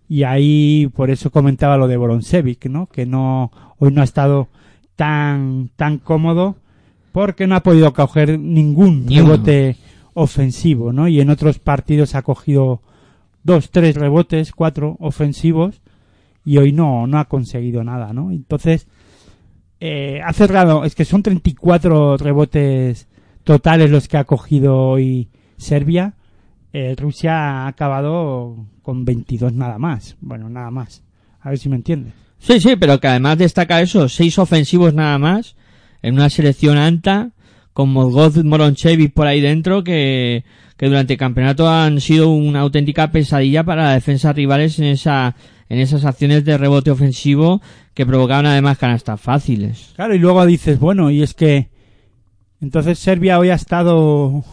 Y 0.07 0.23
ahí 0.23 0.91
por 0.93 1.09
eso 1.09 1.31
comentaba 1.31 1.77
lo 1.77 1.87
de 1.87 1.97
Boronsevic, 1.97 2.65
¿no? 2.65 2.87
Que 2.87 3.05
no 3.05 3.51
hoy 3.79 3.91
no 3.91 4.01
ha 4.01 4.03
estado 4.05 4.49
tan 4.95 5.69
tan 5.75 5.97
cómodo 5.97 6.57
porque 7.13 7.47
no 7.47 7.55
ha 7.55 7.63
podido 7.63 7.93
coger 7.93 8.37
ningún 8.37 9.05
Ni 9.05 9.17
rebote 9.17 9.77
ofensivo, 10.13 10.91
¿no? 10.91 11.07
Y 11.07 11.21
en 11.21 11.29
otros 11.29 11.59
partidos 11.59 12.15
ha 12.15 12.21
cogido 12.21 12.81
dos, 13.43 13.71
tres 13.71 13.95
rebotes, 13.95 14.51
cuatro 14.51 14.97
ofensivos 14.99 15.81
y 16.43 16.57
hoy 16.57 16.71
no 16.71 17.07
no 17.07 17.19
ha 17.19 17.25
conseguido 17.25 17.83
nada, 17.83 18.13
¿no? 18.13 18.31
Entonces 18.31 18.87
eh, 19.79 20.21
ha 20.23 20.31
cerrado, 20.33 20.85
es 20.85 20.93
que 20.93 21.05
son 21.05 21.23
34 21.23 22.17
rebotes 22.17 23.07
totales 23.43 23.89
los 23.89 24.07
que 24.07 24.17
ha 24.17 24.25
cogido 24.25 24.77
hoy 24.77 25.29
Serbia. 25.57 26.13
Eh, 26.71 26.95
Rusia 26.95 27.63
ha 27.63 27.67
acabado 27.67 28.67
con 28.83 29.05
22 29.05 29.53
nada 29.53 29.79
más. 29.79 30.17
Bueno, 30.21 30.49
nada 30.49 30.69
más. 30.69 31.03
A 31.41 31.49
ver 31.49 31.57
si 31.57 31.67
me 31.67 31.77
entiendes. 31.77 32.13
Sí, 32.37 32.59
sí, 32.59 32.75
pero 32.75 32.99
que 32.99 33.07
además 33.07 33.37
destaca 33.37 33.81
eso, 33.81 34.09
seis 34.09 34.37
ofensivos 34.39 34.93
nada 34.93 35.17
más, 35.17 35.55
en 36.01 36.15
una 36.15 36.29
selección 36.29 36.77
anta, 36.77 37.31
con 37.73 37.89
Molgoz 37.89 38.43
Moronchevich 38.43 39.13
por 39.13 39.27
ahí 39.27 39.41
dentro, 39.41 39.83
que, 39.83 40.43
que 40.81 40.87
durante 40.87 41.13
el 41.13 41.19
campeonato 41.19 41.69
han 41.69 42.01
sido 42.01 42.29
una 42.29 42.61
auténtica 42.61 43.11
pesadilla 43.11 43.63
para 43.63 43.83
la 43.83 43.93
defensa 43.93 44.33
rivales 44.33 44.79
en 44.79 44.85
esa, 44.85 45.35
en 45.69 45.77
esas 45.77 46.05
acciones 46.05 46.43
de 46.43 46.57
rebote 46.57 46.89
ofensivo 46.89 47.61
que 47.93 48.03
provocaban 48.03 48.47
además 48.47 48.79
canastas 48.79 49.21
fáciles. 49.21 49.93
Claro, 49.95 50.15
y 50.15 50.17
luego 50.17 50.43
dices, 50.43 50.79
bueno, 50.79 51.11
y 51.11 51.21
es 51.21 51.35
que 51.35 51.69
entonces 52.61 52.97
Serbia 52.97 53.37
hoy 53.37 53.51
ha 53.51 53.53
estado 53.53 54.43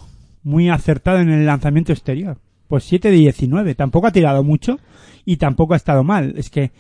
muy 0.42 0.68
acertado 0.68 1.18
en 1.20 1.30
el 1.30 1.46
lanzamiento 1.46 1.92
exterior. 1.92 2.36
Pues 2.66 2.84
7 2.84 3.10
de 3.10 3.16
19, 3.16 3.74
tampoco 3.74 4.08
ha 4.08 4.12
tirado 4.12 4.44
mucho 4.44 4.78
y 5.24 5.38
tampoco 5.38 5.72
ha 5.72 5.78
estado 5.78 6.04
mal. 6.04 6.34
Es 6.36 6.50
que 6.50 6.72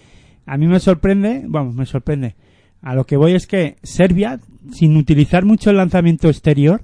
a 0.44 0.58
mí 0.58 0.66
me 0.66 0.78
sorprende, 0.78 1.44
vamos, 1.46 1.74
me 1.74 1.86
sorprende. 1.86 2.34
A 2.82 2.94
lo 2.94 3.06
que 3.06 3.16
voy 3.16 3.32
es 3.32 3.46
que 3.46 3.76
Serbia, 3.82 4.40
sin 4.72 4.94
utilizar 4.98 5.46
mucho 5.46 5.70
el 5.70 5.78
lanzamiento 5.78 6.28
exterior, 6.28 6.82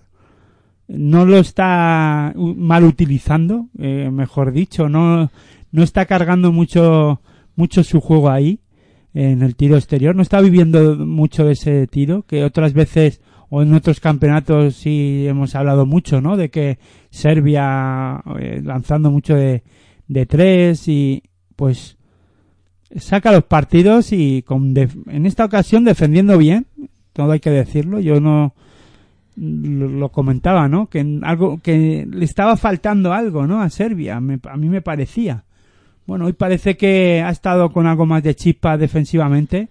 no 0.96 1.24
lo 1.26 1.38
está 1.38 2.32
mal 2.36 2.84
utilizando, 2.84 3.68
eh, 3.78 4.10
mejor 4.12 4.52
dicho, 4.52 4.88
no, 4.88 5.30
no 5.72 5.82
está 5.82 6.06
cargando 6.06 6.52
mucho, 6.52 7.20
mucho 7.56 7.84
su 7.84 8.00
juego 8.00 8.30
ahí 8.30 8.60
en 9.14 9.42
el 9.42 9.54
tiro 9.54 9.76
exterior, 9.76 10.14
no 10.16 10.22
está 10.22 10.40
viviendo 10.40 10.96
mucho 10.96 11.48
ese 11.48 11.86
tiro, 11.86 12.22
que 12.22 12.44
otras 12.44 12.72
veces 12.72 13.20
o 13.48 13.62
en 13.62 13.72
otros 13.72 14.00
campeonatos 14.00 14.74
sí 14.74 15.26
hemos 15.28 15.54
hablado 15.54 15.86
mucho, 15.86 16.20
¿no? 16.20 16.36
De 16.36 16.50
que 16.50 16.78
Serbia 17.10 18.20
eh, 18.40 18.60
lanzando 18.64 19.10
mucho 19.10 19.36
de, 19.36 19.62
de 20.08 20.26
tres 20.26 20.88
y 20.88 21.22
pues 21.54 21.96
saca 22.96 23.32
los 23.32 23.44
partidos 23.44 24.12
y 24.12 24.42
con 24.42 24.74
en 24.76 25.26
esta 25.26 25.44
ocasión 25.44 25.84
defendiendo 25.84 26.36
bien, 26.38 26.66
todo 27.12 27.32
hay 27.32 27.40
que 27.40 27.50
decirlo, 27.50 28.00
yo 28.00 28.20
no 28.20 28.54
lo, 29.36 30.10
comentaba, 30.12 30.68
¿no? 30.68 30.88
Que 30.88 31.18
algo 31.22 31.58
que 31.60 32.06
le 32.10 32.24
estaba 32.24 32.56
faltando 32.56 33.12
algo, 33.12 33.46
¿no? 33.46 33.60
A 33.60 33.70
Serbia, 33.70 34.20
me- 34.20 34.38
a 34.48 34.56
mí 34.56 34.68
me 34.68 34.82
parecía. 34.82 35.44
Bueno, 36.06 36.26
hoy 36.26 36.34
parece 36.34 36.76
que 36.76 37.22
ha 37.22 37.30
estado 37.30 37.70
con 37.72 37.86
algo 37.86 38.06
más 38.06 38.22
de 38.22 38.34
chispa 38.34 38.76
defensivamente 38.76 39.68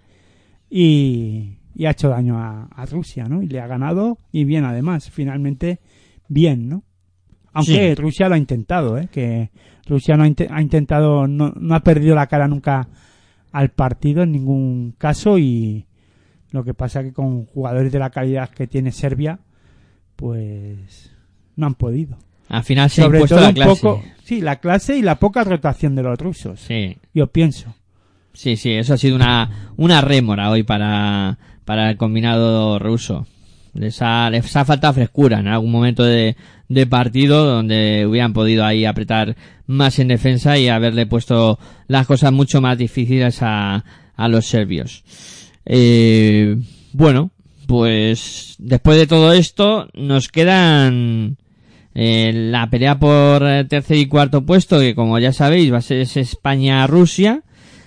y, 0.70 1.58
y 1.74 1.86
ha 1.86 1.90
hecho 1.92 2.08
daño 2.08 2.38
a, 2.38 2.64
a 2.66 2.86
Rusia, 2.86 3.24
¿no? 3.24 3.42
Y 3.42 3.46
le 3.48 3.60
ha 3.60 3.66
ganado 3.66 4.18
y 4.32 4.44
bien 4.44 4.64
además, 4.64 5.10
finalmente 5.10 5.80
bien, 6.28 6.68
¿no? 6.68 6.82
Aunque 7.52 7.94
Sí. 7.94 8.02
Rusia 8.02 8.28
lo 8.28 8.34
ha 8.34 8.38
intentado, 8.38 8.98
¿eh? 8.98 9.08
Que 9.12 9.50
Rusia 9.86 10.16
no 10.16 10.24
ha 10.24 10.60
intentado, 10.62 11.28
no, 11.28 11.52
no 11.56 11.74
ha 11.74 11.80
perdido 11.80 12.14
la 12.16 12.26
cara 12.26 12.48
nunca 12.48 12.88
al 13.52 13.68
partido 13.70 14.24
en 14.24 14.32
ningún 14.32 14.94
caso 14.98 15.38
y 15.38 15.86
lo 16.50 16.64
que 16.64 16.74
pasa 16.74 17.04
que 17.04 17.12
con 17.12 17.44
jugadores 17.46 17.92
de 17.92 17.98
la 18.00 18.10
calidad 18.10 18.48
que 18.48 18.66
tiene 18.66 18.90
Serbia, 18.90 19.38
pues 20.24 21.10
no 21.56 21.66
han 21.66 21.74
podido. 21.74 22.16
Al 22.48 22.64
final 22.64 22.88
se 22.88 23.02
ha 23.02 23.04
Sobre 23.04 23.18
impuesto 23.18 23.36
todo 23.36 23.42
la 23.44 23.48
un 23.50 23.54
clase. 23.54 23.70
poco, 23.82 24.02
sí, 24.24 24.40
la 24.40 24.56
clase 24.56 24.96
y 24.96 25.02
la 25.02 25.16
poca 25.18 25.44
rotación 25.44 25.94
de 25.94 26.02
los 26.02 26.18
rusos. 26.18 26.60
Sí, 26.60 26.96
Yo 27.12 27.26
pienso. 27.26 27.74
sí, 28.32 28.56
sí, 28.56 28.70
eso 28.72 28.94
ha 28.94 28.96
sido 28.96 29.16
una, 29.16 29.72
una 29.76 30.00
rémora 30.00 30.48
hoy 30.50 30.62
para, 30.62 31.38
para 31.66 31.90
el 31.90 31.98
combinado 31.98 32.78
ruso. 32.78 33.26
Les 33.74 34.00
ha, 34.00 34.30
les 34.30 34.56
ha 34.56 34.64
faltado 34.64 34.94
frescura 34.94 35.40
en 35.40 35.48
algún 35.48 35.70
momento 35.70 36.04
de, 36.04 36.36
de 36.70 36.86
partido 36.86 37.44
donde 37.44 38.06
hubieran 38.08 38.32
podido 38.32 38.64
ahí 38.64 38.86
apretar 38.86 39.36
más 39.66 39.98
en 39.98 40.08
defensa 40.08 40.56
y 40.56 40.68
haberle 40.68 41.04
puesto 41.04 41.58
las 41.86 42.06
cosas 42.06 42.32
mucho 42.32 42.62
más 42.62 42.78
difíciles 42.78 43.40
a, 43.42 43.84
a 44.16 44.28
los 44.28 44.46
serbios. 44.46 45.04
Eh, 45.66 46.56
bueno, 46.94 47.30
pues 47.66 48.56
después 48.58 48.98
de 48.98 49.06
todo 49.06 49.32
esto 49.32 49.88
nos 49.94 50.28
quedan 50.28 51.36
eh, 51.94 52.32
la 52.34 52.68
pelea 52.70 52.98
por 52.98 53.46
eh, 53.46 53.64
tercer 53.64 53.98
y 53.98 54.06
cuarto 54.06 54.44
puesto 54.44 54.80
que 54.80 54.94
como 54.94 55.18
ya 55.18 55.32
sabéis 55.32 55.72
va 55.72 55.78
a 55.78 55.82
ser 55.82 56.00
es 56.00 56.16
España-Rusia 56.16 57.42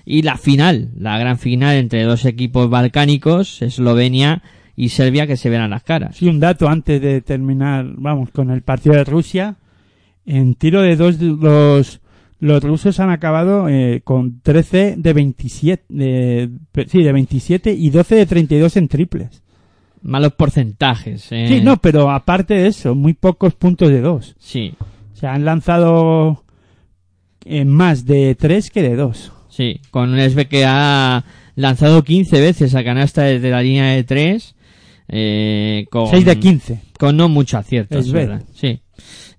y 0.05 0.21
la 0.21 0.37
final, 0.37 0.91
la 0.97 1.17
gran 1.17 1.37
final 1.37 1.75
entre 1.75 2.03
dos 2.03 2.23
equipos 2.23 2.69
balcánicos, 2.69 3.61
Eslovenia 3.61 4.41
y 4.77 4.89
Serbia 4.89 5.27
que 5.27 5.35
se 5.35 5.49
verán 5.49 5.71
las 5.71 5.83
caras. 5.83 6.15
Sí, 6.15 6.29
un 6.29 6.39
dato 6.39 6.69
antes 6.69 7.01
de 7.01 7.19
terminar, 7.19 7.85
vamos, 7.97 8.29
con 8.31 8.49
el 8.51 8.61
partido 8.61 8.95
de 8.95 9.03
Rusia. 9.03 9.57
En 10.25 10.55
tiro 10.55 10.81
de 10.81 10.95
dos, 10.95 11.19
los, 11.19 11.99
los 12.39 12.63
rusos 12.63 13.01
han 13.01 13.09
acabado 13.09 13.67
eh, 13.67 14.01
con 14.03 14.39
13 14.39 14.95
de 14.97 15.13
27, 15.13 15.83
de, 15.89 16.51
sí, 16.87 17.03
de 17.03 17.11
27 17.11 17.73
y 17.73 17.89
12 17.89 18.15
de 18.15 18.25
32 18.25 18.77
en 18.77 18.87
triples. 18.87 19.43
Malos 20.07 20.33
porcentajes. 20.33 21.27
eh. 21.31 21.47
Sí, 21.49 21.61
no, 21.61 21.77
pero 21.77 22.09
aparte 22.09 22.53
de 22.53 22.67
eso, 22.67 22.95
muy 22.95 23.13
pocos 23.13 23.55
puntos 23.55 23.89
de 23.89 23.99
dos. 23.99 24.35
Sí, 24.39 24.73
O 25.13 25.15
sea, 25.17 25.33
han 25.33 25.43
lanzado 25.43 26.45
eh, 27.43 27.65
más 27.65 28.05
de 28.05 28.33
3 28.35 28.71
que 28.71 28.81
de 28.81 28.95
2. 28.95 29.31
sí. 29.49 29.81
Con 29.91 30.13
un 30.13 30.19
SB 30.19 30.47
que 30.47 30.63
ha 30.65 31.25
lanzado 31.55 32.03
15 32.03 32.39
veces 32.39 32.73
a 32.75 32.85
canasta 32.85 33.23
desde 33.23 33.49
la 33.49 33.61
línea 33.61 33.87
de 33.87 34.03
3. 34.05 34.55
Eh, 35.09 35.85
con, 35.89 36.07
6 36.07 36.23
de 36.25 36.39
15. 36.39 36.81
Con 36.97 37.17
no 37.17 37.27
mucho 37.27 37.57
acierto, 37.57 37.99
es 37.99 38.11
verdad. 38.11 38.43
Sí. 38.53 38.79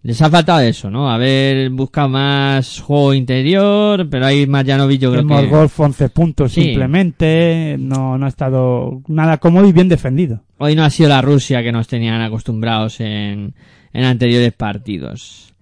Les 0.03 0.23
ha 0.23 0.31
faltado 0.31 0.61
eso, 0.61 0.91
¿no? 0.91 1.11
Haber 1.11 1.71
buscado 1.71 2.09
más 2.09 2.81
juego 2.81 3.15
interior, 3.15 4.09
pero 4.09 4.27
ahí 4.27 4.47
Marjanovic 4.47 5.01
yo 5.01 5.11
creo 5.11 5.23
Hemos 5.23 5.41
que... 5.43 5.47
golf 5.49 5.81
11 5.81 6.09
puntos 6.11 6.53
Sí. 6.53 6.63
simplemente. 6.63 7.77
No, 7.79 8.17
no 8.17 8.25
ha 8.27 8.29
estado 8.29 9.03
nada 9.09 9.39
cómodo 9.39 9.67
y 9.67 9.73
bien 9.73 9.89
defendido. 9.89 10.45
Hoy 10.59 10.75
no 10.77 10.85
ha 10.85 10.91
sido 10.91 11.09
la 11.09 11.21
Rusia 11.23 11.63
que 11.63 11.73
nos 11.73 11.89
tenían 11.89 12.21
acostumbrados 12.23 13.01
en, 13.01 13.55
en 13.93 14.05
anteriores 14.05 14.53
partidos. 14.53 15.53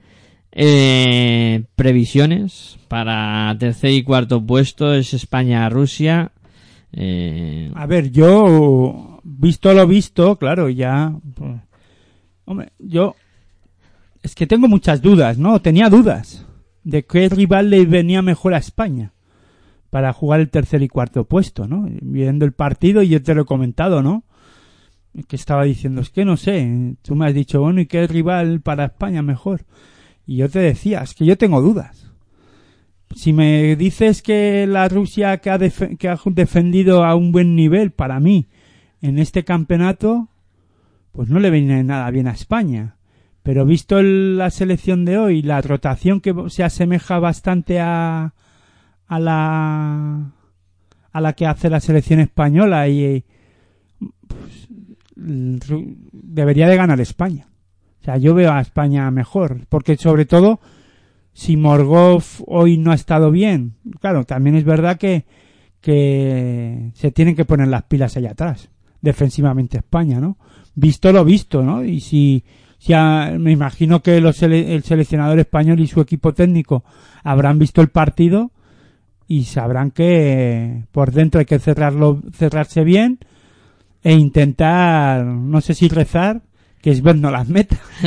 Eh, 0.58 1.64
previsiones 1.74 2.78
para 2.88 3.54
tercer 3.58 3.90
y 3.92 4.02
cuarto 4.02 4.44
puesto 4.44 4.94
es 4.94 5.12
España-Rusia. 5.14 6.32
Eh, 6.92 7.70
A 7.74 7.86
ver, 7.86 8.10
yo, 8.10 9.20
visto 9.22 9.72
lo 9.74 9.86
visto, 9.86 10.36
claro, 10.36 10.68
ya. 10.70 11.12
pues, 11.34 11.52
hombre, 12.46 12.72
yo. 12.78 13.16
Es 14.26 14.34
que 14.34 14.48
tengo 14.48 14.66
muchas 14.66 15.00
dudas, 15.02 15.38
¿no? 15.38 15.60
Tenía 15.62 15.88
dudas 15.88 16.44
de 16.82 17.04
qué 17.04 17.28
rival 17.28 17.70
le 17.70 17.86
venía 17.86 18.22
mejor 18.22 18.54
a 18.54 18.58
España 18.58 19.12
para 19.88 20.12
jugar 20.12 20.40
el 20.40 20.50
tercer 20.50 20.82
y 20.82 20.88
cuarto 20.88 21.26
puesto, 21.28 21.68
¿no? 21.68 21.86
Viendo 22.02 22.44
el 22.44 22.50
partido, 22.50 23.02
y 23.02 23.08
yo 23.08 23.22
te 23.22 23.36
lo 23.36 23.42
he 23.42 23.44
comentado, 23.44 24.02
¿no? 24.02 24.24
Que 25.28 25.36
estaba 25.36 25.62
diciendo, 25.62 26.00
es 26.00 26.10
que 26.10 26.24
no 26.24 26.36
sé. 26.36 26.96
Tú 27.02 27.14
me 27.14 27.26
has 27.28 27.34
dicho, 27.34 27.60
bueno, 27.60 27.80
¿y 27.80 27.86
qué 27.86 28.04
rival 28.08 28.60
para 28.62 28.86
España 28.86 29.22
mejor? 29.22 29.64
Y 30.26 30.38
yo 30.38 30.48
te 30.48 30.58
decía, 30.58 31.02
es 31.02 31.14
que 31.14 31.24
yo 31.24 31.38
tengo 31.38 31.62
dudas. 31.62 32.10
Si 33.14 33.32
me 33.32 33.76
dices 33.76 34.22
que 34.22 34.66
la 34.66 34.88
Rusia 34.88 35.36
que 35.38 35.50
ha, 35.50 35.58
def- 35.58 35.96
que 35.98 36.08
ha 36.08 36.18
defendido 36.26 37.04
a 37.04 37.14
un 37.14 37.30
buen 37.30 37.54
nivel 37.54 37.92
para 37.92 38.18
mí 38.18 38.48
en 39.00 39.20
este 39.20 39.44
campeonato, 39.44 40.30
pues 41.12 41.28
no 41.28 41.38
le 41.38 41.50
viene 41.50 41.84
nada 41.84 42.10
bien 42.10 42.26
a 42.26 42.32
España. 42.32 42.95
Pero 43.46 43.64
visto 43.64 44.00
el- 44.00 44.38
la 44.38 44.50
selección 44.50 45.04
de 45.04 45.18
hoy, 45.18 45.40
la 45.40 45.60
rotación 45.60 46.20
que 46.20 46.34
se 46.48 46.64
asemeja 46.64 47.20
bastante 47.20 47.78
a, 47.78 48.34
a 49.06 49.20
la 49.20 50.32
que 51.34 51.46
hace 51.46 51.70
la 51.70 51.78
selección 51.78 52.18
española 52.18 52.88
y 52.88 53.22
pues, 54.26 54.68
el 55.16 55.60
Ru- 55.60 55.96
debería 56.12 56.68
de 56.68 56.76
ganar 56.76 57.00
España. 57.00 57.46
O 58.00 58.04
sea, 58.04 58.16
yo 58.16 58.34
veo 58.34 58.50
a 58.52 58.60
España 58.60 59.08
mejor, 59.12 59.60
porque 59.68 59.96
sobre 59.96 60.26
todo 60.26 60.58
si 61.32 61.56
Morgov 61.56 62.24
hoy 62.48 62.78
no 62.78 62.90
ha 62.90 62.96
estado 62.96 63.30
bien, 63.30 63.74
claro, 64.00 64.24
también 64.24 64.56
es 64.56 64.64
verdad 64.64 64.98
que, 64.98 65.24
que 65.80 66.90
se 66.94 67.12
tienen 67.12 67.36
que 67.36 67.44
poner 67.44 67.68
las 67.68 67.84
pilas 67.84 68.16
allá 68.16 68.32
atrás, 68.32 68.70
defensivamente 69.00 69.78
España, 69.78 70.18
¿no? 70.18 70.36
Visto 70.74 71.12
lo 71.12 71.24
visto, 71.24 71.62
¿no? 71.62 71.84
Y 71.84 72.00
si, 72.00 72.42
ha- 72.94 73.32
me 73.38 73.52
imagino 73.52 74.02
que 74.02 74.20
los 74.20 74.40
sele- 74.40 74.74
el 74.74 74.82
seleccionador 74.82 75.38
español 75.38 75.80
y 75.80 75.86
su 75.86 76.00
equipo 76.00 76.34
técnico 76.34 76.84
habrán 77.24 77.58
visto 77.58 77.80
el 77.80 77.88
partido 77.88 78.50
y 79.28 79.44
sabrán 79.44 79.90
que 79.90 80.84
por 80.92 81.10
dentro 81.12 81.40
hay 81.40 81.46
que 81.46 81.58
cerrarlo, 81.58 82.22
cerrarse 82.32 82.84
bien 82.84 83.18
e 84.04 84.12
intentar, 84.12 85.24
no 85.24 85.60
sé 85.60 85.74
si 85.74 85.88
rezar, 85.88 86.42
que 86.80 86.90
es 86.92 87.02
no 87.02 87.32
las 87.32 87.48
meta. 87.48 87.76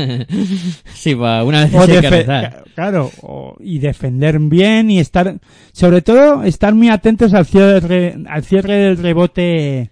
sí, 0.94 1.14
pues 1.16 1.44
una 1.44 1.66
vez 1.66 1.76
hay 1.76 2.00
que 2.00 2.10
rezar. 2.10 2.64
claro, 2.76 3.12
o- 3.22 3.58
y 3.60 3.80
defender 3.80 4.40
bien 4.40 4.90
y 4.90 5.00
estar, 5.00 5.40
sobre 5.74 6.02
todo, 6.02 6.44
estar 6.44 6.74
muy 6.74 6.88
atentos 6.90 7.34
al 7.34 7.46
cierre, 7.46 8.16
al 8.30 8.44
cierre 8.46 8.76
del 8.76 8.98
rebote 8.98 9.90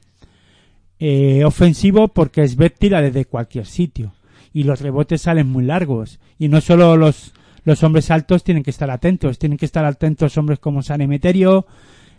eh, 1.00 1.44
ofensivo 1.44 2.08
porque 2.08 2.48
Svet 2.48 2.76
tira 2.80 3.02
desde 3.02 3.26
cualquier 3.26 3.66
sitio 3.66 4.14
y 4.58 4.64
los 4.64 4.82
rebotes 4.82 5.22
salen 5.22 5.48
muy 5.48 5.64
largos 5.64 6.20
y 6.40 6.48
no 6.48 6.62
solo 6.62 6.98
los 6.98 7.32
los 7.64 7.84
hombres 7.84 8.10
altos 8.10 8.44
tienen 8.44 8.64
que 8.64 8.72
estar 8.72 8.90
atentos, 8.90 9.38
tienen 9.38 9.60
que 9.60 9.66
estar 9.66 9.86
atentos 9.86 10.36
hombres 10.36 10.58
como 10.58 10.82
San 10.82 11.02
Emeterio, 11.02 11.68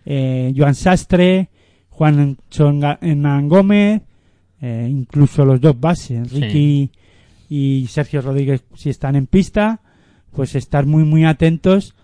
eh, 0.04 0.54
Joan 0.56 0.76
Sastre, 0.76 1.48
Juan 1.88 2.36
Hernán 3.00 3.48
Gómez, 3.48 4.02
eh, 4.60 4.86
incluso 4.88 5.44
los 5.44 5.60
dos 5.60 5.80
bases, 5.80 6.28
Sí. 6.28 6.40
Ricky 6.40 6.90
y 7.48 7.86
Sergio 7.88 8.20
Rodríguez, 8.20 8.62
si 8.76 8.90
están 8.90 9.16
en 9.16 9.26
pista, 9.26 9.80
pues 10.30 10.54
estar 10.54 10.86
muy 10.86 11.02
muy 11.02 11.24
atentos 11.24 11.96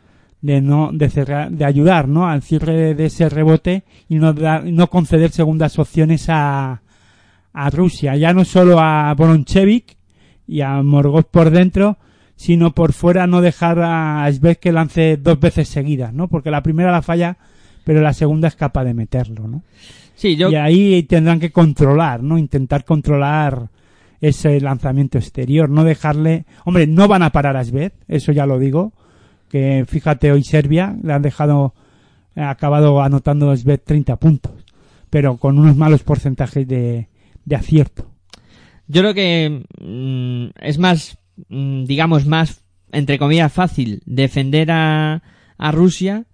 de 0.42 0.60
no 0.60 0.90
de 0.92 1.10
cerrar, 1.10 1.52
de 1.52 1.64
ayudar, 1.64 2.08
¿no? 2.08 2.26
Al 2.26 2.42
cierre 2.42 2.94
de, 2.94 3.06
ese 3.06 3.28
rebote 3.28 3.84
y 4.08 4.16
no 4.16 4.32
no 4.32 4.90
conceder 4.90 5.30
segundas 5.30 5.78
opciones 5.78 6.26
a 6.28 6.82
a 7.52 7.70
Rusia, 7.70 8.16
ya 8.16 8.32
no 8.32 8.44
solo 8.44 8.80
a 8.80 9.14
Boronchevich 9.14 9.96
y 10.46 10.60
a 10.60 10.82
Morgoth 10.82 11.28
por 11.30 11.50
dentro, 11.50 11.96
sino 12.36 12.74
por 12.74 12.92
fuera 12.92 13.26
no 13.26 13.40
dejar 13.40 13.80
a 13.80 14.30
Svez 14.32 14.58
que 14.58 14.72
lance 14.72 15.16
dos 15.16 15.38
veces 15.38 15.68
seguidas, 15.68 16.12
¿no? 16.12 16.28
Porque 16.28 16.50
la 16.50 16.62
primera 16.62 16.92
la 16.92 17.02
falla, 17.02 17.36
pero 17.84 18.00
la 18.00 18.12
segunda 18.12 18.48
es 18.48 18.56
capaz 18.56 18.84
de 18.84 18.94
meterlo, 18.94 19.46
¿no? 19.46 19.62
Sí, 20.16 20.36
yo 20.36 20.50
Y 20.50 20.56
ahí 20.56 21.02
tendrán 21.04 21.40
que 21.40 21.50
controlar, 21.50 22.22
¿no? 22.22 22.38
Intentar 22.38 22.84
controlar 22.84 23.68
ese 24.20 24.60
lanzamiento 24.60 25.18
exterior, 25.18 25.68
no 25.68 25.84
dejarle... 25.84 26.46
Hombre, 26.64 26.86
no 26.86 27.08
van 27.08 27.22
a 27.22 27.30
parar 27.30 27.56
a 27.56 27.64
Svez, 27.64 27.92
eso 28.08 28.32
ya 28.32 28.46
lo 28.46 28.58
digo, 28.58 28.92
que 29.50 29.84
fíjate 29.86 30.32
hoy 30.32 30.42
Serbia 30.42 30.96
le 31.02 31.12
han 31.12 31.22
dejado, 31.22 31.74
ha 32.36 32.50
acabado 32.50 33.02
anotando 33.02 33.50
a 33.50 33.56
Svez 33.56 33.82
30 33.84 34.16
puntos, 34.16 34.52
pero 35.10 35.36
con 35.36 35.58
unos 35.58 35.76
malos 35.76 36.02
porcentajes 36.02 36.66
de, 36.66 37.08
de 37.44 37.56
acierto. 37.56 38.13
Yo 38.86 39.00
creo 39.00 39.14
que 39.14 39.64
mm, 39.80 40.60
es 40.60 40.78
más, 40.78 41.18
mm, 41.48 41.84
digamos, 41.84 42.26
más, 42.26 42.62
entre 42.92 43.18
comillas, 43.18 43.52
fácil 43.52 44.02
defender 44.04 44.70
a, 44.70 45.22
a 45.58 45.72
Rusia 45.72 46.24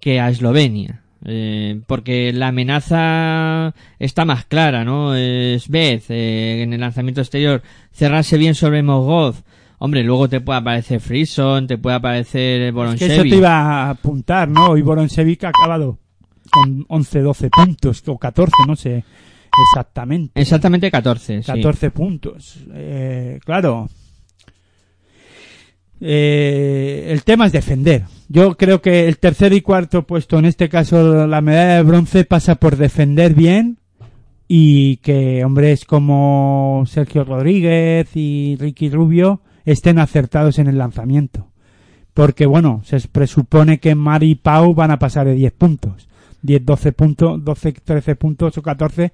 que 0.00 0.20
a 0.20 0.28
Eslovenia. 0.28 1.02
Eh, 1.26 1.82
porque 1.86 2.32
la 2.32 2.48
amenaza 2.48 3.74
está 3.98 4.24
más 4.24 4.46
clara, 4.46 4.84
¿no? 4.84 5.14
Es 5.14 5.68
vez 5.68 6.06
eh, 6.08 6.62
en 6.62 6.72
el 6.72 6.80
lanzamiento 6.80 7.20
exterior, 7.20 7.62
cerrarse 7.92 8.38
bien 8.38 8.54
sobre 8.54 8.82
Mogov. 8.82 9.34
Hombre, 9.78 10.02
luego 10.02 10.28
te 10.28 10.40
puede 10.40 10.58
aparecer 10.60 11.00
Frison, 11.00 11.66
te 11.66 11.78
puede 11.78 11.96
aparecer 11.96 12.74
Es 12.74 12.98
que 12.98 13.06
eso 13.06 13.22
te 13.22 13.28
iba 13.28 13.50
a 13.50 13.90
apuntar, 13.90 14.48
¿no? 14.48 14.70
Hoy 14.70 14.82
Boronsevic 14.82 15.44
ha 15.44 15.48
acabado 15.48 15.98
con 16.50 16.84
11, 16.88 17.20
12 17.20 17.50
puntos, 17.50 18.02
o 18.06 18.18
14, 18.18 18.52
no 18.66 18.76
sé 18.76 19.04
exactamente. 19.72 20.40
Exactamente 20.40 20.90
14, 20.90 21.42
sí. 21.42 21.46
14 21.46 21.90
puntos. 21.90 22.58
Eh, 22.72 23.38
claro. 23.44 23.88
Eh, 26.00 27.08
el 27.10 27.24
tema 27.24 27.46
es 27.46 27.52
defender. 27.52 28.04
Yo 28.28 28.56
creo 28.56 28.80
que 28.80 29.06
el 29.06 29.18
tercer 29.18 29.52
y 29.52 29.60
cuarto 29.60 30.06
puesto, 30.06 30.38
en 30.38 30.46
este 30.46 30.68
caso 30.68 31.26
la 31.26 31.40
medalla 31.40 31.76
de 31.76 31.82
bronce, 31.82 32.24
pasa 32.24 32.54
por 32.54 32.76
defender 32.76 33.34
bien 33.34 33.78
y 34.48 34.96
que 34.98 35.44
hombres 35.44 35.84
como 35.84 36.84
Sergio 36.86 37.24
Rodríguez 37.24 38.08
y 38.14 38.56
Ricky 38.58 38.88
Rubio 38.88 39.42
estén 39.64 39.98
acertados 39.98 40.58
en 40.58 40.66
el 40.66 40.78
lanzamiento. 40.78 41.52
Porque 42.14 42.46
bueno, 42.46 42.82
se 42.84 43.00
presupone 43.08 43.78
que 43.78 43.94
Mari 43.94 44.30
y 44.30 44.34
Pau 44.34 44.74
van 44.74 44.90
a 44.90 44.98
pasar 44.98 45.26
de 45.26 45.34
10 45.34 45.52
puntos. 45.52 46.08
10, 46.42 46.64
12 46.64 46.92
puntos, 46.92 47.44
12, 47.44 47.72
13 47.72 48.16
puntos 48.16 48.56
o 48.58 48.62
14 48.62 49.12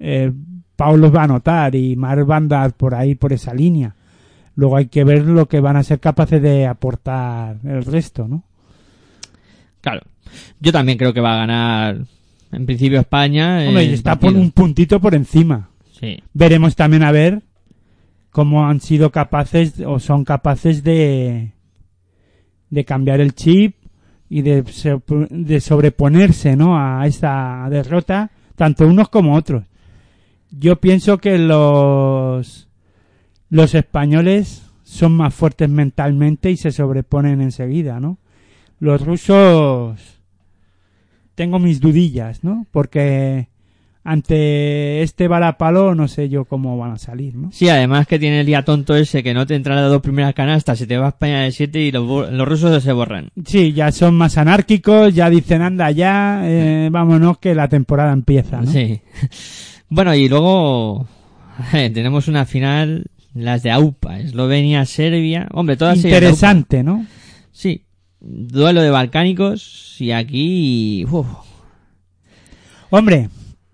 eh, 0.00 0.32
va 0.80 1.20
a 1.20 1.24
anotar 1.24 1.74
y 1.74 1.94
Mar 1.96 2.28
va 2.28 2.34
a 2.34 2.38
andar 2.38 2.72
por 2.72 2.94
ahí, 2.94 3.14
por 3.14 3.32
esa 3.32 3.52
línea. 3.54 3.94
Luego 4.54 4.76
hay 4.76 4.86
que 4.86 5.04
ver 5.04 5.24
lo 5.26 5.46
que 5.46 5.60
van 5.60 5.76
a 5.76 5.82
ser 5.82 6.00
capaces 6.00 6.40
de 6.42 6.66
aportar 6.66 7.58
el 7.64 7.84
resto, 7.84 8.26
¿no? 8.26 8.44
Claro. 9.80 10.02
Yo 10.60 10.72
también 10.72 10.98
creo 10.98 11.12
que 11.12 11.20
va 11.20 11.34
a 11.34 11.38
ganar, 11.38 11.98
en 12.52 12.66
principio, 12.66 13.00
España. 13.00 13.66
Hombre, 13.66 13.84
y 13.84 13.92
está 13.92 14.18
por 14.18 14.34
un 14.34 14.50
puntito 14.50 15.00
por 15.00 15.14
encima. 15.14 15.70
Sí. 15.98 16.22
Veremos 16.32 16.76
también 16.76 17.02
a 17.02 17.12
ver 17.12 17.42
cómo 18.30 18.66
han 18.66 18.80
sido 18.80 19.10
capaces 19.10 19.80
o 19.84 19.98
son 19.98 20.24
capaces 20.24 20.82
de, 20.82 21.52
de 22.70 22.84
cambiar 22.84 23.20
el 23.20 23.34
chip 23.34 23.79
y 24.30 24.42
de, 24.42 24.64
de 25.30 25.60
sobreponerse, 25.60 26.56
¿no? 26.56 26.78
A 26.78 27.06
esta 27.06 27.66
derrota, 27.68 28.30
tanto 28.54 28.86
unos 28.86 29.10
como 29.10 29.34
otros. 29.34 29.64
Yo 30.50 30.76
pienso 30.76 31.18
que 31.18 31.36
los 31.36 32.68
los 33.50 33.74
españoles 33.74 34.62
son 34.84 35.16
más 35.16 35.34
fuertes 35.34 35.68
mentalmente 35.68 36.50
y 36.50 36.56
se 36.56 36.70
sobreponen 36.70 37.40
enseguida, 37.40 37.98
¿no? 37.98 38.18
Los 38.78 39.04
rusos 39.04 40.20
tengo 41.34 41.58
mis 41.58 41.80
dudillas, 41.80 42.44
¿no? 42.44 42.66
Porque 42.70 43.48
ante 44.02 45.02
este 45.02 45.28
varapalo 45.28 45.94
no 45.94 46.08
sé 46.08 46.28
yo 46.28 46.44
cómo 46.44 46.78
van 46.78 46.92
a 46.92 46.98
salir, 46.98 47.34
¿no? 47.34 47.52
Sí, 47.52 47.68
además 47.68 48.06
que 48.06 48.18
tiene 48.18 48.40
el 48.40 48.46
día 48.46 48.64
tonto 48.64 48.96
ese 48.96 49.22
que 49.22 49.34
no 49.34 49.46
te 49.46 49.54
entran 49.54 49.76
las 49.76 49.90
dos 49.90 50.00
primeras 50.00 50.34
canastas, 50.34 50.78
se 50.78 50.86
te 50.86 50.96
va 50.96 51.06
a 51.06 51.08
España 51.10 51.42
de 51.42 51.52
7 51.52 51.80
y 51.80 51.92
los, 51.92 52.30
los 52.30 52.48
rusos 52.48 52.82
se 52.82 52.92
borran. 52.92 53.30
Sí, 53.44 53.72
ya 53.72 53.92
son 53.92 54.14
más 54.14 54.38
anárquicos, 54.38 55.14
ya 55.14 55.28
dicen 55.28 55.62
anda 55.62 55.90
ya, 55.90 56.42
eh, 56.44 56.88
vámonos 56.90 57.38
que 57.38 57.54
la 57.54 57.68
temporada 57.68 58.12
empieza, 58.12 58.60
¿no? 58.60 58.70
Sí. 58.70 59.00
Bueno, 59.92 60.14
y 60.14 60.28
luego 60.28 61.08
eh, 61.72 61.90
tenemos 61.90 62.28
una 62.28 62.46
final, 62.46 63.06
las 63.34 63.64
de 63.64 63.72
AUPA, 63.72 64.20
Eslovenia, 64.20 64.84
Serbia. 64.84 65.48
Hombre, 65.52 65.76
todas. 65.76 65.96
Interesante, 65.96 66.84
¿no? 66.84 67.06
Sí. 67.50 67.86
Duelo 68.20 68.82
de 68.82 68.90
balcánicos 68.90 69.96
y 69.98 70.12
aquí... 70.12 71.04
uf, 71.10 71.26
Hombre, 72.90 73.28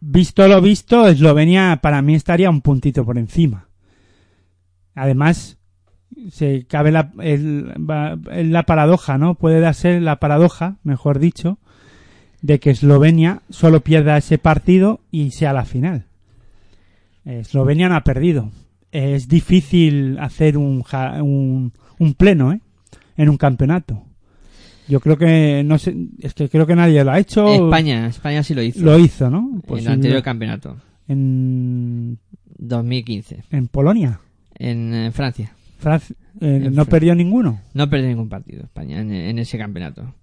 visto 0.09 0.47
lo 0.49 0.61
visto, 0.61 1.07
Eslovenia 1.09 1.81
para 1.83 2.01
mí 2.03 2.15
estaría 2.15 2.51
un 2.51 2.61
puntito 2.61 3.05
por 3.05 3.19
encima. 3.19 3.69
Además, 4.95 5.59
se 6.31 6.65
cabe 6.67 6.93
la, 6.93 7.13
el- 7.21 7.75
la 8.51 8.63
paradoja, 8.65 9.19
¿no? 9.19 9.35
Puede 9.35 9.61
darse 9.61 10.01
la 10.01 10.17
paradoja, 10.17 10.77
mejor 10.83 11.19
dicho, 11.19 11.59
de 12.43 12.61
que 12.61 12.71
Eslovenia 12.71 13.43
solo 13.51 13.81
pierda 13.81 14.17
ese 14.17 14.39
partido 14.39 15.01
y 15.11 15.33
sea 15.33 15.53
la 15.53 15.65
final. 15.65 16.07
Eslovenia 17.25 17.89
no 17.89 17.97
ha 17.97 18.05
perdido. 18.05 18.51
Es 18.93 19.29
difícil 19.29 20.19
hacer 20.21 20.57
un, 20.57 20.85
un, 21.21 21.73
un 21.99 22.15
pleno, 22.15 22.53
¿eh? 22.53 22.61
En 23.17 23.29
un 23.29 23.37
campeonato. 23.37 24.05
Yo 24.89 25.01
creo 25.01 25.17
que, 25.19 25.63
no 25.65 25.79
sé, 25.79 25.97
es 26.21 26.33
que 26.35 26.49
creo 26.49 26.67
que 26.67 26.77
nadie 26.77 27.03
lo 27.05 27.11
ha 27.11 27.19
hecho. 27.19 27.49
España, 27.49 28.07
España 28.07 28.43
sí 28.43 28.55
lo 28.55 28.63
hizo. 28.63 28.81
Lo 28.85 28.99
hizo, 28.99 29.29
¿no? 29.31 29.51
en 29.55 29.61
Pues 29.63 29.85
el 29.85 29.93
anterior 29.93 30.19
en- 30.19 30.25
campeonato. 30.25 30.77
en, 31.09 32.19
2015. 32.59 33.43
en 33.51 33.67
Polonia. 33.69 34.21
En, 34.59 34.95
eh, 34.95 35.11
Francia. 35.13 35.53
Francia, 35.79 36.17
eh, 36.41 36.63
En 36.67 36.75
no 36.75 36.87
perdió 36.87 37.15
ninguno. 37.15 37.61
No 37.75 37.91
perdió 37.91 38.09
ningún 38.09 38.29
partido 38.29 38.63
España 38.65 39.01
en, 39.01 39.13
en 39.13 39.39
ese 39.39 39.59
campeonato. 39.59 40.15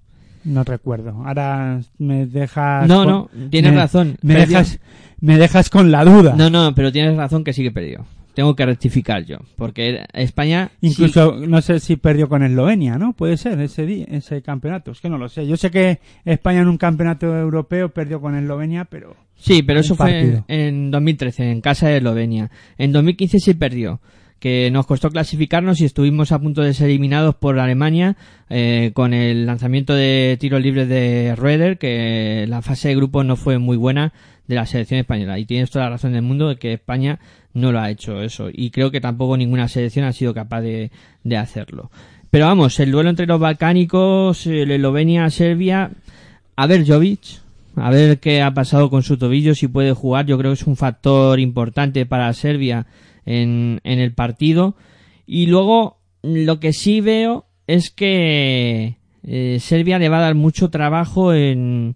No 0.46 0.64
recuerdo. 0.64 1.12
Ahora 1.26 1.80
me 2.00 2.26
dejas. 2.26 2.88
No, 2.88 3.04
con- 3.04 3.08
no, 3.08 3.30
tienes 3.50 3.72
me- 3.72 3.78
razón. 3.78 4.18
Me 4.22 4.34
Perdió. 4.36 4.58
dejas, 4.58 4.80
me 5.22 5.38
dejas 5.38 5.70
con 5.70 5.92
la 5.92 6.04
duda. 6.04 6.36
No, 6.36 6.50
no, 6.50 6.74
pero 6.76 6.92
tienes 6.92 7.16
razón 7.16 7.44
que 7.44 7.54
sí 7.54 7.64
que 7.64 7.72
perdió. 7.72 8.06
Tengo 8.34 8.56
que 8.56 8.66
rectificar 8.66 9.24
yo. 9.26 9.38
Porque 9.56 10.06
España. 10.14 10.72
sí- 10.82 10.88
Incluso 10.88 11.36
no 11.48 11.62
sé 11.62 11.80
si 11.80 11.96
perdió 11.98 12.28
con 12.30 12.44
Eslovenia, 12.44 12.98
¿no? 12.98 13.14
Puede 13.14 13.38
ser 13.38 13.60
ese 13.62 13.86
día, 13.86 14.06
ese 14.10 14.42
campeonato. 14.42 14.92
Es 14.92 15.00
que 15.02 15.10
no 15.10 15.18
lo 15.18 15.30
sé. 15.30 15.46
Yo 15.48 15.56
sé 15.58 15.70
que 15.72 16.00
España 16.26 16.62
en 16.62 16.68
un 16.68 16.78
campeonato 16.78 17.28
europeo 17.38 17.90
perdió 17.90 18.20
con 18.22 18.36
Eslovenia, 18.36 18.86
pero 18.86 19.16
Sí, 19.36 19.62
pero 19.62 19.80
eso 19.82 19.94
un 19.94 19.98
fue 19.98 20.12
partido. 20.12 20.46
en 20.48 20.90
2013, 20.92 21.52
en 21.52 21.62
casa 21.62 21.88
de 21.90 21.98
Eslovenia. 21.98 22.50
En 22.78 22.92
2015 22.92 23.40
sí 23.40 23.54
perdió, 23.54 24.00
que 24.40 24.70
nos 24.72 24.86
costó 24.86 25.10
clasificarnos 25.10 25.80
y 25.82 25.86
estuvimos 25.86 26.32
a 26.32 26.40
punto 26.40 26.62
de 26.62 26.74
ser 26.74 26.90
eliminados 26.90 27.36
por 27.36 27.60
Alemania 27.60 28.16
eh, 28.50 28.92
con 28.94 29.14
el 29.14 29.46
lanzamiento 29.46 29.94
de 29.96 30.38
tiros 30.40 30.62
libres 30.62 30.88
de 30.90 31.34
Roeder, 31.36 31.78
que 31.78 32.46
la 32.50 32.62
fase 32.62 32.90
de 32.90 32.96
grupo 32.96 33.24
no 33.24 33.36
fue 33.36 33.58
muy 33.60 33.78
buena 33.78 34.12
de 34.48 34.56
la 34.56 34.66
selección 34.66 35.00
española. 35.00 35.40
Y 35.40 35.46
tienes 35.46 35.72
toda 35.72 35.86
la 35.86 35.92
razón 35.92 36.12
del 36.14 36.24
mundo 36.24 36.50
de 36.50 36.58
que 36.58 36.74
España 36.74 37.20
no 37.54 37.72
lo 37.72 37.80
ha 37.80 37.90
hecho 37.90 38.22
eso. 38.22 38.50
Y 38.52 38.72
creo 38.72 38.92
que 38.92 39.02
tampoco 39.02 39.38
ninguna 39.38 39.68
selección 39.68 40.06
ha 40.06 40.14
sido 40.14 40.34
capaz 40.34 40.62
de, 40.62 40.92
de 41.24 41.38
hacerlo. 41.38 41.92
Pero 42.30 42.46
vamos, 42.48 42.80
el 42.80 42.92
duelo 42.92 43.10
entre 43.10 43.28
los 43.28 43.40
balcánicos, 43.40 44.48
el 44.48 44.72
Eslovenia-Serbia, 44.72 45.92
a 46.56 46.68
ver 46.68 46.86
Jovic, 46.86 47.42
a 47.76 47.90
ver 47.92 48.20
qué 48.20 48.42
ha 48.42 48.54
pasado 48.54 48.90
con 48.90 49.04
su 49.04 49.18
tobillo, 49.18 49.54
si 49.54 49.68
puede 49.68 49.94
jugar. 49.94 50.26
Yo 50.26 50.38
creo 50.38 50.52
que 50.52 50.62
es 50.62 50.68
un 50.68 50.76
factor 50.76 51.40
importante 51.40 52.06
para 52.06 52.34
Serbia 52.34 52.88
en, 53.26 53.82
en 53.84 54.00
el 54.00 54.14
partido. 54.14 54.76
Y 55.26 55.46
luego, 55.46 56.00
lo 56.24 56.60
que 56.60 56.74
sí 56.74 57.02
veo 57.02 57.46
es 57.68 57.92
que 57.92 58.98
eh, 59.24 59.58
Serbia 59.60 60.00
le 60.00 60.10
va 60.10 60.18
a 60.18 60.22
dar 60.22 60.36
mucho 60.36 60.70
trabajo 60.70 61.34
en, 61.34 61.96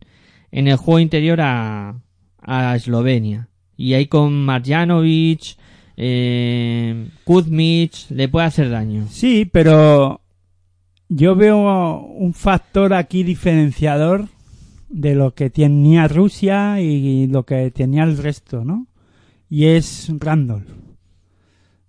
en 0.51 0.67
el 0.67 0.77
juego 0.77 0.99
interior 0.99 1.41
a, 1.41 1.95
a 2.41 2.75
Eslovenia. 2.75 3.49
Y 3.77 3.93
ahí 3.93 4.07
con 4.07 4.43
Marjanovic, 4.43 5.55
eh, 5.95 7.07
Kuzmic, 7.23 8.09
le 8.09 8.27
puede 8.27 8.47
hacer 8.47 8.69
daño. 8.69 9.07
sí, 9.09 9.45
pero 9.45 10.19
yo 11.09 11.35
veo 11.35 11.99
un 12.01 12.33
factor 12.33 12.93
aquí 12.93 13.23
diferenciador 13.23 14.27
de 14.89 15.15
lo 15.15 15.33
que 15.33 15.49
tenía 15.49 16.07
Rusia 16.07 16.81
y 16.81 17.27
lo 17.27 17.43
que 17.45 17.71
tenía 17.71 18.03
el 18.03 18.17
resto, 18.17 18.65
¿no? 18.65 18.87
Y 19.49 19.65
es 19.65 20.11
Randolph. 20.19 20.67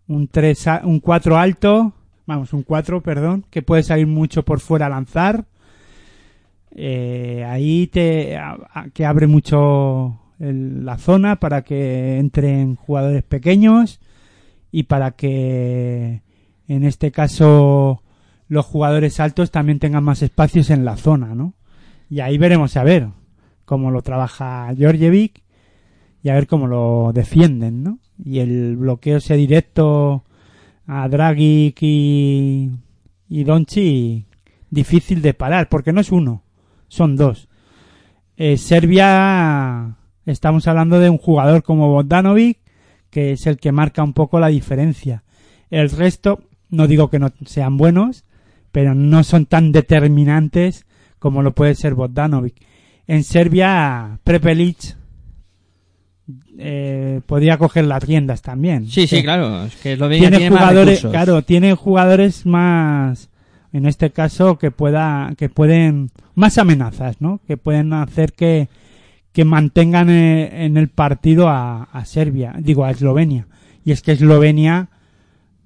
Un 0.06 0.28
3 0.28 0.66
a- 0.68 0.82
un 0.84 1.00
4 1.00 1.36
alto, 1.36 1.92
vamos, 2.26 2.52
un 2.52 2.62
4, 2.62 3.02
perdón, 3.02 3.44
que 3.50 3.62
puede 3.62 3.82
salir 3.82 4.06
mucho 4.06 4.44
por 4.44 4.60
fuera 4.60 4.86
a 4.86 4.90
lanzar. 4.90 5.44
Eh, 6.70 7.44
ahí 7.48 7.88
te 7.88 8.38
que 8.94 9.04
abre 9.04 9.26
mucho 9.26 10.18
la 10.38 10.98
zona 10.98 11.36
para 11.36 11.62
que 11.62 12.18
entren 12.18 12.76
jugadores 12.76 13.22
pequeños 13.24 14.00
y 14.70 14.84
para 14.84 15.12
que 15.12 16.22
en 16.68 16.84
este 16.84 17.10
caso 17.10 18.02
los 18.48 18.64
jugadores 18.64 19.20
altos 19.20 19.50
también 19.50 19.78
tengan 19.78 20.04
más 20.04 20.22
espacios 20.22 20.70
en 20.70 20.84
la 20.84 20.96
zona, 20.96 21.34
¿no? 21.34 21.54
Y 22.08 22.20
ahí 22.20 22.38
veremos 22.38 22.76
a 22.76 22.84
ver 22.84 23.08
cómo 23.64 23.90
lo 23.90 24.02
trabaja 24.02 24.72
Georgievic 24.76 25.42
y 26.22 26.30
a 26.30 26.34
ver 26.34 26.46
cómo 26.46 26.66
lo 26.66 27.12
defienden, 27.12 27.82
¿no? 27.82 27.98
Y 28.22 28.38
el 28.38 28.76
bloqueo 28.76 29.18
ese 29.18 29.36
directo 29.36 30.24
a 30.86 31.08
Dragic 31.08 31.76
y, 31.82 32.70
y 33.28 33.44
Donchi 33.44 34.24
difícil 34.70 35.22
de 35.22 35.34
parar, 35.34 35.68
porque 35.68 35.92
no 35.92 36.00
es 36.00 36.12
uno, 36.12 36.42
son 36.88 37.16
dos. 37.16 37.48
Eh, 38.36 38.56
Serbia, 38.56 39.96
estamos 40.32 40.66
hablando 40.68 41.00
de 41.00 41.10
un 41.10 41.18
jugador 41.18 41.62
como 41.62 41.88
Bogdanovic, 41.90 42.58
que 43.10 43.32
es 43.32 43.46
el 43.46 43.58
que 43.58 43.72
marca 43.72 44.02
un 44.02 44.12
poco 44.12 44.38
la 44.38 44.48
diferencia. 44.48 45.24
El 45.70 45.90
resto, 45.90 46.42
no 46.70 46.86
digo 46.86 47.10
que 47.10 47.18
no 47.18 47.32
sean 47.46 47.76
buenos, 47.76 48.24
pero 48.72 48.94
no 48.94 49.24
son 49.24 49.46
tan 49.46 49.72
determinantes 49.72 50.86
como 51.18 51.42
lo 51.42 51.54
puede 51.54 51.74
ser 51.74 51.94
Bogdanovic. 51.94 52.54
En 53.06 53.24
Serbia, 53.24 54.18
Prepelic 54.22 54.96
eh, 56.58 57.20
podría 57.26 57.56
coger 57.56 57.86
las 57.86 58.02
riendas 58.02 58.42
también. 58.42 58.86
Sí, 58.86 59.06
sí, 59.06 59.22
claro. 59.22 59.64
Es 59.64 59.76
que 59.76 59.94
Eslovenia 59.94 60.28
Tiene, 60.28 60.36
tiene, 60.36 60.50
más 60.50 60.60
jugadores, 60.60 61.02
recursos. 61.02 61.10
claro, 61.10 61.42
tiene 61.42 61.74
jugadores 61.74 62.46
más, 62.46 63.30
en 63.72 63.86
este 63.86 64.10
caso, 64.10 64.58
que 64.58 64.70
pueda, 64.70 65.32
que 65.38 65.48
pueden, 65.48 66.10
más 66.34 66.58
amenazas, 66.58 67.20
¿no? 67.20 67.40
Que 67.46 67.56
pueden 67.56 67.94
hacer 67.94 68.32
que, 68.32 68.68
que 69.32 69.44
mantengan 69.44 70.10
eh, 70.10 70.64
en 70.64 70.76
el 70.76 70.88
partido 70.88 71.48
a, 71.48 71.84
a 71.84 72.04
Serbia, 72.04 72.54
digo, 72.58 72.84
a 72.84 72.90
Eslovenia. 72.90 73.46
Y 73.84 73.92
es 73.92 74.02
que 74.02 74.12
Eslovenia, 74.12 74.88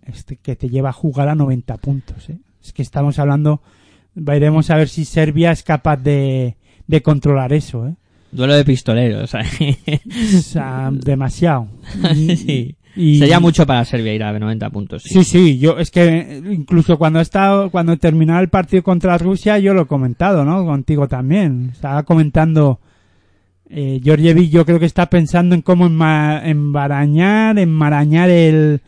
este, 0.04 0.36
que 0.36 0.56
te 0.56 0.68
lleva 0.68 0.90
a 0.90 0.92
jugar 0.92 1.28
a 1.28 1.34
90 1.34 1.76
puntos, 1.78 2.28
¿eh? 2.30 2.38
Es 2.62 2.72
que 2.72 2.82
estamos 2.82 3.18
hablando, 3.18 3.60
veremos 4.14 4.70
a 4.70 4.76
ver 4.76 4.88
si 4.88 5.04
Serbia 5.04 5.50
es 5.50 5.62
capaz 5.62 5.96
de, 5.96 6.56
de 6.86 7.02
controlar 7.02 7.52
eso, 7.52 7.88
¿eh? 7.88 7.94
Duelo 8.30 8.54
de 8.54 8.64
pistoleros. 8.64 9.32
O 10.36 10.40
sea, 10.42 10.90
demasiado. 10.92 11.68
Y- 12.14 12.36
sí. 12.36 12.76
y- 12.96 13.18
Sería 13.18 13.40
mucho 13.40 13.66
para 13.66 13.84
Serbia 13.84 14.14
ir 14.14 14.22
a 14.22 14.38
90 14.38 14.70
puntos. 14.70 15.02
Sí. 15.02 15.14
Sí, 15.14 15.24
sí, 15.24 15.58
yo 15.58 15.78
es 15.78 15.90
que 15.90 16.04
eh, 16.08 16.42
incluso 16.52 16.98
cuando 16.98 17.18
he 17.18 17.22
estado, 17.22 17.70
cuando 17.70 17.96
terminaba 17.96 18.40
el 18.40 18.48
partido 18.48 18.82
contra 18.82 19.18
Rusia, 19.18 19.58
yo 19.58 19.74
lo 19.74 19.82
he 19.82 19.86
comentado, 19.86 20.44
¿no? 20.44 20.64
Contigo 20.64 21.08
también. 21.08 21.70
Estaba 21.72 22.02
comentando, 22.04 22.80
eh, 23.74 24.00
Georgievic 24.04 24.50
yo 24.50 24.66
creo 24.66 24.78
que 24.78 24.84
está 24.86 25.06
pensando 25.06 25.54
en 25.54 25.62
cómo 25.62 25.86
embarañar, 25.86 27.58
enmarañar 27.58 28.28
el, 28.28 28.80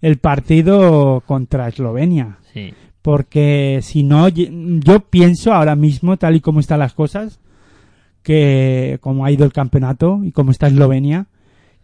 el 0.00 0.16
partido 0.18 1.22
contra 1.26 1.66
Eslovenia. 1.68 2.38
Sí. 2.54 2.72
Porque 3.02 3.80
si 3.82 4.02
no, 4.04 4.28
yo 4.28 5.00
pienso 5.00 5.52
ahora 5.52 5.74
mismo, 5.76 6.16
tal 6.16 6.36
y 6.36 6.40
como 6.40 6.60
están 6.60 6.78
las 6.78 6.94
cosas, 6.94 7.40
que 8.22 8.98
como 9.00 9.24
ha 9.24 9.30
ido 9.30 9.44
el 9.44 9.52
campeonato 9.52 10.20
y 10.22 10.32
como 10.32 10.50
está 10.50 10.66
Eslovenia, 10.68 11.26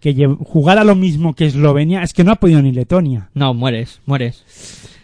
que 0.01 0.27
jugar 0.27 0.79
a 0.79 0.85
lo 0.85 0.95
mismo 0.95 1.35
que 1.35 1.47
Eslovenia, 1.47 2.03
es 2.03 2.13
que 2.13 2.25
no 2.25 2.33
ha 2.33 2.37
podido 2.37 2.61
ni 2.61 2.73
Letonia 2.73 3.31
No, 3.35 3.55
mueres, 3.55 4.01
mueres. 4.05 4.45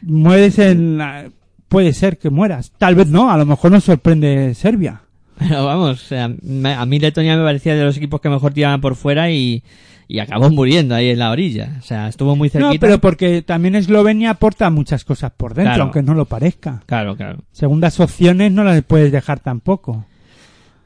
mueres 0.03 0.59
en 0.59 0.99
la... 0.99 1.31
puede 1.69 1.95
ser 1.95 2.19
que 2.19 2.29
mueras 2.31 2.73
tal 2.77 2.95
vez 2.97 3.09
no 3.09 3.31
a 3.31 3.39
lo 3.39 3.47
mejor 3.47 3.71
nos 3.73 3.85
sorprende 3.85 4.53
Serbia 4.55 5.03
Pero 5.41 5.65
vamos, 5.65 6.03
o 6.03 6.07
sea, 6.07 6.31
me- 6.43 6.75
a 6.75 6.85
mí 6.87 6.99
Letonia 7.01 7.37
me 7.37 7.43
parecía 7.45 7.75
de 7.75 7.83
los 7.85 7.97
equipos 7.97 8.21
que 8.21 8.29
mejor 8.29 8.53
tiraban 8.53 8.81
por 8.81 8.95
fuera 8.95 9.31
y, 9.31 9.63
y 10.07 10.19
acabó 10.19 10.51
muriendo 10.51 10.95
ahí 10.95 11.09
en 11.11 11.19
la 11.19 11.31
orilla. 11.31 11.77
O 11.79 11.83
sea, 11.83 12.09
estuvo 12.09 12.37
muy 12.37 12.49
cerquita. 12.51 12.75
no 12.75 12.79
pero 12.81 12.99
porque 13.01 13.43
también 13.43 13.75
Eslovenia 13.75 14.31
aporta 14.31 14.69
muchas 14.71 15.05
cosas 15.05 15.33
por 15.37 15.55
dentro 15.55 15.71
Claro. 15.73 15.83
aunque 15.85 16.03
no 16.03 16.15
lo 16.15 16.27
parezca 16.27 16.83
Claro, 16.87 17.17
claro. 17.17 17.39
segundas 17.53 17.99
opciones 18.01 18.53
no 18.53 18.65
las 18.65 18.83
puedes 18.83 19.11
dejar 19.13 19.41
tampoco 19.41 20.05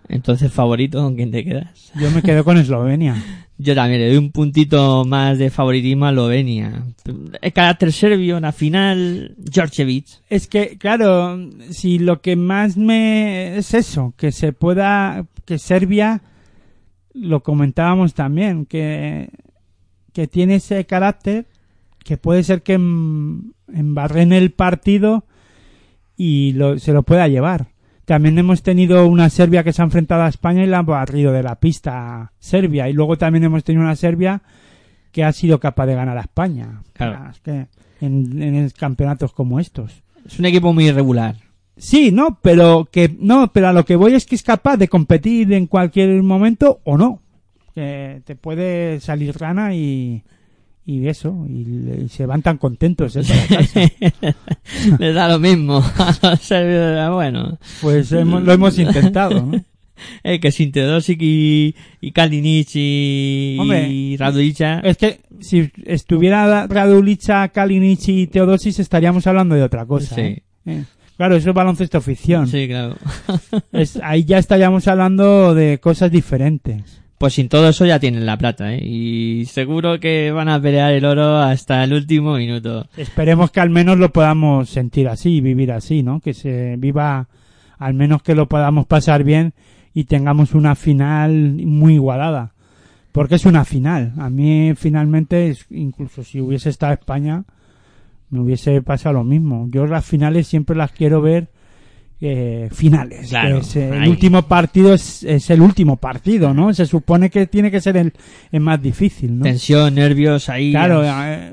Entonces, 0.09 0.53
favorito, 0.53 1.03
¿con 1.03 1.17
quién 1.17 1.31
te 1.31 1.45
quedas? 1.45 1.93
yo 1.99 2.11
me 2.11 2.23
quedo 2.23 2.45
con 2.45 2.59
Eslovenia 2.59 3.17
Yo 3.59 3.75
también 3.77 4.01
le 4.01 4.09
doy 4.09 4.17
un 4.17 4.33
puntito 4.33 5.05
más 5.05 5.39
de 5.39 5.49
favoritismo 5.49 6.07
a 6.07 6.11
Eslovenia. 6.11 6.83
El 7.41 7.53
carácter 7.53 7.93
serbio, 7.93 8.41
la 8.41 8.51
final, 8.51 9.37
Georgievich. 9.51 10.21
es 10.29 10.49
que 10.49 10.77
claro 10.77 11.39
si 11.71 12.01
lo 12.01 12.21
que 12.21 12.35
más 12.35 12.77
me 12.77 13.57
es 13.57 13.73
eso 13.75 14.13
que 14.17 14.33
se 14.33 14.53
pueda 14.53 15.25
que 15.45 15.59
Serbia 15.59 16.21
lo 17.13 17.45
comentábamos 17.45 18.13
también 18.15 18.67
que 18.67 19.29
que 20.13 20.27
tiene 20.27 20.57
ese 20.57 20.85
carácter 20.85 21.47
que 22.05 22.17
puede 22.17 22.43
ser 22.43 22.63
que 22.63 22.73
em- 22.75 23.53
embarren 23.73 24.33
el 24.33 24.51
partido 24.51 25.25
y 26.17 26.53
lo- 26.55 26.79
se 26.79 26.93
lo 26.93 27.03
pueda 27.05 27.29
llevar. 27.29 27.69
También 28.05 28.39
hemos 28.39 28.63
tenido 28.63 29.07
una 29.07 29.31
Serbia 29.31 29.65
que 29.65 29.73
se 29.73 29.81
ha 29.81 29.85
enfrentado 29.85 30.23
a 30.23 30.29
España 30.29 30.63
y 30.63 30.67
la 30.67 30.79
ha 30.79 30.83
barrido 30.83 31.33
de 31.33 31.43
la 31.43 31.57
pista 31.57 32.33
Serbia. 32.39 32.89
Y 32.89 32.93
luego 32.93 33.17
también 33.17 33.45
hemos 33.45 33.65
tenido 33.65 33.83
una 33.83 33.97
Serbia 33.97 34.43
que 35.11 35.25
ha 35.25 35.33
sido 35.33 35.59
capaz 35.59 35.87
de 35.87 35.95
ganar 35.95 36.19
a 36.19 36.23
España. 36.23 36.83
Claro. 36.93 37.31
Es 37.31 37.41
que 37.41 37.67
en, 38.01 38.43
en 38.43 38.71
campeonatos 38.71 39.33
como 39.33 39.61
estos. 39.61 40.03
Es 40.27 40.39
un 40.39 40.47
equipo 40.47 40.73
muy 40.73 40.87
irregular. 40.87 41.37
Sí, 41.77 42.13
no, 42.13 42.39
pero 42.41 42.89
que 42.91 43.15
no, 43.19 43.53
pero 43.53 43.69
a 43.69 43.73
lo 43.73 43.85
que 43.85 43.97
voy 43.97 44.15
es 44.15 44.27
que 44.27 44.37
es 44.37 44.43
capaz 44.43 44.77
de 44.77 44.89
competir 44.89 45.53
en 45.53 45.67
cualquier 45.67 46.23
momento 46.23 46.81
o 46.85 46.97
no. 46.97 47.21
Que 47.75 48.23
te 48.25 48.37
puede 48.37 49.01
salir 49.01 49.37
rana 49.37 49.75
y, 49.75 50.23
y 50.87 51.07
eso, 51.09 51.47
y, 51.49 52.05
y 52.05 52.09
se 52.09 52.27
van 52.27 52.43
tan 52.43 52.59
contentos, 52.59 53.17
¿eh? 53.17 53.23
Les 54.99 55.15
da 55.15 55.29
lo 55.29 55.39
mismo 55.39 55.79
a 55.99 56.15
los 56.23 56.41
serbios. 56.41 57.13
Bueno, 57.13 57.59
Pues 57.81 58.13
hemos- 58.13 58.43
lo 58.43 58.53
hemos 58.53 58.79
intentado, 58.79 59.43
¿no? 59.47 59.65
eh, 60.25 60.41
que 60.41 60.51
sin 60.53 60.73
Teodosic 60.73 61.19
y, 61.23 61.75
y 62.01 62.11
Kalinic 62.13 62.69
y, 62.75 63.57
Hombre, 63.61 63.89
y 63.89 64.17
Radulica. 64.17 64.81
Es 64.81 64.97
que 64.97 65.21
si 65.41 65.71
estuviera 65.85 66.67
Radulica, 66.67 67.49
Kalinic 67.49 68.09
y 68.09 68.27
Teodosis 68.27 68.79
estaríamos 68.79 69.27
hablando 69.27 69.55
de 69.55 69.63
otra 69.63 69.87
cosa. 69.87 70.15
Sí. 70.15 70.21
¿eh? 70.21 70.43
Eh, 70.67 70.85
Claro, 71.17 71.37
eso 71.37 71.51
es 71.51 71.55
baloncesto 71.55 72.01
ficción. 72.01 72.49
Sí, 72.49 72.67
claro. 72.67 72.97
Es- 73.73 74.01
ahí 74.03 74.25
ya 74.25 74.39
estaríamos 74.39 74.89
hablando 74.89 75.55
de 75.55 75.79
cosas 75.79 76.11
diferentes. 76.11 77.01
Pues 77.19 77.35
sin 77.35 77.49
todo 77.49 77.69
eso 77.69 77.87
ya 77.87 78.01
tienen 78.01 78.27
la 78.27 78.37
plata, 78.37 78.75
¿eh? 78.75 78.85
Y 78.85 79.45
seguro 79.47 80.01
que 80.01 80.33
van 80.33 80.49
a 80.49 80.61
pelear 80.61 80.93
el 80.93 81.05
oro 81.05 81.39
hasta 81.39 81.85
el 81.85 81.93
último 81.93 82.37
minuto. 82.37 82.87
Esperemos 82.97 83.51
que 83.51 83.61
al 83.61 83.71
menos 83.71 83.99
lo 83.99 84.13
podamos 84.13 84.69
sentir 84.69 85.09
así, 85.09 85.41
vivir 85.41 85.73
así, 85.73 86.03
¿no? 86.03 86.21
Que 86.21 86.35
se 86.35 86.77
viva, 86.77 87.29
al 87.79 87.95
menos 87.95 88.23
que 88.23 88.35
lo 88.35 88.49
podamos 88.49 88.87
pasar 88.87 89.23
bien 89.23 89.55
y 89.95 90.05
tengamos 90.05 90.55
una 90.55 90.75
final 90.75 91.33
muy 91.65 91.95
igualada. 91.95 92.53
Porque 93.13 93.37
es 93.37 93.47
una 93.47 93.65
final. 93.65 94.13
A 94.19 94.29
mí 94.29 94.73
finalmente, 94.77 95.57
incluso 95.71 96.25
si 96.25 96.41
hubiese 96.41 96.69
estado 96.71 96.95
España, 96.95 97.45
me 98.29 98.41
hubiese 98.41 98.83
pasado 98.83 99.15
lo 99.15 99.25
mismo. 99.25 99.69
Yo 99.71 99.87
las 99.87 100.05
finales 100.05 100.49
siempre 100.49 100.75
las 100.75 100.91
quiero 100.91 101.23
ver 101.23 101.49
eh, 102.27 102.69
finales. 102.73 103.29
Claro, 103.29 103.57
Que 103.57 103.61
es, 103.67 103.77
eh, 103.77 103.89
el 104.03 104.09
último 104.09 104.43
partido 104.43 104.95
es, 104.95 105.23
es 105.25 105.51
el 105.51 105.61
último 105.61 105.97
partido, 105.97 106.55
¿no? 106.55 106.73
Se 106.73 106.87
supone 106.87 107.29
que 107.29 107.47
tiene 107.47 107.71
que 107.71 107.81
ser 107.81 107.97
el, 107.99 108.13
el 108.51 108.61
más 108.61 108.81
difícil, 108.81 109.39
¿no? 109.39 109.45
Tensión, 109.45 109.95
nervios 109.95 110.49
ahí. 110.49 110.71
Claro, 110.73 111.01
a- 111.03 111.33
eh, 111.35 111.53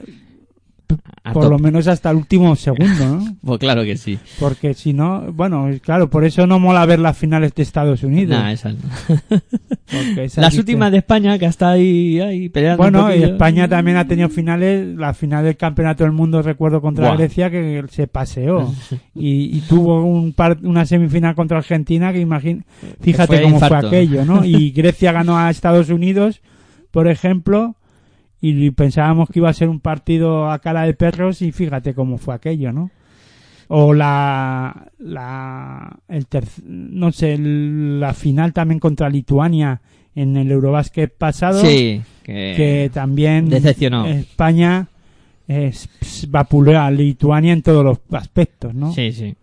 a 1.23 1.33
por 1.33 1.49
lo 1.49 1.59
menos 1.59 1.87
hasta 1.87 2.09
el 2.11 2.17
último 2.17 2.55
segundo, 2.55 3.05
¿no? 3.05 3.37
Pues 3.43 3.59
claro 3.59 3.83
que 3.83 3.97
sí. 3.97 4.17
Porque 4.39 4.73
si 4.73 4.93
no, 4.93 5.31
bueno, 5.33 5.67
claro, 5.81 6.09
por 6.09 6.23
eso 6.25 6.45
no 6.47 6.59
mola 6.59 6.85
ver 6.85 6.99
las 6.99 7.17
finales 7.17 7.53
de 7.55 7.63
Estados 7.63 8.03
Unidos. 8.03 8.37
Nah, 8.39 8.51
esas 8.51 8.75
no. 8.75 8.81
porque 9.91 10.25
esas 10.25 10.41
Las 10.43 10.57
últimas 10.57 10.91
de 10.91 10.99
España 10.99 11.37
que 11.37 11.45
hasta 11.45 11.71
ahí, 11.71 12.19
ahí 12.19 12.49
peleando. 12.49 12.77
Bueno, 12.83 13.13
y. 13.13 13.23
España 13.23 13.67
también 13.67 13.97
ha 13.97 14.07
tenido 14.07 14.29
finales, 14.29 14.95
la 14.95 15.13
final 15.13 15.43
del 15.43 15.57
Campeonato 15.57 16.03
del 16.03 16.13
Mundo, 16.13 16.41
recuerdo, 16.41 16.81
contra. 16.81 17.15
Grecia, 17.15 17.49
que 17.49 17.83
se 17.89 18.07
paseó. 18.07 18.73
y, 19.15 19.57
y 19.57 19.61
tuvo 19.61 20.03
un 20.05 20.33
par- 20.33 20.59
una 20.63 20.85
semifinal 20.85 21.35
contra 21.35 21.57
Argentina 21.57 22.13
que 22.13 22.19
imagín, 22.19 22.63
fíjate 23.01 23.37
fue 23.37 23.43
cómo 23.43 23.59
fue 23.59 23.77
aquello, 23.77 24.25
¿no? 24.25 24.45
Y 24.45 24.71
Grecia 24.71 25.11
ganó 25.11 25.37
a 25.37 25.49
Estados 25.49 25.89
Unidos, 25.89 26.41
por 26.91 27.07
ejemplo, 27.07 27.75
y 28.41 28.71
pensábamos 28.71 29.29
que 29.29 29.39
iba 29.39 29.49
a 29.49 29.53
ser 29.53 29.69
un 29.69 29.79
partido 29.79 30.49
a 30.49 30.59
cara 30.59 30.83
de 30.83 30.93
perros 30.95 31.41
y 31.41 31.51
fíjate 31.51 31.93
cómo 31.93 32.17
fue 32.17 32.33
aquello, 32.35 32.71
¿no? 32.73 32.89
o 33.73 33.93
la 33.93 34.87
la 34.99 35.97
el 36.09 36.25
no 36.65 37.11
sé 37.13 37.35
el- 37.35 38.01
la 38.01 38.13
final 38.13 38.51
también 38.51 38.79
contra 38.81 39.07
Lituania 39.09 39.79
en 40.13 40.35
el 40.35 40.51
Eurobásquet 40.51 41.13
pasado 41.17 41.61
Sí, 41.63 42.01
que, 42.21 42.53
que 42.57 42.91
también 42.93 43.47
decepcionó. 43.49 44.05
España 44.07 44.87
es, 45.47 45.87
ps, 45.87 46.29
vapuleó 46.29 46.81
a 46.81 46.91
Lituania 46.91 47.53
en 47.53 47.61
todos 47.61 47.85
los 47.85 47.99
aspectos 48.11 48.73
no 48.73 48.91
Sí, 48.91 49.13
sí. 49.13 49.35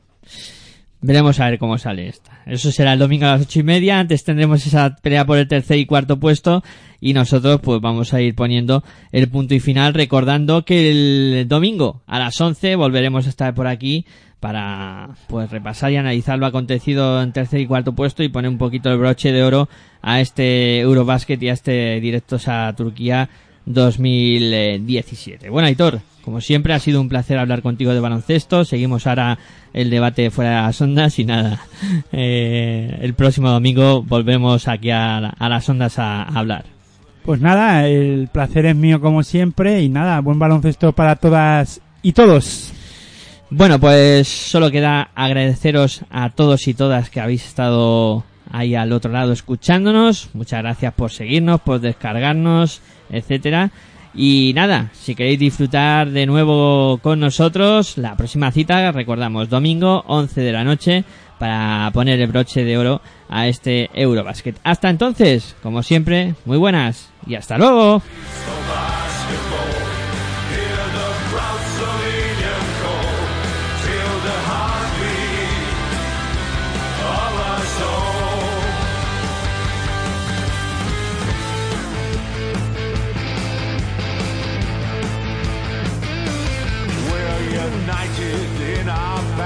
Veremos 1.01 1.39
a 1.39 1.49
ver 1.49 1.59
cómo 1.59 1.79
sale 1.79 2.09
esta. 2.09 2.43
Eso 2.45 2.73
será 2.73 2.93
el 2.93 2.99
domingo 2.99 3.27
a 3.27 3.33
las 3.33 3.43
ocho 3.43 3.61
y 3.61 3.63
media. 3.63 4.01
Antes 4.01 4.25
tendremos 4.25 4.67
esa 4.67 4.97
pelea 4.97 5.25
por 5.25 5.39
el 5.39 5.47
tercer 5.47 5.79
y 5.79 5.87
cuarto 5.87 6.19
puesto. 6.19 6.65
Y 7.01 7.13
nosotros, 7.13 7.61
pues 7.61 7.81
vamos 7.81 8.13
a 8.15 8.21
ir 8.21 8.35
poniendo 8.35 8.83
el 9.13 9.29
punto 9.29 9.55
y 9.55 9.61
final, 9.61 9.95
recordando 9.95 10.65
que 10.65 10.91
el 10.91 11.47
domingo 11.49 12.03
a 12.07 12.19
las 12.19 12.41
11 12.41 12.75
volveremos 12.75 13.27
a 13.27 13.31
estar 13.31 13.55
por 13.55 13.69
aquí 13.69 14.07
para 14.41 15.11
pues 15.29 15.51
repasar 15.51 15.93
y 15.93 15.97
analizar 15.97 16.39
lo 16.39 16.47
acontecido 16.47 17.23
en 17.23 17.33
tercer 17.33 17.61
y 17.61 17.67
cuarto 17.67 17.95
puesto 17.95 18.23
y 18.23 18.29
poner 18.29 18.51
un 18.51 18.59
poquito 18.59 18.91
el 18.91 18.99
broche 18.99 19.33
de 19.33 19.43
oro 19.43 19.69
a 20.01 20.21
este 20.21 20.81
Eurobasket 20.81 21.43
y 21.43 21.49
a 21.49 21.53
este 21.53 22.01
directos 22.01 22.49
a 22.49 22.73
Turquía 22.77 23.29
2017. 23.67 25.51
Bueno, 25.51 25.67
Aitor, 25.69 26.01
como 26.29 26.43
siempre 26.43 26.75
ha 26.75 26.79
sido 26.79 27.01
un 27.01 27.09
placer 27.09 27.39
hablar 27.39 27.63
contigo 27.63 27.95
de 27.95 28.01
baloncesto. 28.01 28.67
Seguimos 28.67 29.07
ahora 29.07 29.39
el 29.73 29.89
debate 29.89 30.31
fuera 30.31 30.51
de 30.51 30.57
las 30.67 30.79
ondas 30.83 31.19
y 31.19 31.25
nada. 31.25 31.59
eh, 32.13 32.99
el 33.01 33.15
próximo 33.15 33.49
domingo 33.49 34.03
volvemos 34.03 34.69
aquí 34.69 34.91
a, 34.91 35.21
la- 35.23 35.35
a 35.39 35.49
las 35.49 35.67
ondas 35.71 35.99
a, 35.99 36.25
a 36.25 36.39
hablar. 36.39 36.67
Pues 37.25 37.41
nada, 37.41 37.87
el 37.89 38.29
placer 38.31 38.67
es 38.67 38.77
mío 38.77 39.01
como 39.01 39.23
siempre 39.23 39.81
y 39.81 39.89
nada, 39.89 40.21
buen 40.21 40.39
baloncesto 40.39 40.93
para 40.93 41.17
todas 41.17 41.81
y 42.03 42.13
todos. 42.13 42.75
Bueno, 43.49 43.81
pues 43.81 44.29
solo 44.29 44.71
queda 44.71 45.09
agradeceros 45.15 46.03
a 46.11 46.29
todos 46.29 46.69
y 46.69 46.75
todas 46.75 47.09
que 47.09 47.21
habéis 47.23 47.47
estado 47.47 48.23
ahí 48.53 48.75
al 48.75 48.93
otro 48.93 49.11
lado 49.13 49.33
escuchándonos. 49.33 50.29
Muchas 50.35 50.61
gracias 50.63 50.93
por 50.93 51.11
seguirnos, 51.11 51.63
por 51.63 51.81
descargarnos, 51.81 52.83
etcétera. 53.09 53.71
Y 54.21 54.53
nada, 54.53 54.91
si 54.95 55.15
queréis 55.15 55.39
disfrutar 55.39 56.11
de 56.11 56.27
nuevo 56.27 56.99
con 57.01 57.21
nosotros, 57.21 57.97
la 57.99 58.17
próxima 58.17 58.51
cita, 58.51 58.91
recordamos, 58.91 59.49
domingo 59.49 60.03
11 60.09 60.41
de 60.41 60.53
la 60.53 60.65
noche, 60.65 61.05
para 61.39 61.89
poner 61.93 62.21
el 62.21 62.27
broche 62.27 62.65
de 62.65 62.77
oro 62.77 63.01
a 63.29 63.47
este 63.47 63.89
Eurobasket. 63.95 64.59
Hasta 64.65 64.91
entonces, 64.91 65.55
como 65.63 65.85
siempre, 65.85 66.35
muy 66.47 66.59
buenas 66.59 67.11
y 67.29 67.37
hasta 67.37 67.59
luego. 67.59 68.03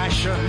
In 0.05 0.42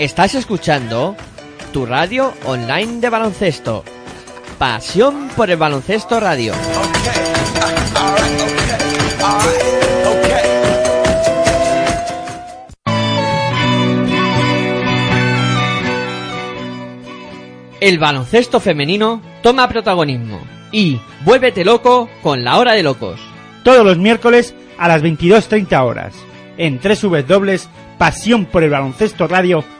Estás 0.00 0.34
escuchando 0.34 1.14
tu 1.74 1.84
radio 1.84 2.32
online 2.46 3.00
de 3.02 3.10
baloncesto. 3.10 3.84
Pasión 4.56 5.28
por 5.36 5.50
el 5.50 5.58
baloncesto 5.58 6.18
radio. 6.18 6.54
El 17.78 17.98
baloncesto 17.98 18.58
femenino 18.58 19.20
toma 19.42 19.68
protagonismo 19.68 20.40
y 20.72 20.98
vuélvete 21.26 21.62
loco 21.62 22.08
con 22.22 22.42
la 22.42 22.56
hora 22.56 22.72
de 22.72 22.82
locos. 22.82 23.20
Todos 23.64 23.84
los 23.84 23.98
miércoles 23.98 24.54
a 24.78 24.88
las 24.88 25.02
22.30 25.02 25.84
horas 25.84 26.14
en 26.56 26.80
www.pasión 26.80 28.46
por 28.46 28.64
el 28.64 28.70
baloncesto 28.70 29.28
radio.com 29.28 29.79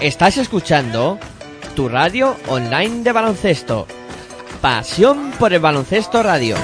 Estás 0.00 0.38
escuchando 0.38 1.18
tu 1.76 1.90
radio 1.90 2.34
online 2.48 3.02
de 3.02 3.12
baloncesto. 3.12 3.86
Pasión 4.62 5.30
por 5.32 5.52
el 5.52 5.60
baloncesto 5.60 6.22
radio. 6.22 6.56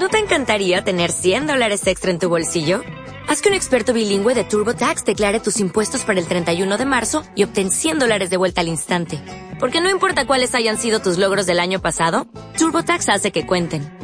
¿No 0.00 0.08
te 0.08 0.18
encantaría 0.18 0.82
tener 0.82 1.12
100 1.12 1.46
dólares 1.46 1.86
extra 1.86 2.10
en 2.10 2.18
tu 2.18 2.28
bolsillo? 2.28 2.82
Haz 3.28 3.40
que 3.40 3.48
un 3.48 3.54
experto 3.54 3.92
bilingüe 3.92 4.34
de 4.34 4.42
TurboTax 4.42 5.04
declare 5.04 5.38
tus 5.38 5.60
impuestos 5.60 6.02
para 6.02 6.18
el 6.18 6.26
31 6.26 6.78
de 6.78 6.84
marzo 6.84 7.22
y 7.36 7.44
obtén 7.44 7.70
100 7.70 8.00
dólares 8.00 8.28
de 8.28 8.36
vuelta 8.36 8.60
al 8.60 8.66
instante. 8.66 9.20
Porque 9.60 9.80
no 9.80 9.88
importa 9.88 10.26
cuáles 10.26 10.52
hayan 10.56 10.78
sido 10.78 10.98
tus 10.98 11.16
logros 11.16 11.46
del 11.46 11.60
año 11.60 11.80
pasado, 11.80 12.26
TurboTax 12.58 13.08
hace 13.08 13.30
que 13.30 13.46
cuenten. 13.46 14.03